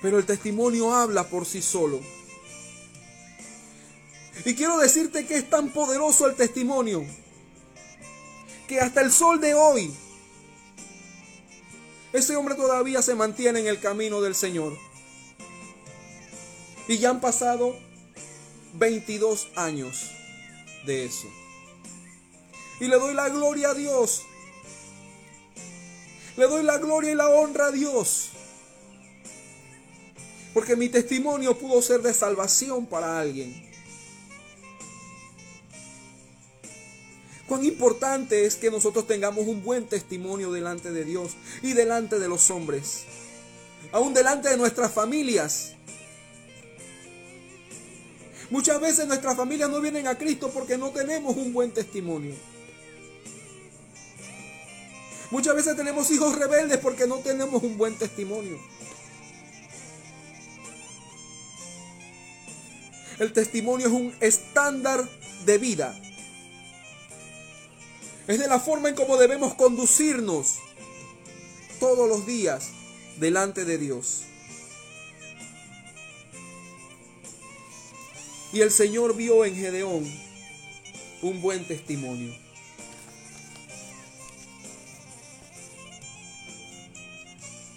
[0.00, 2.00] Pero el testimonio habla por sí solo.
[4.44, 7.04] Y quiero decirte que es tan poderoso el testimonio
[8.68, 9.94] que hasta el sol de hoy
[12.12, 14.76] ese hombre todavía se mantiene en el camino del Señor.
[16.88, 17.76] Y ya han pasado
[18.78, 20.10] 22 años
[20.84, 21.28] de eso.
[22.80, 24.22] Y le doy la gloria a Dios.
[26.36, 28.30] Le doy la gloria y la honra a Dios.
[30.52, 33.66] Porque mi testimonio pudo ser de salvación para alguien.
[37.46, 42.28] Cuán importante es que nosotros tengamos un buen testimonio delante de Dios y delante de
[42.28, 43.04] los hombres.
[43.92, 45.75] Aún delante de nuestras familias.
[48.50, 52.34] Muchas veces nuestras familias no vienen a Cristo porque no tenemos un buen testimonio.
[55.30, 58.58] Muchas veces tenemos hijos rebeldes porque no tenemos un buen testimonio.
[63.18, 65.08] El testimonio es un estándar
[65.44, 65.98] de vida
[68.26, 70.56] es de la forma en cómo debemos conducirnos
[71.78, 72.70] todos los días
[73.18, 74.22] delante de Dios.
[78.56, 80.10] Y el Señor vio en Gedeón
[81.20, 82.34] un buen testimonio.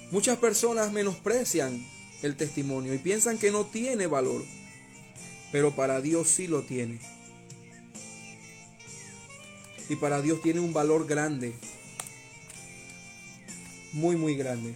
[0.09, 1.85] Muchas personas menosprecian
[2.21, 4.41] el testimonio y piensan que no tiene valor,
[5.51, 7.01] pero para Dios sí lo tiene.
[9.89, 11.55] Y para Dios tiene un valor grande.
[13.91, 14.75] Muy, muy grande.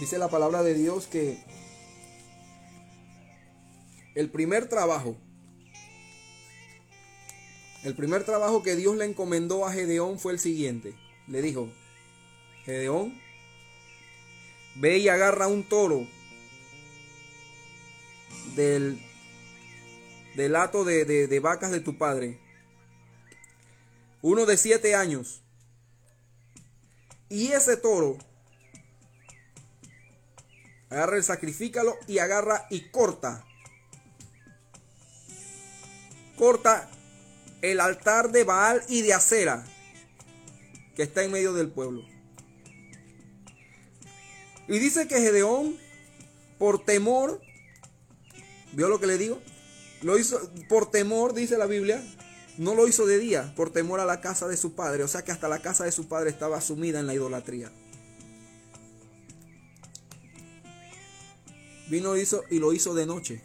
[0.00, 1.38] Dice la palabra de Dios que
[4.14, 5.16] el primer trabajo,
[7.84, 10.94] el primer trabajo que Dios le encomendó a Gedeón fue el siguiente.
[11.28, 11.68] Le dijo,
[12.64, 13.20] Gedeón,
[14.76, 16.06] ve y agarra un toro
[18.56, 19.00] del,
[20.34, 22.38] del hato de, de- de vacas de tu padre,
[24.22, 25.42] uno de siete años,
[27.28, 28.18] y ese toro,
[30.90, 33.44] agarra el sacrifícalo y agarra y corta,
[36.36, 36.90] corta
[37.62, 39.64] el altar de Baal y de Acera
[40.94, 42.04] que está en medio del pueblo.
[44.68, 45.76] Y dice que Gedeón,
[46.58, 47.40] por temor,
[48.72, 49.40] ¿vio lo que le digo?
[50.02, 50.38] Lo hizo
[50.68, 52.02] por temor, dice la Biblia.
[52.56, 55.02] No lo hizo de día, por temor a la casa de su padre.
[55.02, 57.72] O sea que hasta la casa de su padre estaba sumida en la idolatría.
[61.90, 63.42] Vino y lo hizo de noche.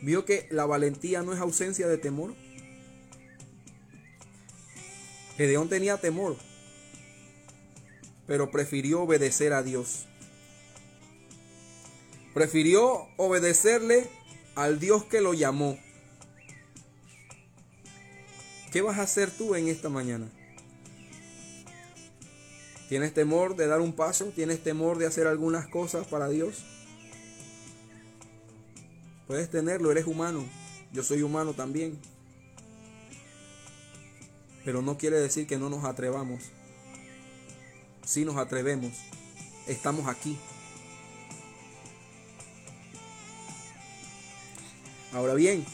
[0.00, 2.34] Vio que la valentía no es ausencia de temor.
[5.36, 6.36] Gedeón tenía temor,
[8.26, 10.06] pero prefirió obedecer a Dios.
[12.32, 14.08] Prefirió obedecerle
[14.54, 15.78] al Dios que lo llamó.
[18.72, 20.30] ¿Qué vas a hacer tú en esta mañana?
[22.88, 24.26] ¿Tienes temor de dar un paso?
[24.26, 26.64] ¿Tienes temor de hacer algunas cosas para Dios?
[29.26, 30.44] Puedes tenerlo, eres humano.
[30.92, 31.98] Yo soy humano también.
[34.64, 36.44] Pero no quiere decir que no nos atrevamos.
[38.04, 38.92] Si nos atrevemos,
[39.66, 40.38] estamos aquí.
[45.12, 45.64] Ahora bien,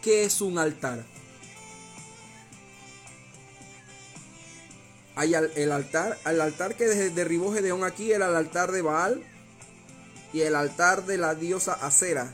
[0.00, 1.11] ¿qué es un altar?
[5.14, 8.82] Hay al- el altar, el altar que de- derribó Gedeón aquí era el altar de
[8.82, 9.22] Baal
[10.32, 12.32] y el altar de la diosa Acera.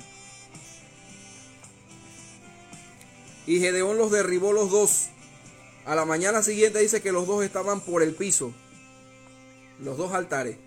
[3.46, 5.08] Y Gedeón los derribó los dos.
[5.86, 8.52] A la mañana siguiente dice que los dos estaban por el piso.
[9.80, 10.58] Los dos altares.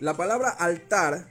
[0.00, 1.28] La palabra altar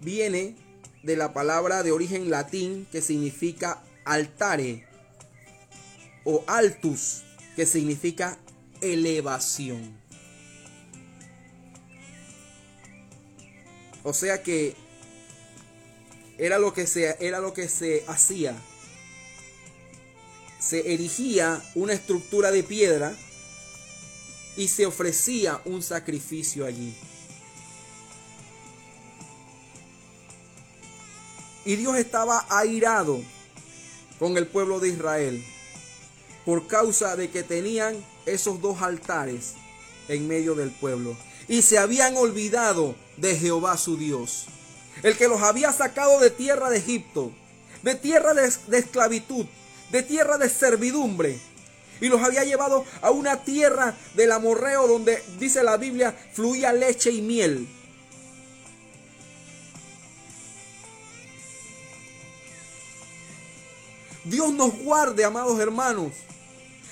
[0.00, 0.56] viene
[1.04, 4.86] de la palabra de origen latín que significa altare
[6.24, 7.22] o altus,
[7.54, 8.38] que significa
[8.80, 9.96] elevación.
[14.02, 14.74] O sea que
[16.38, 18.56] era lo que se, era lo que se hacía.
[20.58, 23.14] Se erigía una estructura de piedra
[24.56, 26.94] y se ofrecía un sacrificio allí.
[31.64, 33.20] Y Dios estaba airado
[34.18, 35.44] con el pueblo de Israel
[36.44, 37.96] por causa de que tenían
[38.26, 39.54] esos dos altares
[40.08, 41.16] en medio del pueblo.
[41.48, 44.46] Y se habían olvidado de Jehová su Dios,
[45.02, 47.32] el que los había sacado de tierra de Egipto,
[47.82, 48.46] de tierra de,
[48.78, 49.46] esclavitud,
[49.90, 51.38] de tierra de servidumbre.
[52.00, 57.10] Y los había llevado a una tierra del amorreo donde, dice la Biblia, fluía leche
[57.10, 57.68] y miel.
[64.24, 66.12] Dios nos guarde, amados hermanos,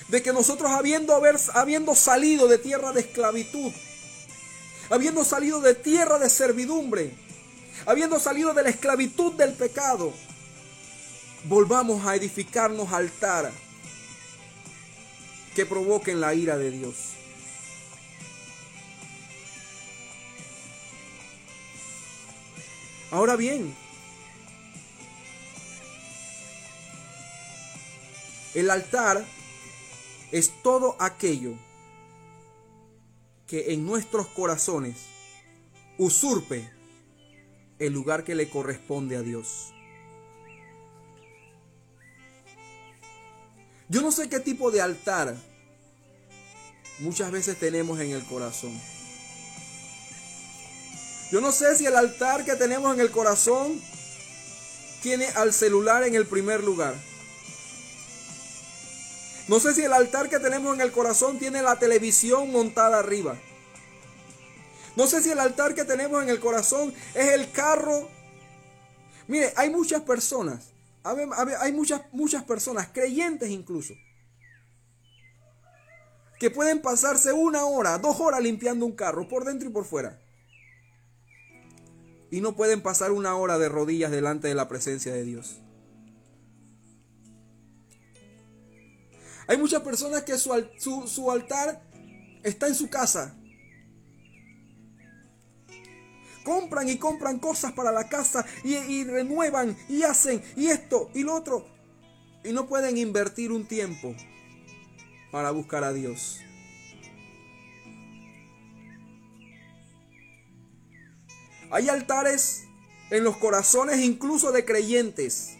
[0.07, 1.19] de que nosotros habiendo,
[1.53, 3.71] habiendo salido de tierra de esclavitud,
[4.89, 7.11] habiendo salido de tierra de servidumbre,
[7.85, 10.13] habiendo salido de la esclavitud del pecado,
[11.45, 13.51] volvamos a edificarnos altar
[15.55, 16.95] que provoquen la ira de Dios.
[23.11, 23.75] Ahora bien,
[28.53, 29.25] el altar
[30.31, 31.53] es todo aquello
[33.47, 34.95] que en nuestros corazones
[35.97, 36.69] usurpe
[37.79, 39.73] el lugar que le corresponde a Dios.
[43.89, 45.35] Yo no sé qué tipo de altar
[46.99, 48.79] muchas veces tenemos en el corazón.
[51.31, 53.81] Yo no sé si el altar que tenemos en el corazón
[55.01, 56.95] tiene al celular en el primer lugar.
[59.47, 63.37] No sé si el altar que tenemos en el corazón tiene la televisión montada arriba.
[64.95, 68.09] No sé si el altar que tenemos en el corazón es el carro.
[69.27, 70.71] Mire, hay muchas personas,
[71.03, 73.93] hay muchas, muchas personas, creyentes incluso,
[76.39, 80.19] que pueden pasarse una hora, dos horas limpiando un carro por dentro y por fuera.
[82.33, 85.61] y no pueden pasar una hora de rodillas delante de la presencia de Dios.
[89.47, 91.81] Hay muchas personas que su, su- su altar
[92.43, 93.35] está en su casa.
[96.43, 101.23] Compran y compran cosas para la casa y, y renuevan y hacen y esto y
[101.23, 101.65] lo otro.
[102.43, 104.13] Y no pueden invertir un tiempo
[105.31, 106.39] para buscar a Dios.
[111.71, 112.65] Hay altares
[113.09, 115.52] en los corazones incluso de creyentes,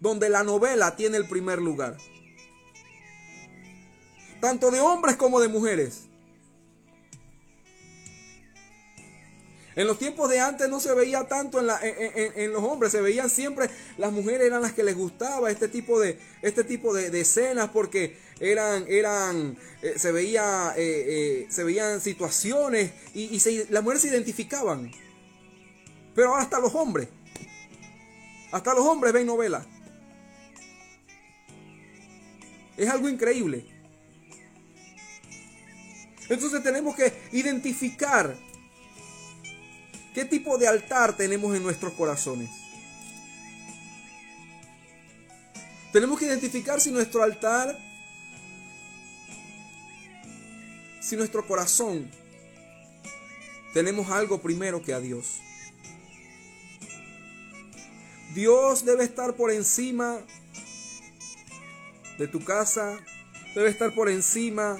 [0.00, 1.96] donde la novela tiene el primer lugar.
[4.40, 6.04] Tanto de hombres como de mujeres.
[9.76, 13.00] En los tiempos de antes no se veía tanto en, la- en- los hombres, se
[13.00, 17.18] veían siempre, las mujeres eran las que les gustaba este tipo de, este tipo de,
[17.20, 23.68] escenas porque eran, eran, eh, se veía, eh, eh, se veían situaciones y, y se-
[23.70, 24.90] las mujeres se identificaban.
[26.14, 27.08] Pero ahora hasta los hombres,
[28.50, 29.66] hasta los hombres ven novelas.
[32.80, 33.66] Es algo increíble.
[36.30, 38.34] Entonces tenemos que identificar
[40.14, 42.48] qué tipo de altar tenemos en nuestros corazones.
[45.92, 47.78] Tenemos que identificar si nuestro altar,
[51.02, 52.10] si nuestro corazón,
[53.74, 55.38] tenemos algo primero que a Dios.
[58.32, 60.20] Dios debe estar por encima
[62.20, 62.98] de tu casa,
[63.54, 64.78] debe estar por encima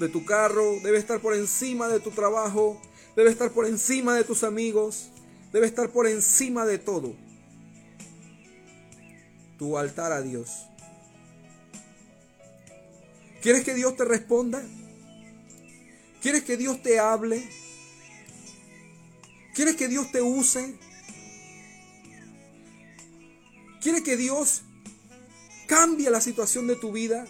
[0.00, 2.82] de tu carro, debe estar por encima de tu trabajo,
[3.14, 5.10] debe estar por encima de tus amigos,
[5.52, 7.14] debe estar por encima de todo.
[9.60, 10.66] Tu altar a Dios.
[13.42, 14.60] ¿Quieres que Dios te responda?
[16.20, 17.48] ¿Quieres que Dios te hable?
[19.54, 20.76] ¿Quieres que Dios te use?
[23.80, 24.64] ¿Quieres que Dios
[25.70, 27.28] cambie la situación de tu vida?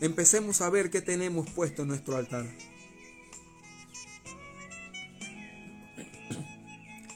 [0.00, 2.46] Empecemos a ver qué tenemos puesto en nuestro altar.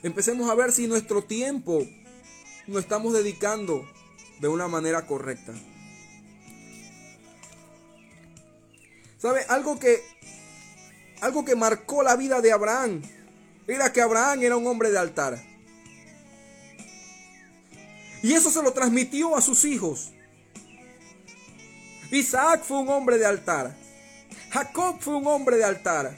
[0.02, 1.88] Empecemos a ver si nuestro tiempo
[2.66, 3.90] lo estamos dedicando
[4.40, 5.54] de una manera correcta.
[9.16, 9.46] ¿Sabe?
[9.48, 10.02] Algo que
[11.22, 13.00] algo que marcó la vida de Abraham
[13.66, 15.53] era que Abraham era un hombre de altar.
[18.24, 20.10] Y eso se lo transmitió a sus hijos.
[22.10, 23.76] Isaac fue un hombre de altar.
[24.48, 26.16] Jacob fue un hombre de altar.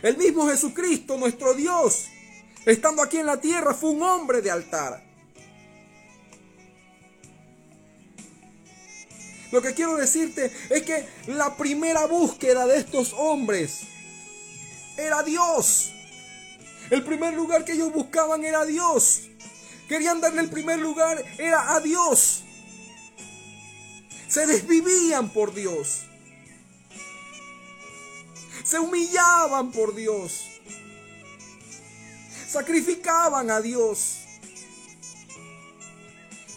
[0.00, 2.06] El mismo Jesucristo, nuestro Dios,
[2.64, 5.04] estando aquí en la tierra, fue un hombre de altar.
[9.52, 13.80] Lo que quiero decirte es que la primera búsqueda de estos hombres
[14.96, 15.92] era Dios.
[16.88, 19.28] El primer lugar que ellos buscaban era Dios.
[19.88, 22.44] Querían darle el primer lugar, era a Dios.
[24.28, 26.02] Se desvivían por Dios.
[28.64, 30.44] Se humillaban por Dios.
[32.46, 34.18] Sacrificaban a Dios.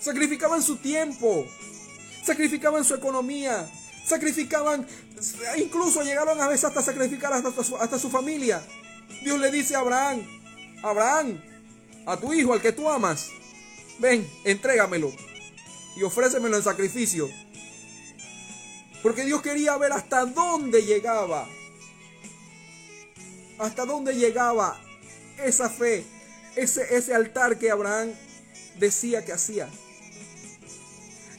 [0.01, 1.47] Sacrificaban su tiempo.
[2.25, 3.71] Sacrificaban su economía.
[4.05, 4.85] Sacrificaban,
[5.57, 8.61] incluso llegaron a veces hasta sacrificar hasta su, hasta su familia.
[9.23, 10.21] Dios le dice a Abraham,
[10.83, 11.41] Abraham,
[12.05, 13.29] a tu hijo, al que tú amas,
[13.99, 15.11] ven, entrégamelo
[15.95, 17.29] y ofrécemelo en sacrificio.
[19.03, 21.47] Porque Dios quería ver hasta dónde llegaba.
[23.57, 24.79] Hasta dónde llegaba
[25.43, 26.03] esa fe,
[26.55, 28.11] ese, ese altar que Abraham
[28.79, 29.69] decía que hacía.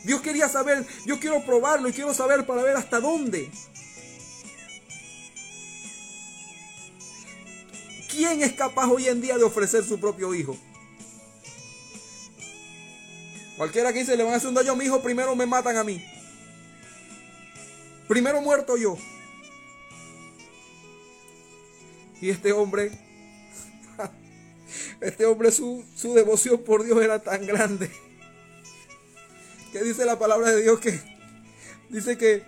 [0.05, 3.51] Dios quería saber, yo quiero probarlo y quiero saber para ver hasta dónde.
[8.12, 10.55] ¿Quién es capaz hoy en día de ofrecer su propio hijo?
[13.56, 15.78] Cualquiera que dice, le van a hacer un daño a mi hijo, primero me matan
[15.78, 16.05] a mí.
[18.09, 18.98] Primero muerto yo.
[22.20, 22.93] Y este hombre,
[25.01, 27.90] este hombre su, su devoción por Dios era tan grande.
[29.72, 31.01] Que dice la palabra de Dios que
[31.89, 32.43] dice que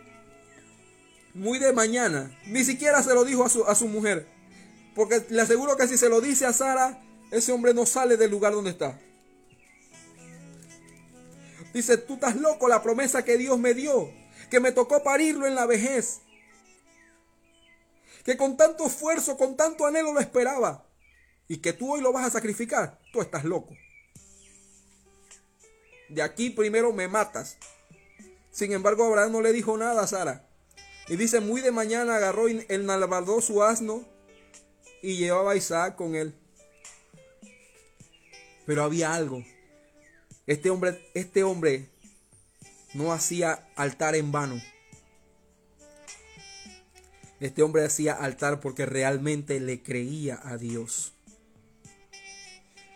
[1.32, 4.33] muy de mañana, ni siquiera se lo dijo a su, a su mujer.
[4.94, 8.30] Porque le aseguro que si se lo dice a Sara, ese hombre no sale del
[8.30, 8.98] lugar donde está.
[11.72, 14.12] Dice, tú estás loco la promesa que Dios me dio,
[14.48, 16.20] que me tocó parirlo en la vejez,
[18.24, 20.86] que con tanto esfuerzo, con tanto anhelo lo esperaba,
[21.48, 23.74] y que tú hoy lo vas a sacrificar, tú estás loco.
[26.08, 27.56] De aquí primero me matas.
[28.52, 30.46] Sin embargo, Abraham no le dijo nada a Sara.
[31.08, 34.13] Y dice, muy de mañana agarró y enalbardó su asno
[35.04, 36.34] y llevaba a Isaac con él.
[38.64, 39.44] Pero había algo.
[40.46, 41.90] Este hombre, este hombre
[42.94, 44.58] no hacía altar en vano.
[47.38, 51.12] Este hombre hacía altar porque realmente le creía a Dios.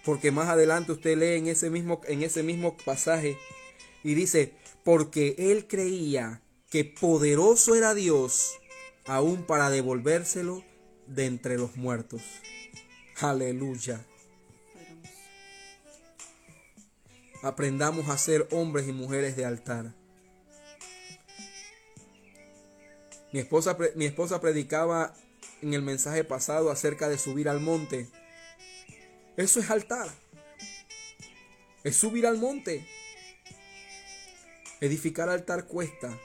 [0.02, 3.36] Porque más adelante usted lee en ese mismo, en ese mismo pasaje
[4.02, 6.40] y dice, porque él creía
[6.70, 8.58] que poderoso era Dios
[9.04, 10.64] aún para devolvérselo
[11.08, 12.22] de entre los muertos.
[13.20, 14.04] Aleluya.
[17.42, 19.94] Aprendamos a ser hombres y mujeres de altar.
[23.32, 25.14] Mi esposa, mi esposa predicaba
[25.62, 28.08] en el mensaje pasado acerca de subir al monte.
[29.36, 30.08] Eso es altar.
[31.84, 32.86] Es subir al monte.
[34.80, 36.16] Edificar altar cuesta,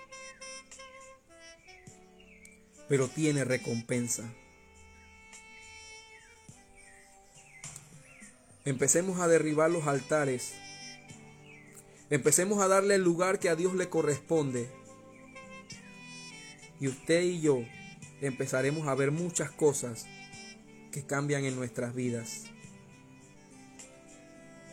[2.87, 4.31] pero tiene recompensa.
[8.65, 10.53] Empecemos a derribar los altares.
[12.09, 14.69] Empecemos a darle el lugar que a Dios le corresponde.
[16.79, 17.63] Y usted y yo
[18.21, 20.05] empezaremos a ver muchas cosas
[20.93, 22.43] que cambian en nuestras vidas.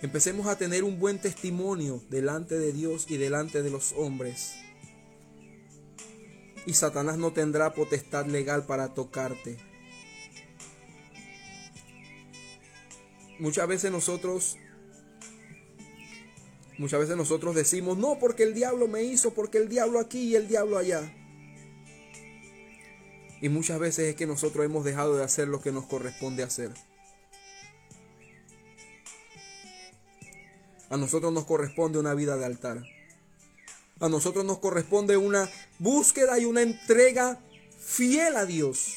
[0.02, 4.54] Empecemos a tener un buen testimonio delante de Dios y delante de los hombres.
[6.64, 9.69] Y Satanás no tendrá potestad legal para tocarte.
[13.40, 14.58] Muchas veces nosotros
[16.76, 20.36] muchas veces nosotros decimos, "No, porque el diablo me hizo, porque el diablo aquí y
[20.36, 21.12] el diablo allá."
[23.40, 26.70] Y muchas veces es que nosotros hemos dejado de hacer lo que nos corresponde hacer.
[30.90, 32.82] A nosotros nos corresponde una vida de altar.
[34.00, 35.48] A nosotros nos corresponde una
[35.78, 37.40] búsqueda y una entrega
[37.78, 38.96] fiel a Dios.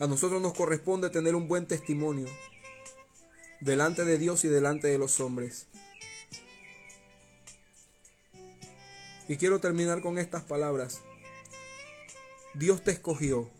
[0.00, 2.26] A nosotros nos corresponde tener un buen testimonio
[3.60, 5.66] delante de Dios y delante de los hombres.
[9.28, 11.00] Y quiero terminar con estas palabras.
[12.54, 13.50] Dios te escogió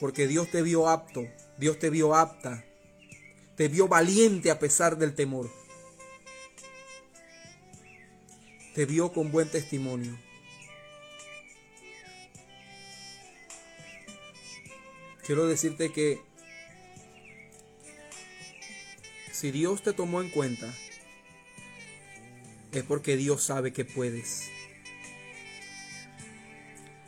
[0.00, 1.26] porque Dios te vio apto,
[1.58, 2.64] Dios te vio apta,
[3.56, 5.50] te vio valiente a pesar del temor.
[8.74, 10.18] Te vio con buen testimonio.
[15.30, 16.18] Quiero decirte que
[19.30, 20.74] si Dios te tomó en cuenta,
[22.72, 24.48] es porque Dios sabe que puedes.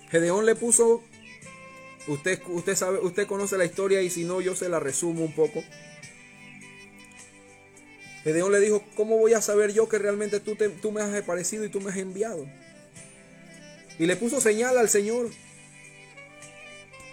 [0.09, 1.03] Gedeón le puso,
[2.07, 5.35] usted, usted sabe, usted conoce la historia y si no yo se la resumo un
[5.35, 5.65] poco.
[8.23, 11.12] Gedeón le dijo, ¿cómo voy a saber yo que realmente tú, te- tú me has
[11.12, 12.47] aparecido y tú me has enviado?
[13.99, 15.28] Y le puso señal al Señor.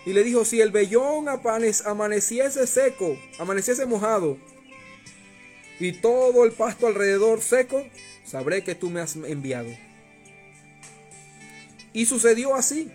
[0.09, 4.39] Y le dijo, si el vellón amaneciese seco, amaneciese mojado,
[5.79, 7.85] y todo el pasto alrededor seco,
[8.25, 9.69] sabré que tú me has enviado.
[11.93, 12.91] Y sucedió así.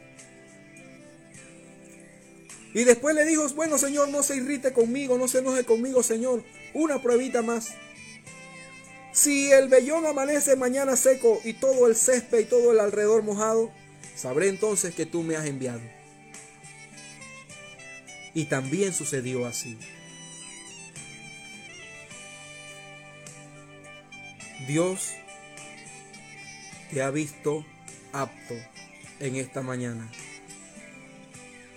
[2.74, 6.42] Y después le dijo, bueno Señor, no se irrite conmigo, no se enoje conmigo, Señor.
[6.72, 7.74] Una pruebita más.
[9.12, 13.70] Si el vellón amanece mañana seco y todo el césped y todo el alrededor mojado,
[14.16, 15.93] sabré entonces que tú me has enviado.
[18.34, 19.78] Y también sucedió así.
[24.66, 25.12] Dios
[26.90, 27.64] te ha visto
[28.12, 28.54] apto
[29.20, 30.10] en esta mañana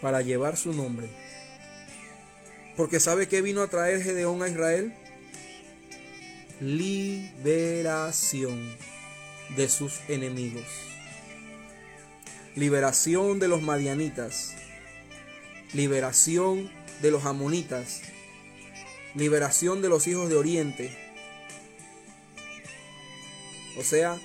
[0.02, 1.10] para llevar su nombre.
[2.76, 4.94] Porque sabe que vino a traer Gedeón a Israel
[6.60, 7.88] liberación
[9.56, 10.66] de sus enemigos.
[12.56, 14.56] Liberación de los madianitas.
[15.74, 16.72] Liberación
[17.02, 18.02] de los amonitas.
[19.16, 20.96] Liberación de los hijos de Oriente.
[23.78, 24.20] O sea,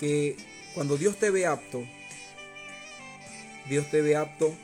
[0.00, 0.36] que
[0.74, 1.86] cuando Dios te ve apto,
[3.68, 4.54] Dios te ve apto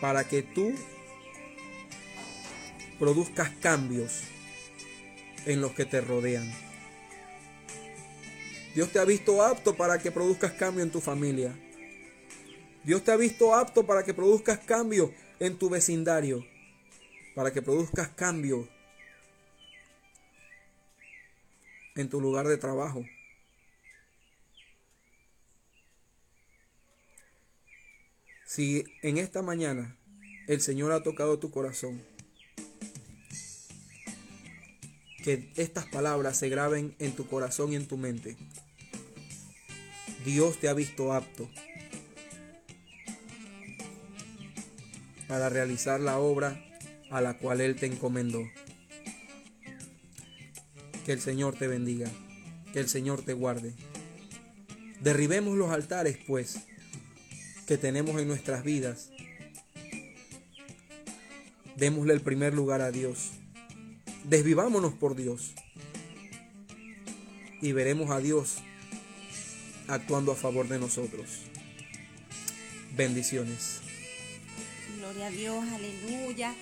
[0.00, 0.72] para que tú
[2.98, 4.22] produzcas cambios
[5.46, 6.50] en los que te rodean.
[8.74, 11.54] Dios te ha visto apto para que produzcas cambio en tu familia.
[12.82, 16.46] Dios te ha visto apto para que produzcas cambio en tu vecindario.
[17.34, 18.68] Para que produzcas cambio
[21.94, 23.04] en tu lugar de trabajo.
[28.46, 29.96] Si en esta mañana
[30.48, 32.02] el Señor ha tocado tu corazón,
[35.22, 38.36] que estas palabras se graben en tu corazón y en tu mente.
[40.24, 41.48] Dios te ha visto apto
[45.30, 46.60] para realizar la obra
[47.08, 48.42] a la cual Él te encomendó.
[51.06, 52.10] Que el Señor te bendiga,
[52.72, 53.72] que el Señor te guarde.
[55.00, 56.58] Derribemos los altares, pues,
[57.68, 59.10] que tenemos en nuestras vidas.
[61.76, 63.30] Démosle el primer lugar a Dios.
[64.24, 65.54] Desvivámonos por Dios.
[67.62, 68.56] Y veremos a Dios
[69.86, 71.42] actuando a favor de nosotros.
[72.96, 73.89] Bendiciones.
[75.10, 76.54] Gloria a Dios, aleluya.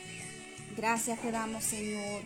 [0.74, 2.22] Gracias te damos, Señor.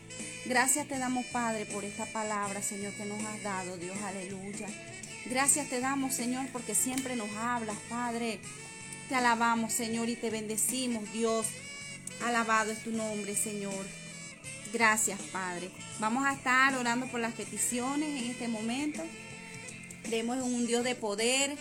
[0.47, 4.69] Gracias te damos, Padre, por esta palabra, Señor, que nos has dado, Dios, aleluya.
[5.27, 8.39] Gracias te damos, Señor, porque siempre nos hablas, Padre.
[9.09, 11.49] Te alabamos, Señor, y te bendecimos, Dios.
[12.25, 13.85] Alabado es tu nombre, Señor.
[14.73, 15.71] Gracias, Padre.
[15.99, 19.03] Vamos a estar orando por las peticiones en este momento.
[20.05, 21.57] Creemos en un Dios de poder,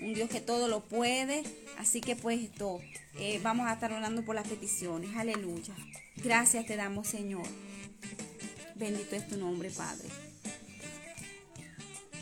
[0.00, 1.42] un Dios que todo lo puede.
[1.78, 2.80] Así que pues esto,
[3.18, 5.16] eh, vamos a estar orando por las peticiones.
[5.16, 5.74] Aleluya.
[6.16, 7.46] Gracias te damos, Señor.
[8.74, 10.08] Bendito es tu nombre, Padre.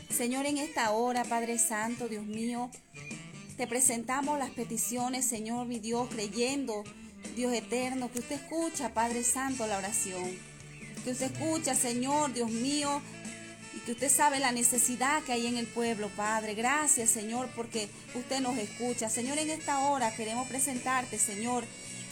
[0.09, 2.71] Señor, en esta hora, Padre Santo, Dios mío,
[3.57, 6.83] te presentamos las peticiones, Señor, mi Dios, creyendo,
[7.35, 10.23] Dios eterno, que usted escucha, Padre Santo, la oración.
[11.03, 13.01] Que usted escucha, Señor, Dios mío,
[13.77, 16.55] y que usted sabe la necesidad que hay en el pueblo, Padre.
[16.55, 19.07] Gracias, Señor, porque usted nos escucha.
[19.07, 21.63] Señor, en esta hora queremos presentarte, Señor,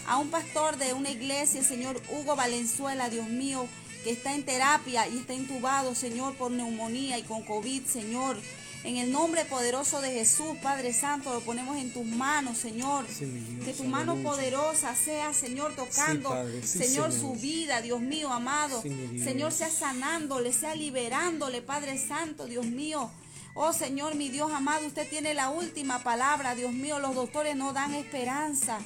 [0.07, 3.65] a un pastor de una iglesia, Señor Hugo Valenzuela, Dios mío,
[4.03, 8.37] que está en terapia y está intubado, Señor, por neumonía y con COVID, Señor.
[8.85, 13.07] En el nombre poderoso de Jesús, Padre Santo, lo ponemos en tus manos, Señor.
[13.09, 14.29] Sí, mi Dios, que tu mano aleluya.
[14.29, 18.83] poderosa sea, Señor, tocando, Padre, sí, Señor, su vida, Dios mío, amado.
[18.83, 23.09] Señor, sea sanándole, sea liberándole, Padre Santo, Dios mío.
[23.55, 26.99] Oh Señor, mi Dios amado, usted tiene la última palabra, Dios mío.
[26.99, 28.77] Los doctores no dan esperanza.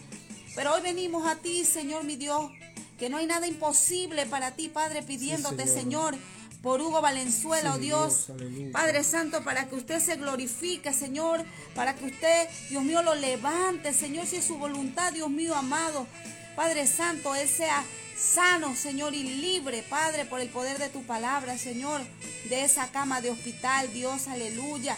[0.55, 2.49] Pero hoy venimos a ti, Señor, mi Dios,
[2.97, 6.13] que no hay nada imposible para ti, Padre, pidiéndote, Señor.
[6.13, 8.27] Señor, por Hugo Valenzuela, oh Dios.
[8.71, 13.93] Padre Santo, para que usted se glorifique, Señor, para que usted, Dios mío, lo levante,
[13.93, 16.05] Señor, si es su voluntad, Dios mío, amado.
[16.55, 17.83] Padre Santo, Él sea
[18.17, 22.01] sano, Señor, y libre, Padre, por el poder de tu palabra, Señor,
[22.49, 24.97] de esa cama de hospital, Dios, aleluya.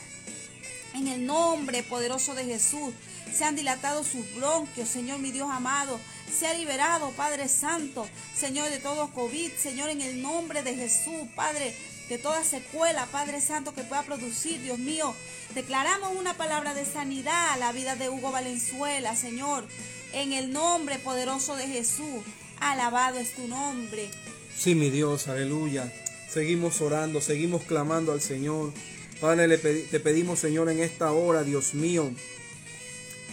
[0.95, 2.93] En el nombre poderoso de Jesús,
[3.31, 5.99] se han dilatado sus bronquios, Señor, mi Dios amado.
[6.37, 11.27] Se ha liberado, Padre Santo, Señor, de todo COVID, Señor, en el nombre de Jesús,
[11.35, 11.75] Padre,
[12.09, 15.13] de toda secuela, Padre Santo, que pueda producir, Dios mío.
[15.53, 19.65] Declaramos una palabra de sanidad a la vida de Hugo Valenzuela, Señor,
[20.13, 22.23] en el nombre poderoso de Jesús.
[22.59, 24.09] Alabado es tu nombre.
[24.57, 25.91] Sí, mi Dios, aleluya.
[26.29, 28.71] Seguimos orando, seguimos clamando al Señor.
[29.19, 32.09] Padre, le te pedimos, Señor, en esta hora, Dios mío,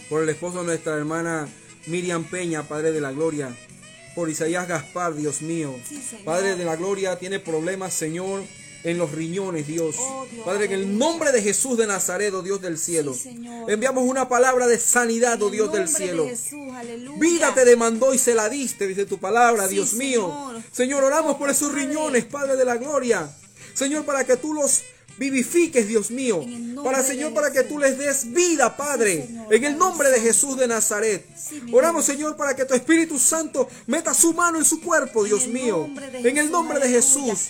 [0.09, 1.47] por el esposo de nuestra hermana
[1.87, 3.55] Miriam Peña, Padre de la Gloria,
[4.15, 5.75] por Isaías Gaspar, Dios mío.
[5.87, 5.99] Sí.
[6.25, 8.43] Padre de la Gloria, tiene problemas, Señor,
[8.83, 9.95] en los riñones, Dios.
[9.99, 13.37] Oh, Dios, Padre, en el nombre de Jesús de Nazaret, oh Dios del cielo, Sí,
[13.67, 16.23] enviamos una palabra de sanidad, oh Dios del cielo.
[16.23, 16.59] de Jesús.
[17.17, 20.27] Vida te demandó y se la diste, dice tu palabra, Sí, Dios mío.
[20.27, 20.63] Señor.
[20.71, 21.85] Señor, oramos por esos Padre.
[21.87, 23.29] riñones, Padre de la gloria.
[23.73, 24.81] Señor, para que tú los
[25.19, 26.43] vivifiques, Dios mío.
[26.83, 29.29] Para, Señor, para que tú les des vida, Padre.
[29.51, 30.19] En el nombre de.
[30.19, 31.25] Jesús de Nazaret.
[31.71, 32.05] Oramos.
[32.05, 35.89] Señor, para que tu Espíritu Santo meta su mano en su cuerpo, Dios mío.
[36.13, 36.89] En el nombre de.
[36.89, 37.49] Jesús.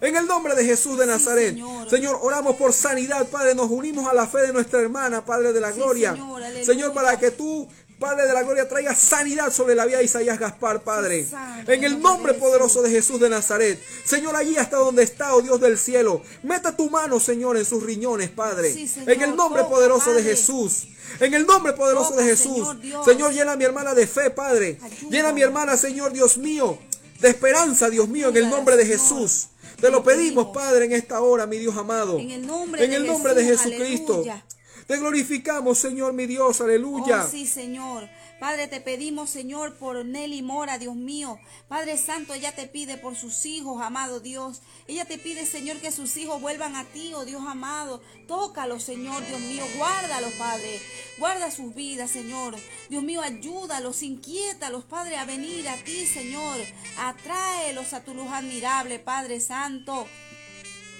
[0.00, 1.54] En el nombre de Jesús de Nazaret.
[1.54, 1.90] Señor.
[1.90, 3.54] Señor, oramos por sanidad, Padre.
[3.54, 6.16] Nos unimos a la fe de nuestra hermana, Padre de la Sí, gloria.
[6.64, 7.66] Señor, para que tú,
[7.98, 11.26] Padre de la gloria, traiga sanidad sobre la vida de Isaías Gaspar, Padre.
[11.66, 13.80] En el nombre de poderoso de Jesús de Nazaret.
[14.04, 16.20] Señor, allí hasta donde está, oh Dios del cielo.
[16.42, 18.72] Meta tu mano, Señor, en sus riñones, Padre.
[18.72, 19.10] Sí, Señor.
[19.10, 20.22] en el nombre Toca, poderoso de.
[20.22, 20.88] Jesús.
[21.20, 22.68] En el nombre poderoso Toca, de Jesús.
[23.06, 24.78] Señor llena a mi hermana de fe, Padre.
[24.82, 25.10] Ayúdame.
[25.16, 26.78] Llena a mi hermana, Señor Dios mío,
[27.20, 28.84] de esperanza, Dios mío, en el nombre de.
[28.84, 29.48] Jesús.
[29.80, 30.48] Te lo pedimos.
[30.54, 32.18] Padre, en esta hora, mi Dios amado.
[32.18, 34.12] En el nombre En de el nombre de Jesús, Jesucristo.
[34.14, 34.44] aleluya.
[34.86, 37.24] Te glorificamos, Señor, mi Dios, aleluya.
[37.24, 38.08] Oh, sí, Señor.
[38.38, 41.40] Padre, te pedimos, Señor, por Nelly Mora, Dios mío.
[41.66, 44.62] Padre Santo, ella te pide por sus hijos, amado Dios.
[44.86, 48.00] Ella te pide, Señor, que sus hijos vuelvan a ti, oh Dios amado.
[48.28, 49.64] Tócalos, Señor, Dios mío.
[49.76, 50.80] Guárdalos, Padre.
[51.18, 52.54] Guarda sus vidas, Señor.
[52.88, 56.58] Dios mío, ayúdalos, inquiétalos, Padre, a venir a ti, Señor.
[56.98, 60.06] Atráelos a tu luz admirable, Padre Santo.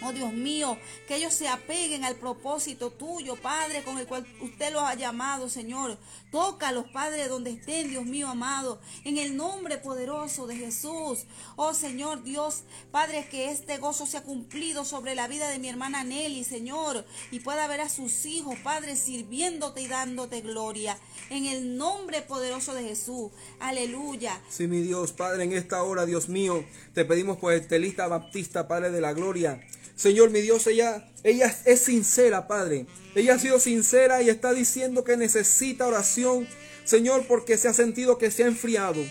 [0.07, 0.79] Oh Dios mío,
[1.09, 5.49] que ellos se apeguen al propósito tuyo, Padre, con el cual usted los ha llamado,
[5.49, 5.99] Señor.
[6.37, 11.25] Tócalos, Padre, donde estén, Dios mío amado, en el nombre poderoso de Jesús.
[11.57, 16.05] Oh Señor Dios, Padre, que este gozo sea cumplido sobre la vida de mi hermana
[16.05, 20.99] Nelly, Señor, y pueda ver a sus hijos, Padre, sirviéndote y dándote gloria.
[21.31, 23.31] En el nombre poderoso de Jesús.
[23.59, 24.39] Aleluya.
[24.51, 28.91] Sí, mi Dios, Padre, en esta hora, Dios mío, te pedimos por Estelita Baptista, Padre
[28.91, 29.67] de la Gloria.
[29.97, 32.87] Señor, mi Dios, ella, ella es sincera, Padre.
[33.15, 36.47] Ella ha sido sincera y está diciendo que necesita oración,
[36.85, 39.03] Señor, porque se ha sentido que se ha enfriado.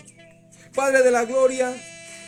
[0.74, 1.74] Padre de la Gloria,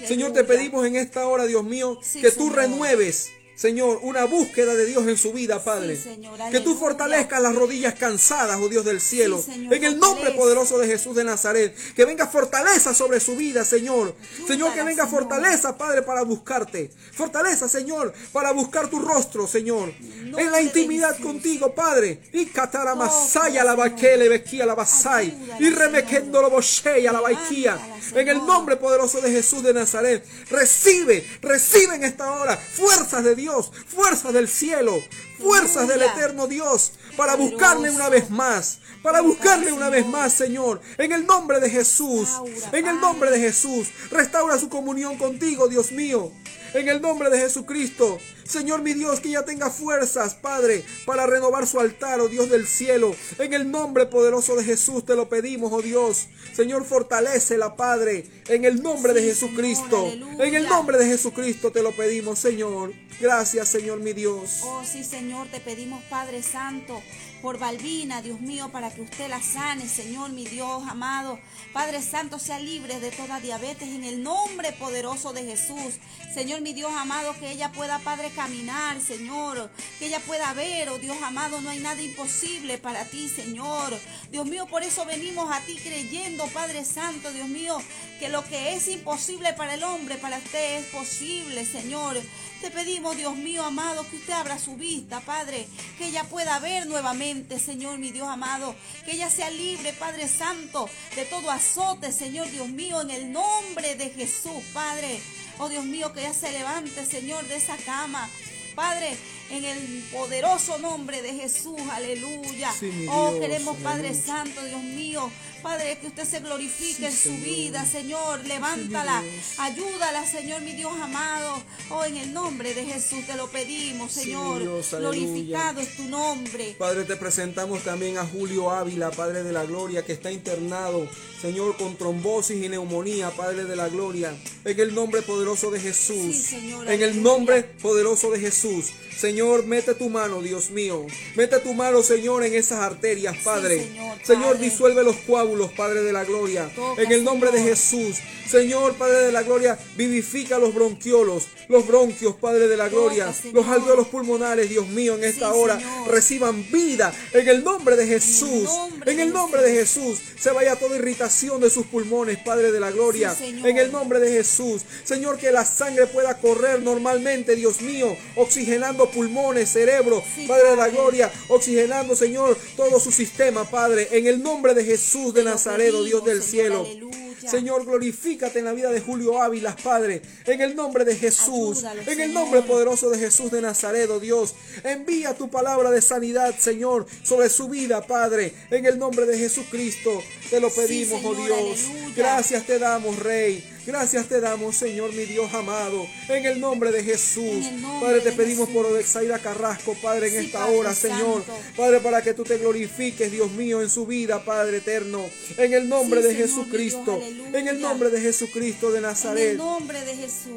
[0.07, 2.57] Señor, te pedimos en esta hora, Dios mío, Sí, que tú Señor.
[2.57, 3.31] renueves.
[3.59, 5.97] Señor, una búsqueda de Dios en su vida, Padre.
[5.97, 9.39] Sí, Señor, que tú fortalezcas las rodillas cansadas, oh Dios del cielo.
[9.45, 10.37] Sí, Señor, en el nombre fortaleza.
[10.41, 11.75] poderoso de Jesús de Nazaret.
[11.97, 14.15] Que venga fortaleza sobre su vida, Señor.
[14.47, 15.21] Señor, que venga Señor.
[15.23, 16.93] fortaleza, Padre, para buscarte.
[17.13, 19.93] Fortaleza, Señor, para buscar tu rostro, Señor.
[20.01, 22.21] En la intimidad contigo, Padre.
[22.33, 23.91] Y catara Oh, masaya la Señor.
[23.91, 25.37] baquele bequía la basai.
[25.59, 27.77] Y remequendo la baiquía.
[28.15, 30.25] En el nombre poderoso de Jesús de Nazaret.
[30.49, 33.48] Recibe, recibe en esta hora fuerzas de Dios,
[33.87, 34.95] fuerzas del cielo,
[35.39, 40.81] fuerzas del eterno Dios, para buscarle una vez más, para buscarle una vez más, Señor,
[40.99, 42.29] en el nombre de Jesús,
[42.73, 46.33] en el nombre de Jesús, restaura su comunión contigo, Dios mío.
[46.75, 48.19] En el nombre de Jesucristo,
[48.49, 52.67] Señor mi Dios, que ella tenga fuerzas, Padre, para renovar su altar, oh Dios del
[52.67, 53.15] cielo.
[53.39, 56.29] En el nombre poderoso de Jesús te lo pedimos, oh Dios.
[56.55, 60.11] Señor, fortalécela, Padre, en el nombre de Jesucristo.
[60.11, 62.95] Señor, en el nombre de Jesucristo te lo pedimos, Señor.
[63.21, 64.61] Gracias, Señor mi Dios.
[64.63, 67.03] Oh, sí, Señor, te pedimos, Padre Santo,
[67.43, 71.39] por Balbina, Dios mío, para que usted la sane, Señor, mi Dios amado.
[71.73, 75.95] Padre Santo, sea libre de toda diabetes en el nombre poderoso de Jesús.
[76.35, 79.71] Señor, mi Dios amado, que ella pueda, Padre, caminar, Señor.
[79.99, 83.99] Que ella pueda ver, oh Dios amado, no hay nada imposible para ti, Señor.
[84.31, 87.79] Dios mío, por eso venimos a ti creyendo, Padre Santo, Dios mío,
[88.19, 92.17] que lo que es imposible para el hombre, para usted es posible, Señor.
[92.61, 96.87] Te pedimos, Dios mío amado, que usted abra su vista, Padre, que ella pueda ver
[96.87, 98.75] nuevamente, Señor, mi Dios amado,
[99.05, 103.95] que ella sea libre, Padre Santo, de todo azote, Señor, Dios mío, en el nombre
[103.95, 105.21] de Jesús, Padre.
[105.59, 108.29] Oh Dios mío, que ella se levante, Señor, de esa cama.
[108.75, 109.17] Padre,
[109.51, 112.73] en el poderoso nombre de Jesús, aleluya.
[112.73, 114.27] Sí, oh, Dios, queremos, Padre aleluya.
[114.27, 115.31] Santo, Dios mío,
[115.63, 117.41] Padre, que usted se glorifique Sí, en su Señor.
[117.45, 118.47] vida, Señor.
[118.47, 119.23] Levántala,
[119.59, 121.63] ayúdala, Señor, mi Dios amado.
[121.91, 124.61] Oh, en el nombre de Jesús te lo pedimos, Sí, Señor.
[124.61, 124.91] Dios.
[124.93, 126.77] Glorificado es tu nombre.
[126.79, 131.09] Padre, te presentamos también a Julio Ávila, Padre de la Gloria, que está internado,
[131.41, 134.35] Señor, con trombosis y neumonía, Padre de la Gloria.
[134.65, 136.35] En el nombre poderoso de Jesús.
[136.35, 138.87] Sí, en el nombre poderoso de Jesús.
[139.17, 141.07] Señor, mete tu mano, Dios mío.
[141.37, 143.89] Mete tu mano, Señor, en esas arterias, Padre.
[144.25, 146.71] Señor, disuelve los coágulos, Padre de la Gloria.
[146.75, 147.59] Toca, en el nombre de.
[147.63, 148.17] Jesús.
[148.49, 153.67] Señor, Padre de la Gloria, vivifica los bronquiolos, los bronquios, Padre de la Gloria, los
[153.67, 156.09] alveolos pulmonares, Dios mío, en esta Sí, hora Señor.
[156.11, 158.65] reciban vida en el nombre de Jesús.
[158.65, 162.81] nombre En el nombre de Jesús se vaya toda irritación de sus pulmones, Padre de
[162.81, 163.35] la Gloria.
[163.35, 168.17] Sí, en el nombre de Jesús, Señor, que la sangre pueda correr normalmente, Dios mío,
[168.37, 170.89] oxigenando pulmones, cerebro, Sí, Padre de la.
[170.89, 175.51] Gloria, oxigenando, Señor, todo su sistema, Padre, en el nombre de Jesús de Te lo
[175.51, 176.81] Nazaret, oh Dios del cielo.
[176.81, 177.28] aleluya.
[177.47, 182.11] Señor, glorifícate en la vida de Julio Ávila, Padre, en el nombre de Jesús, Ayúdalo,
[182.11, 184.55] en el nombre poderoso de Jesús de Nazaret, oh Dios.
[184.85, 190.23] Envía tu palabra de sanidad, Señor, sobre su vida, Padre, en el nombre de Jesucristo.
[190.51, 191.59] Te lo Sí, pedimos, oh Dios.
[191.89, 192.15] aleluya.
[192.17, 193.65] Gracias te damos, Rey.
[193.89, 197.65] Gracias te damos, Señor, mi Dios amado, en el nombre de Jesús.
[197.67, 198.83] En nombre Padre, te pedimos Jesús.
[198.83, 201.43] por Odexaida Carrasco, Padre, en Sí, esta Padre hora, Señor.
[201.75, 205.25] Padre, para que tú te glorifiques, Dios mío, en su vida, Padre eterno.
[205.57, 207.19] En el nombre Sí, de Señor, Jesucristo.
[207.19, 207.55] Dios.
[207.55, 209.51] En el nombre de Jesucristo de En Nazaret.
[209.53, 210.53] el nombre de Jesús.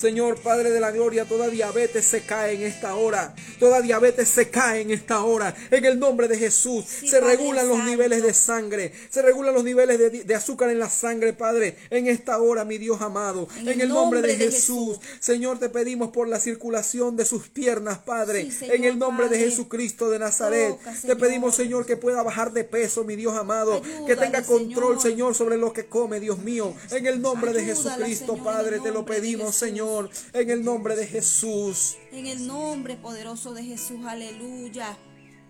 [0.00, 3.34] Señor Padre de la Gloria, toda diabetes se cae en esta hora.
[3.58, 5.54] Toda diabetes se cae en esta hora.
[5.70, 6.84] En el nombre de Jesús.
[6.88, 7.90] Sí, se Padre regulan los Santo.
[7.90, 8.92] niveles de sangre.
[9.10, 11.76] Se regulan los niveles de, de azúcar en la sangre, Padre.
[11.90, 13.46] En esta hora, mi Dios amado.
[13.58, 14.98] En, En el nombre, de, nombre de Jesús.
[14.98, 15.18] Jesús.
[15.20, 18.44] Señor, te pedimos por la circulación de sus piernas, Padre.
[18.44, 19.38] Sí, Señor, en el nombre de.
[19.38, 20.70] Jesucristo de Nazaret.
[20.78, 21.18] Toca, te Señor.
[21.18, 23.82] pedimos, Señor, que pueda bajar de peso, mi Dios amado.
[24.06, 25.10] que tenga control, Señor.
[25.10, 26.72] Señor, sobre lo que come, Dios mío.
[26.90, 29.60] En el nombre de Jesucristo, Señor, Padre, te lo pedimos, Jesús.
[29.90, 30.10] Señor.
[30.32, 31.96] En el nombre de Jesús.
[32.12, 34.96] En el nombre poderoso de Jesús, aleluya.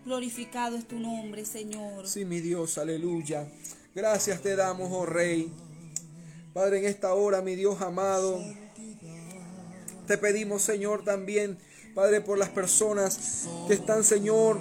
[0.04, 2.08] Glorificado es tu nombre, Señor.
[2.08, 3.50] Sí, mi Dios, aleluya.
[3.94, 5.52] Gracias te damos, oh Rey.
[6.54, 8.42] Padre, en esta hora, mi Dios amado,
[10.06, 11.58] te pedimos, Señor, también
[11.94, 14.58] Padre, por las personas que están, Señor,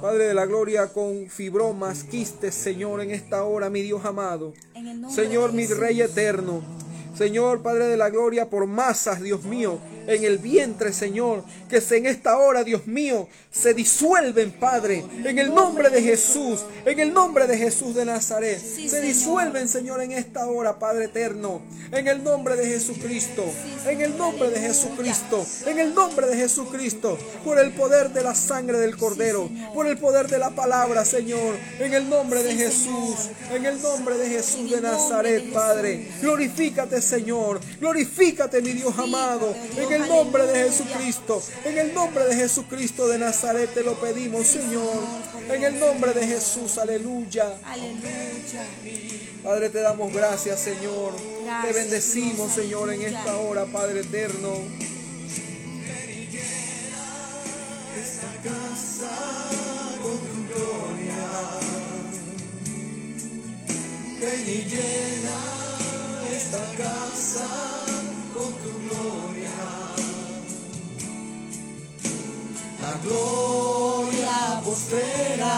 [0.00, 4.54] Padre de la gloria, con fibromas, quistes, Señor, en esta hora, mi Dios amado.
[5.14, 5.66] Señor, mi.
[5.66, 6.62] Rey eterno.
[7.20, 11.98] Señor, Padre de la gloria, por masas, Dios mío, en el vientre, Señor, que se
[11.98, 17.12] en esta hora, Dios mío, se disuelven, Padre, en el nombre de Jesús, en el
[17.12, 18.58] nombre de Jesús de Nazaret.
[18.58, 21.60] Sí, se disuelven, Señor, en esta hora, Padre eterno,
[21.92, 23.44] en el nombre de Jesucristo,
[23.86, 28.34] en el nombre de Jesucristo, en el nombre de Jesucristo, por el poder de la
[28.34, 33.28] sangre del Cordero, por el poder de la palabra, Señor, en el nombre de Jesús,
[33.52, 36.08] en el nombre de Jesús de Nazaret, Padre.
[36.22, 37.60] Glorifícate, Señor.
[37.80, 39.54] Glorifícate, mi Dios amado.
[39.76, 40.70] En el nombre de.
[40.70, 41.42] Jesucristo.
[41.64, 45.02] En el nombre de Jesucristo de Nazaret te lo pedimos, Señor.
[45.48, 47.58] En el nombre de Jesús, aleluya.
[47.64, 48.64] Aleluya.
[49.42, 51.14] Padre, te damos gracias, Señor.
[51.64, 54.54] Te bendecimos, Señor, en esta hora, Padre eterno.
[64.20, 65.69] Ven y llena
[66.40, 67.48] esta casa
[68.34, 69.56] con tu gloria.
[72.82, 75.54] La gloria postrera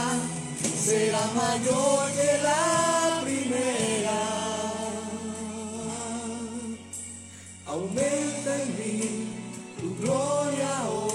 [0.87, 4.21] será mayor que la primera.
[7.67, 9.01] Aumenta en mí
[9.81, 11.12] tu gloria, oh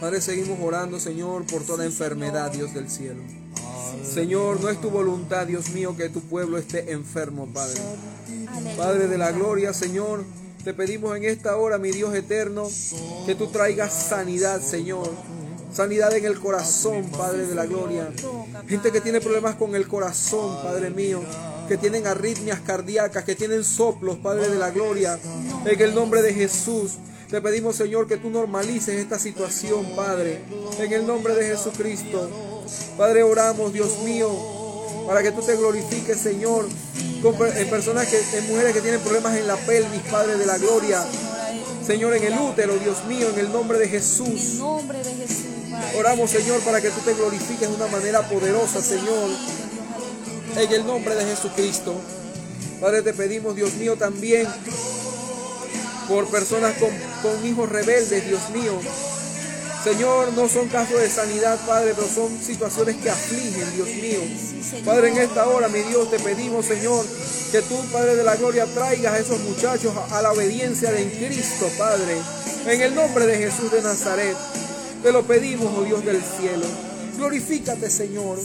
[0.00, 3.20] Padre, seguimos orando, Señor, por toda enfermedad, Dios del cielo.
[4.02, 7.80] Señor, no es tu voluntad, Dios mío, que tu pueblo esté enfermo, Padre.
[8.78, 10.24] Padre de la gloria, Señor,
[10.64, 12.66] te pedimos en esta hora, mi Dios eterno,
[13.26, 15.10] que tú traigas sanidad, Señor.
[15.70, 18.10] Sanidad en el corazón, Padre de la gloria.
[18.68, 21.20] Gente que tiene problemas con el corazón, Padre mío.
[21.68, 25.18] Que tienen arritmias cardíacas, que tienen soplos, Padre de la gloria.
[25.64, 26.92] En el nombre de Jesús.
[27.30, 30.40] Te pedimos, Señor, que tú normalices esta situación, Padre.
[30.80, 32.28] En el nombre de Jesucristo.
[32.98, 34.28] Padre, oramos, Dios mío,
[35.06, 36.66] para que tú te glorifiques, Señor,
[37.22, 41.04] en personas que, en mujeres que tienen problemas en la pelvis, Padre de la gloria.
[41.86, 44.54] Señor, en el útero, Dios mío, en el nombre de En el Jesús.
[44.58, 45.98] nombre de Jesús, Padre.
[45.98, 49.30] Oramos, Señor, para que tú te glorifiques de una manera poderosa, Señor,
[50.56, 51.94] en el nombre de Jesucristo.
[52.80, 54.48] Padre, te pedimos, Dios mío, también
[56.10, 56.90] por personas con,
[57.22, 58.72] con hijos rebeldes, Dios mío.
[59.84, 64.20] Señor, no son casos de sanidad, Padre, pero son situaciones que afligen, Dios mío.
[64.84, 67.06] Padre, en esta hora, mi Dios, te pedimos, Señor,
[67.52, 71.70] que tú, Padre de la gloria, traigas a esos muchachos a, la obediencia de Cristo,
[71.78, 72.16] Padre.
[72.66, 74.36] En el nombre de Jesús de Nazaret,
[75.04, 76.66] te lo pedimos, oh Dios del cielo.
[77.16, 78.36] Glorifícate, Señor.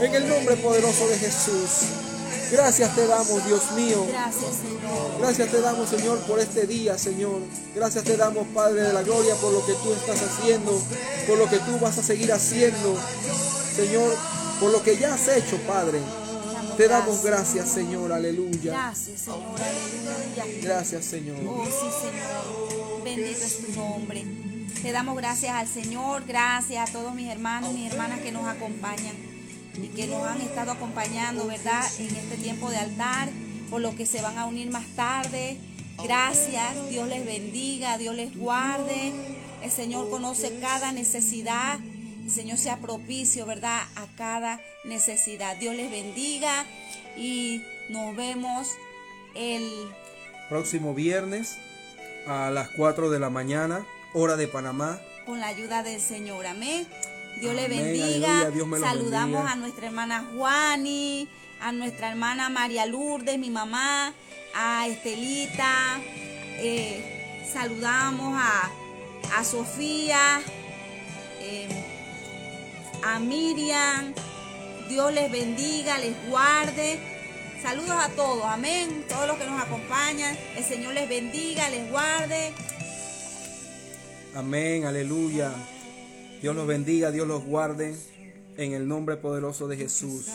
[0.00, 2.11] en el nombre poderoso de Jesús.
[2.52, 4.06] Gracias te damos, Dios mío.
[4.10, 5.18] Gracias, Señor.
[5.18, 7.40] Gracias te damos, Señor, por este día, Señor.
[7.74, 10.78] Gracias te damos, Padre de la gloria, por lo que tú estás haciendo,
[11.26, 12.94] por lo que tú vas a seguir haciendo,
[13.74, 14.14] Señor,
[14.60, 15.98] por lo que ya has hecho, Padre.
[16.76, 18.72] Te damos gracias, Señor, aleluya.
[18.72, 19.58] Gracias, Señor.
[19.58, 20.60] Aleluya.
[20.62, 21.38] Gracias, Señor.
[21.46, 23.02] Oh, sí, Señor.
[23.02, 24.26] Bendito es tu nombre.
[24.82, 29.31] Te damos gracias al Señor, gracias a todos mis hermanos, mis hermanas que nos acompañan
[29.80, 31.84] y que nos han estado acompañando, ¿verdad?
[31.98, 33.28] En este tiempo de altar,
[33.70, 35.56] por lo que se van a unir más tarde.
[36.02, 39.12] Gracias, Dios les bendiga, Dios les guarde.
[39.62, 41.78] El Señor conoce cada necesidad.
[42.24, 43.82] El Señor sea propicio, ¿verdad?
[43.96, 45.56] A cada necesidad.
[45.56, 46.66] Dios les bendiga
[47.16, 48.68] y nos vemos
[49.34, 49.68] el
[50.48, 51.56] Próximo viernes
[52.26, 55.00] a las 4 de la mañana, hora de Panamá.
[55.24, 56.46] con la ayuda del Señor.
[56.46, 56.86] Amén.
[57.40, 58.30] Dios le Amén, bendiga.
[58.40, 59.52] aleluya, Dios me los Saludamos bendiga.
[59.52, 61.28] a nuestra hermana Juani,
[61.60, 64.12] a nuestra hermana María Lourdes, mi mamá,
[64.54, 66.00] a Estelita.
[66.64, 68.70] eh, saludamos a,
[69.38, 70.40] a Sofía,
[71.40, 71.68] eh,
[73.04, 74.14] a Miriam.
[74.88, 77.00] Dios les bendiga, les guarde.
[77.62, 79.04] Saludos a todos, amén.
[79.08, 80.36] Todos los que nos acompañan.
[80.56, 82.52] El Señor les bendiga, les guarde.
[84.34, 85.52] Amén, aleluya.
[86.42, 87.94] Dios los bendiga, Dios los guarde.
[88.56, 90.26] En el nombre poderoso de Jesús.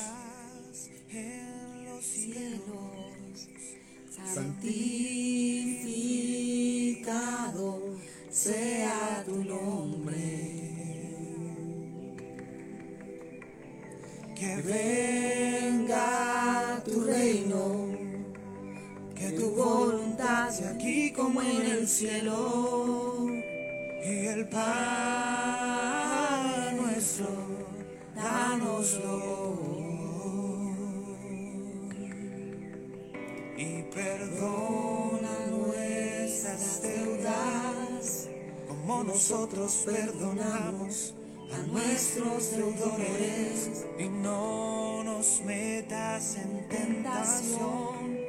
[4.33, 4.87] santificado
[8.29, 10.15] sea tu nombre.
[14.33, 14.61] Que
[15.57, 16.01] Venga
[16.85, 17.97] tu reino,
[19.13, 23.46] que tu voluntad sea aquí como en el cielo.
[24.09, 24.67] Y El pan
[26.77, 27.27] nuestro,
[28.15, 29.57] danoslo.
[33.57, 38.29] Y perdona nuestras deudas,
[38.69, 41.13] como nosotros perdonamos
[41.51, 43.85] a nuestros deudores.
[43.99, 48.21] Y no nos metas en tentación,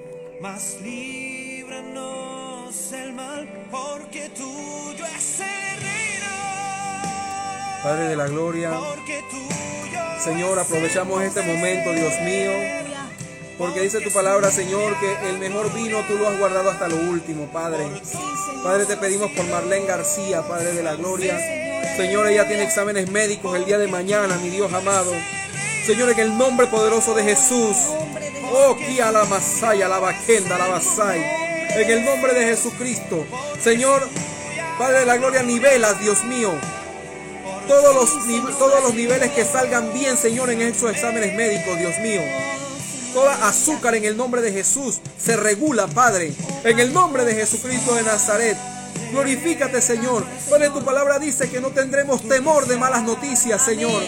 [0.42, 6.26] más libre líbranos del mal, porque tuyo es el reino.
[7.82, 8.70] Padre de la gloria,
[10.18, 12.52] Señor, aprovechamos este momento, Dios mío,
[13.58, 16.96] porque dice tu palabra, Señor, que el mejor vino tú lo has guardado hasta lo
[16.96, 17.86] último, Padre.
[18.62, 21.38] Padre, te pedimos por Marlene García, Padre de la gloria.
[21.96, 25.12] Señor, ella tiene exámenes médicos el día de mañana, mi Dios amado.
[25.84, 27.76] Señor, en el nombre poderoso de Jesús.
[28.50, 31.37] Oh, kia la masaya, la vaquenda, la basai.
[31.70, 33.26] En el nombre de Jesucristo.
[33.62, 34.08] Señor,
[34.78, 36.52] Padre de la gloria, nivela, Dios mío.
[37.66, 42.22] Todos los, todos los niveles que salgan bien, Señor, en esos exámenes médicos, Dios mío.
[43.12, 46.32] Toda azúcar en el nombre de Jesús se regula, Padre.
[46.64, 48.56] En el nombre de Jesucristo de Nazaret.
[49.10, 50.24] Glorifícate, Señor.
[50.48, 54.02] Padre, tu palabra dice que no tendremos temor de malas noticias, Señor.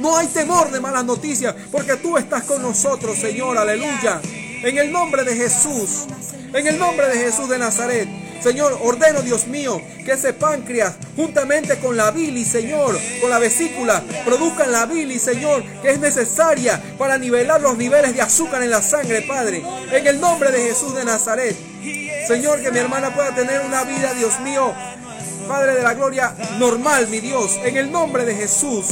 [0.00, 3.56] No hay temor de malas noticias, porque tú estás con nosotros, Señor.
[3.56, 4.20] Aleluya.
[4.62, 6.06] En el nombre de Jesús.
[6.52, 8.08] En el nombre de Jesús de Nazaret.
[8.42, 14.02] Señor, ordeno, Dios mío, que ese páncreas, juntamente con la bilis, Señor, con la vesícula,
[14.24, 18.80] produzcan la bilis, Señor, que es necesaria para nivelar los niveles de azúcar en la
[18.80, 19.62] sangre, Padre.
[19.92, 21.54] En el nombre de Jesús de Nazaret.
[22.26, 24.72] Señor, que mi hermana pueda tener una vida, Dios mío,
[25.46, 28.86] Padre de la gloria, normal, mi Dios, en el nombre de Jesús.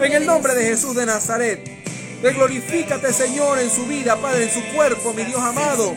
[0.00, 1.79] En el nombre de Jesús de Nazaret.
[2.22, 5.94] Te glorifícate, Señor, en su vida, Padre, en su cuerpo, mi Dios amado.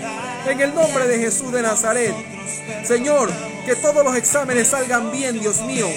[0.48, 2.14] En el nombre de Jesús de Nazaret.
[2.86, 3.30] Señor,
[3.66, 5.88] que todos los exámenes salgan bien, Dios mío.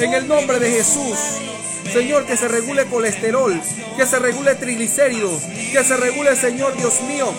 [0.00, 1.16] En el nombre de Jesús.
[1.92, 3.60] Señor, que se regule colesterol,
[3.96, 7.32] que se regule triglicéridos, que se regule, Señor Dios mío,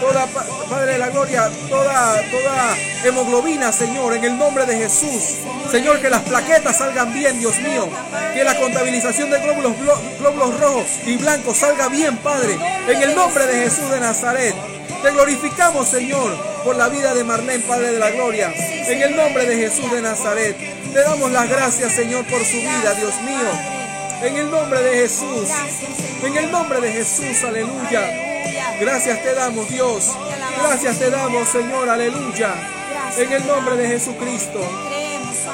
[0.00, 5.36] toda, pa- Padre de la Gloria, toda, toda hemoglobina, Señor, en el nombre de Jesús.
[5.70, 7.88] Señor, que las plaquetas salgan bien, Dios mío,
[8.34, 9.72] que la contabilización de glóbulos,
[10.18, 12.56] glóbulos rojos y blancos salga bien, Padre,
[12.88, 14.54] en el nombre de Jesús de Nazaret.
[15.02, 16.34] Te glorificamos, Señor,
[16.64, 20.00] por la vida de Marlene, Padre de la Gloria, en el nombre de Jesús de
[20.00, 20.56] Nazaret.
[20.92, 23.50] Te damos las gracias, Señor, por su vida, Dios mío.
[24.22, 25.48] En el nombre de Jesús.
[26.22, 28.33] En el nombre de Jesús, aleluya.
[28.80, 30.12] Gracias te damos, Dios.
[30.58, 32.54] Gracias te damos, Señor, aleluya.
[33.16, 34.60] En el nombre de Jesucristo.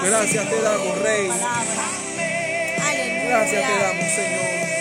[0.03, 1.29] Gracias te damos, Rey.
[3.29, 4.80] Gracias te damos, Señor.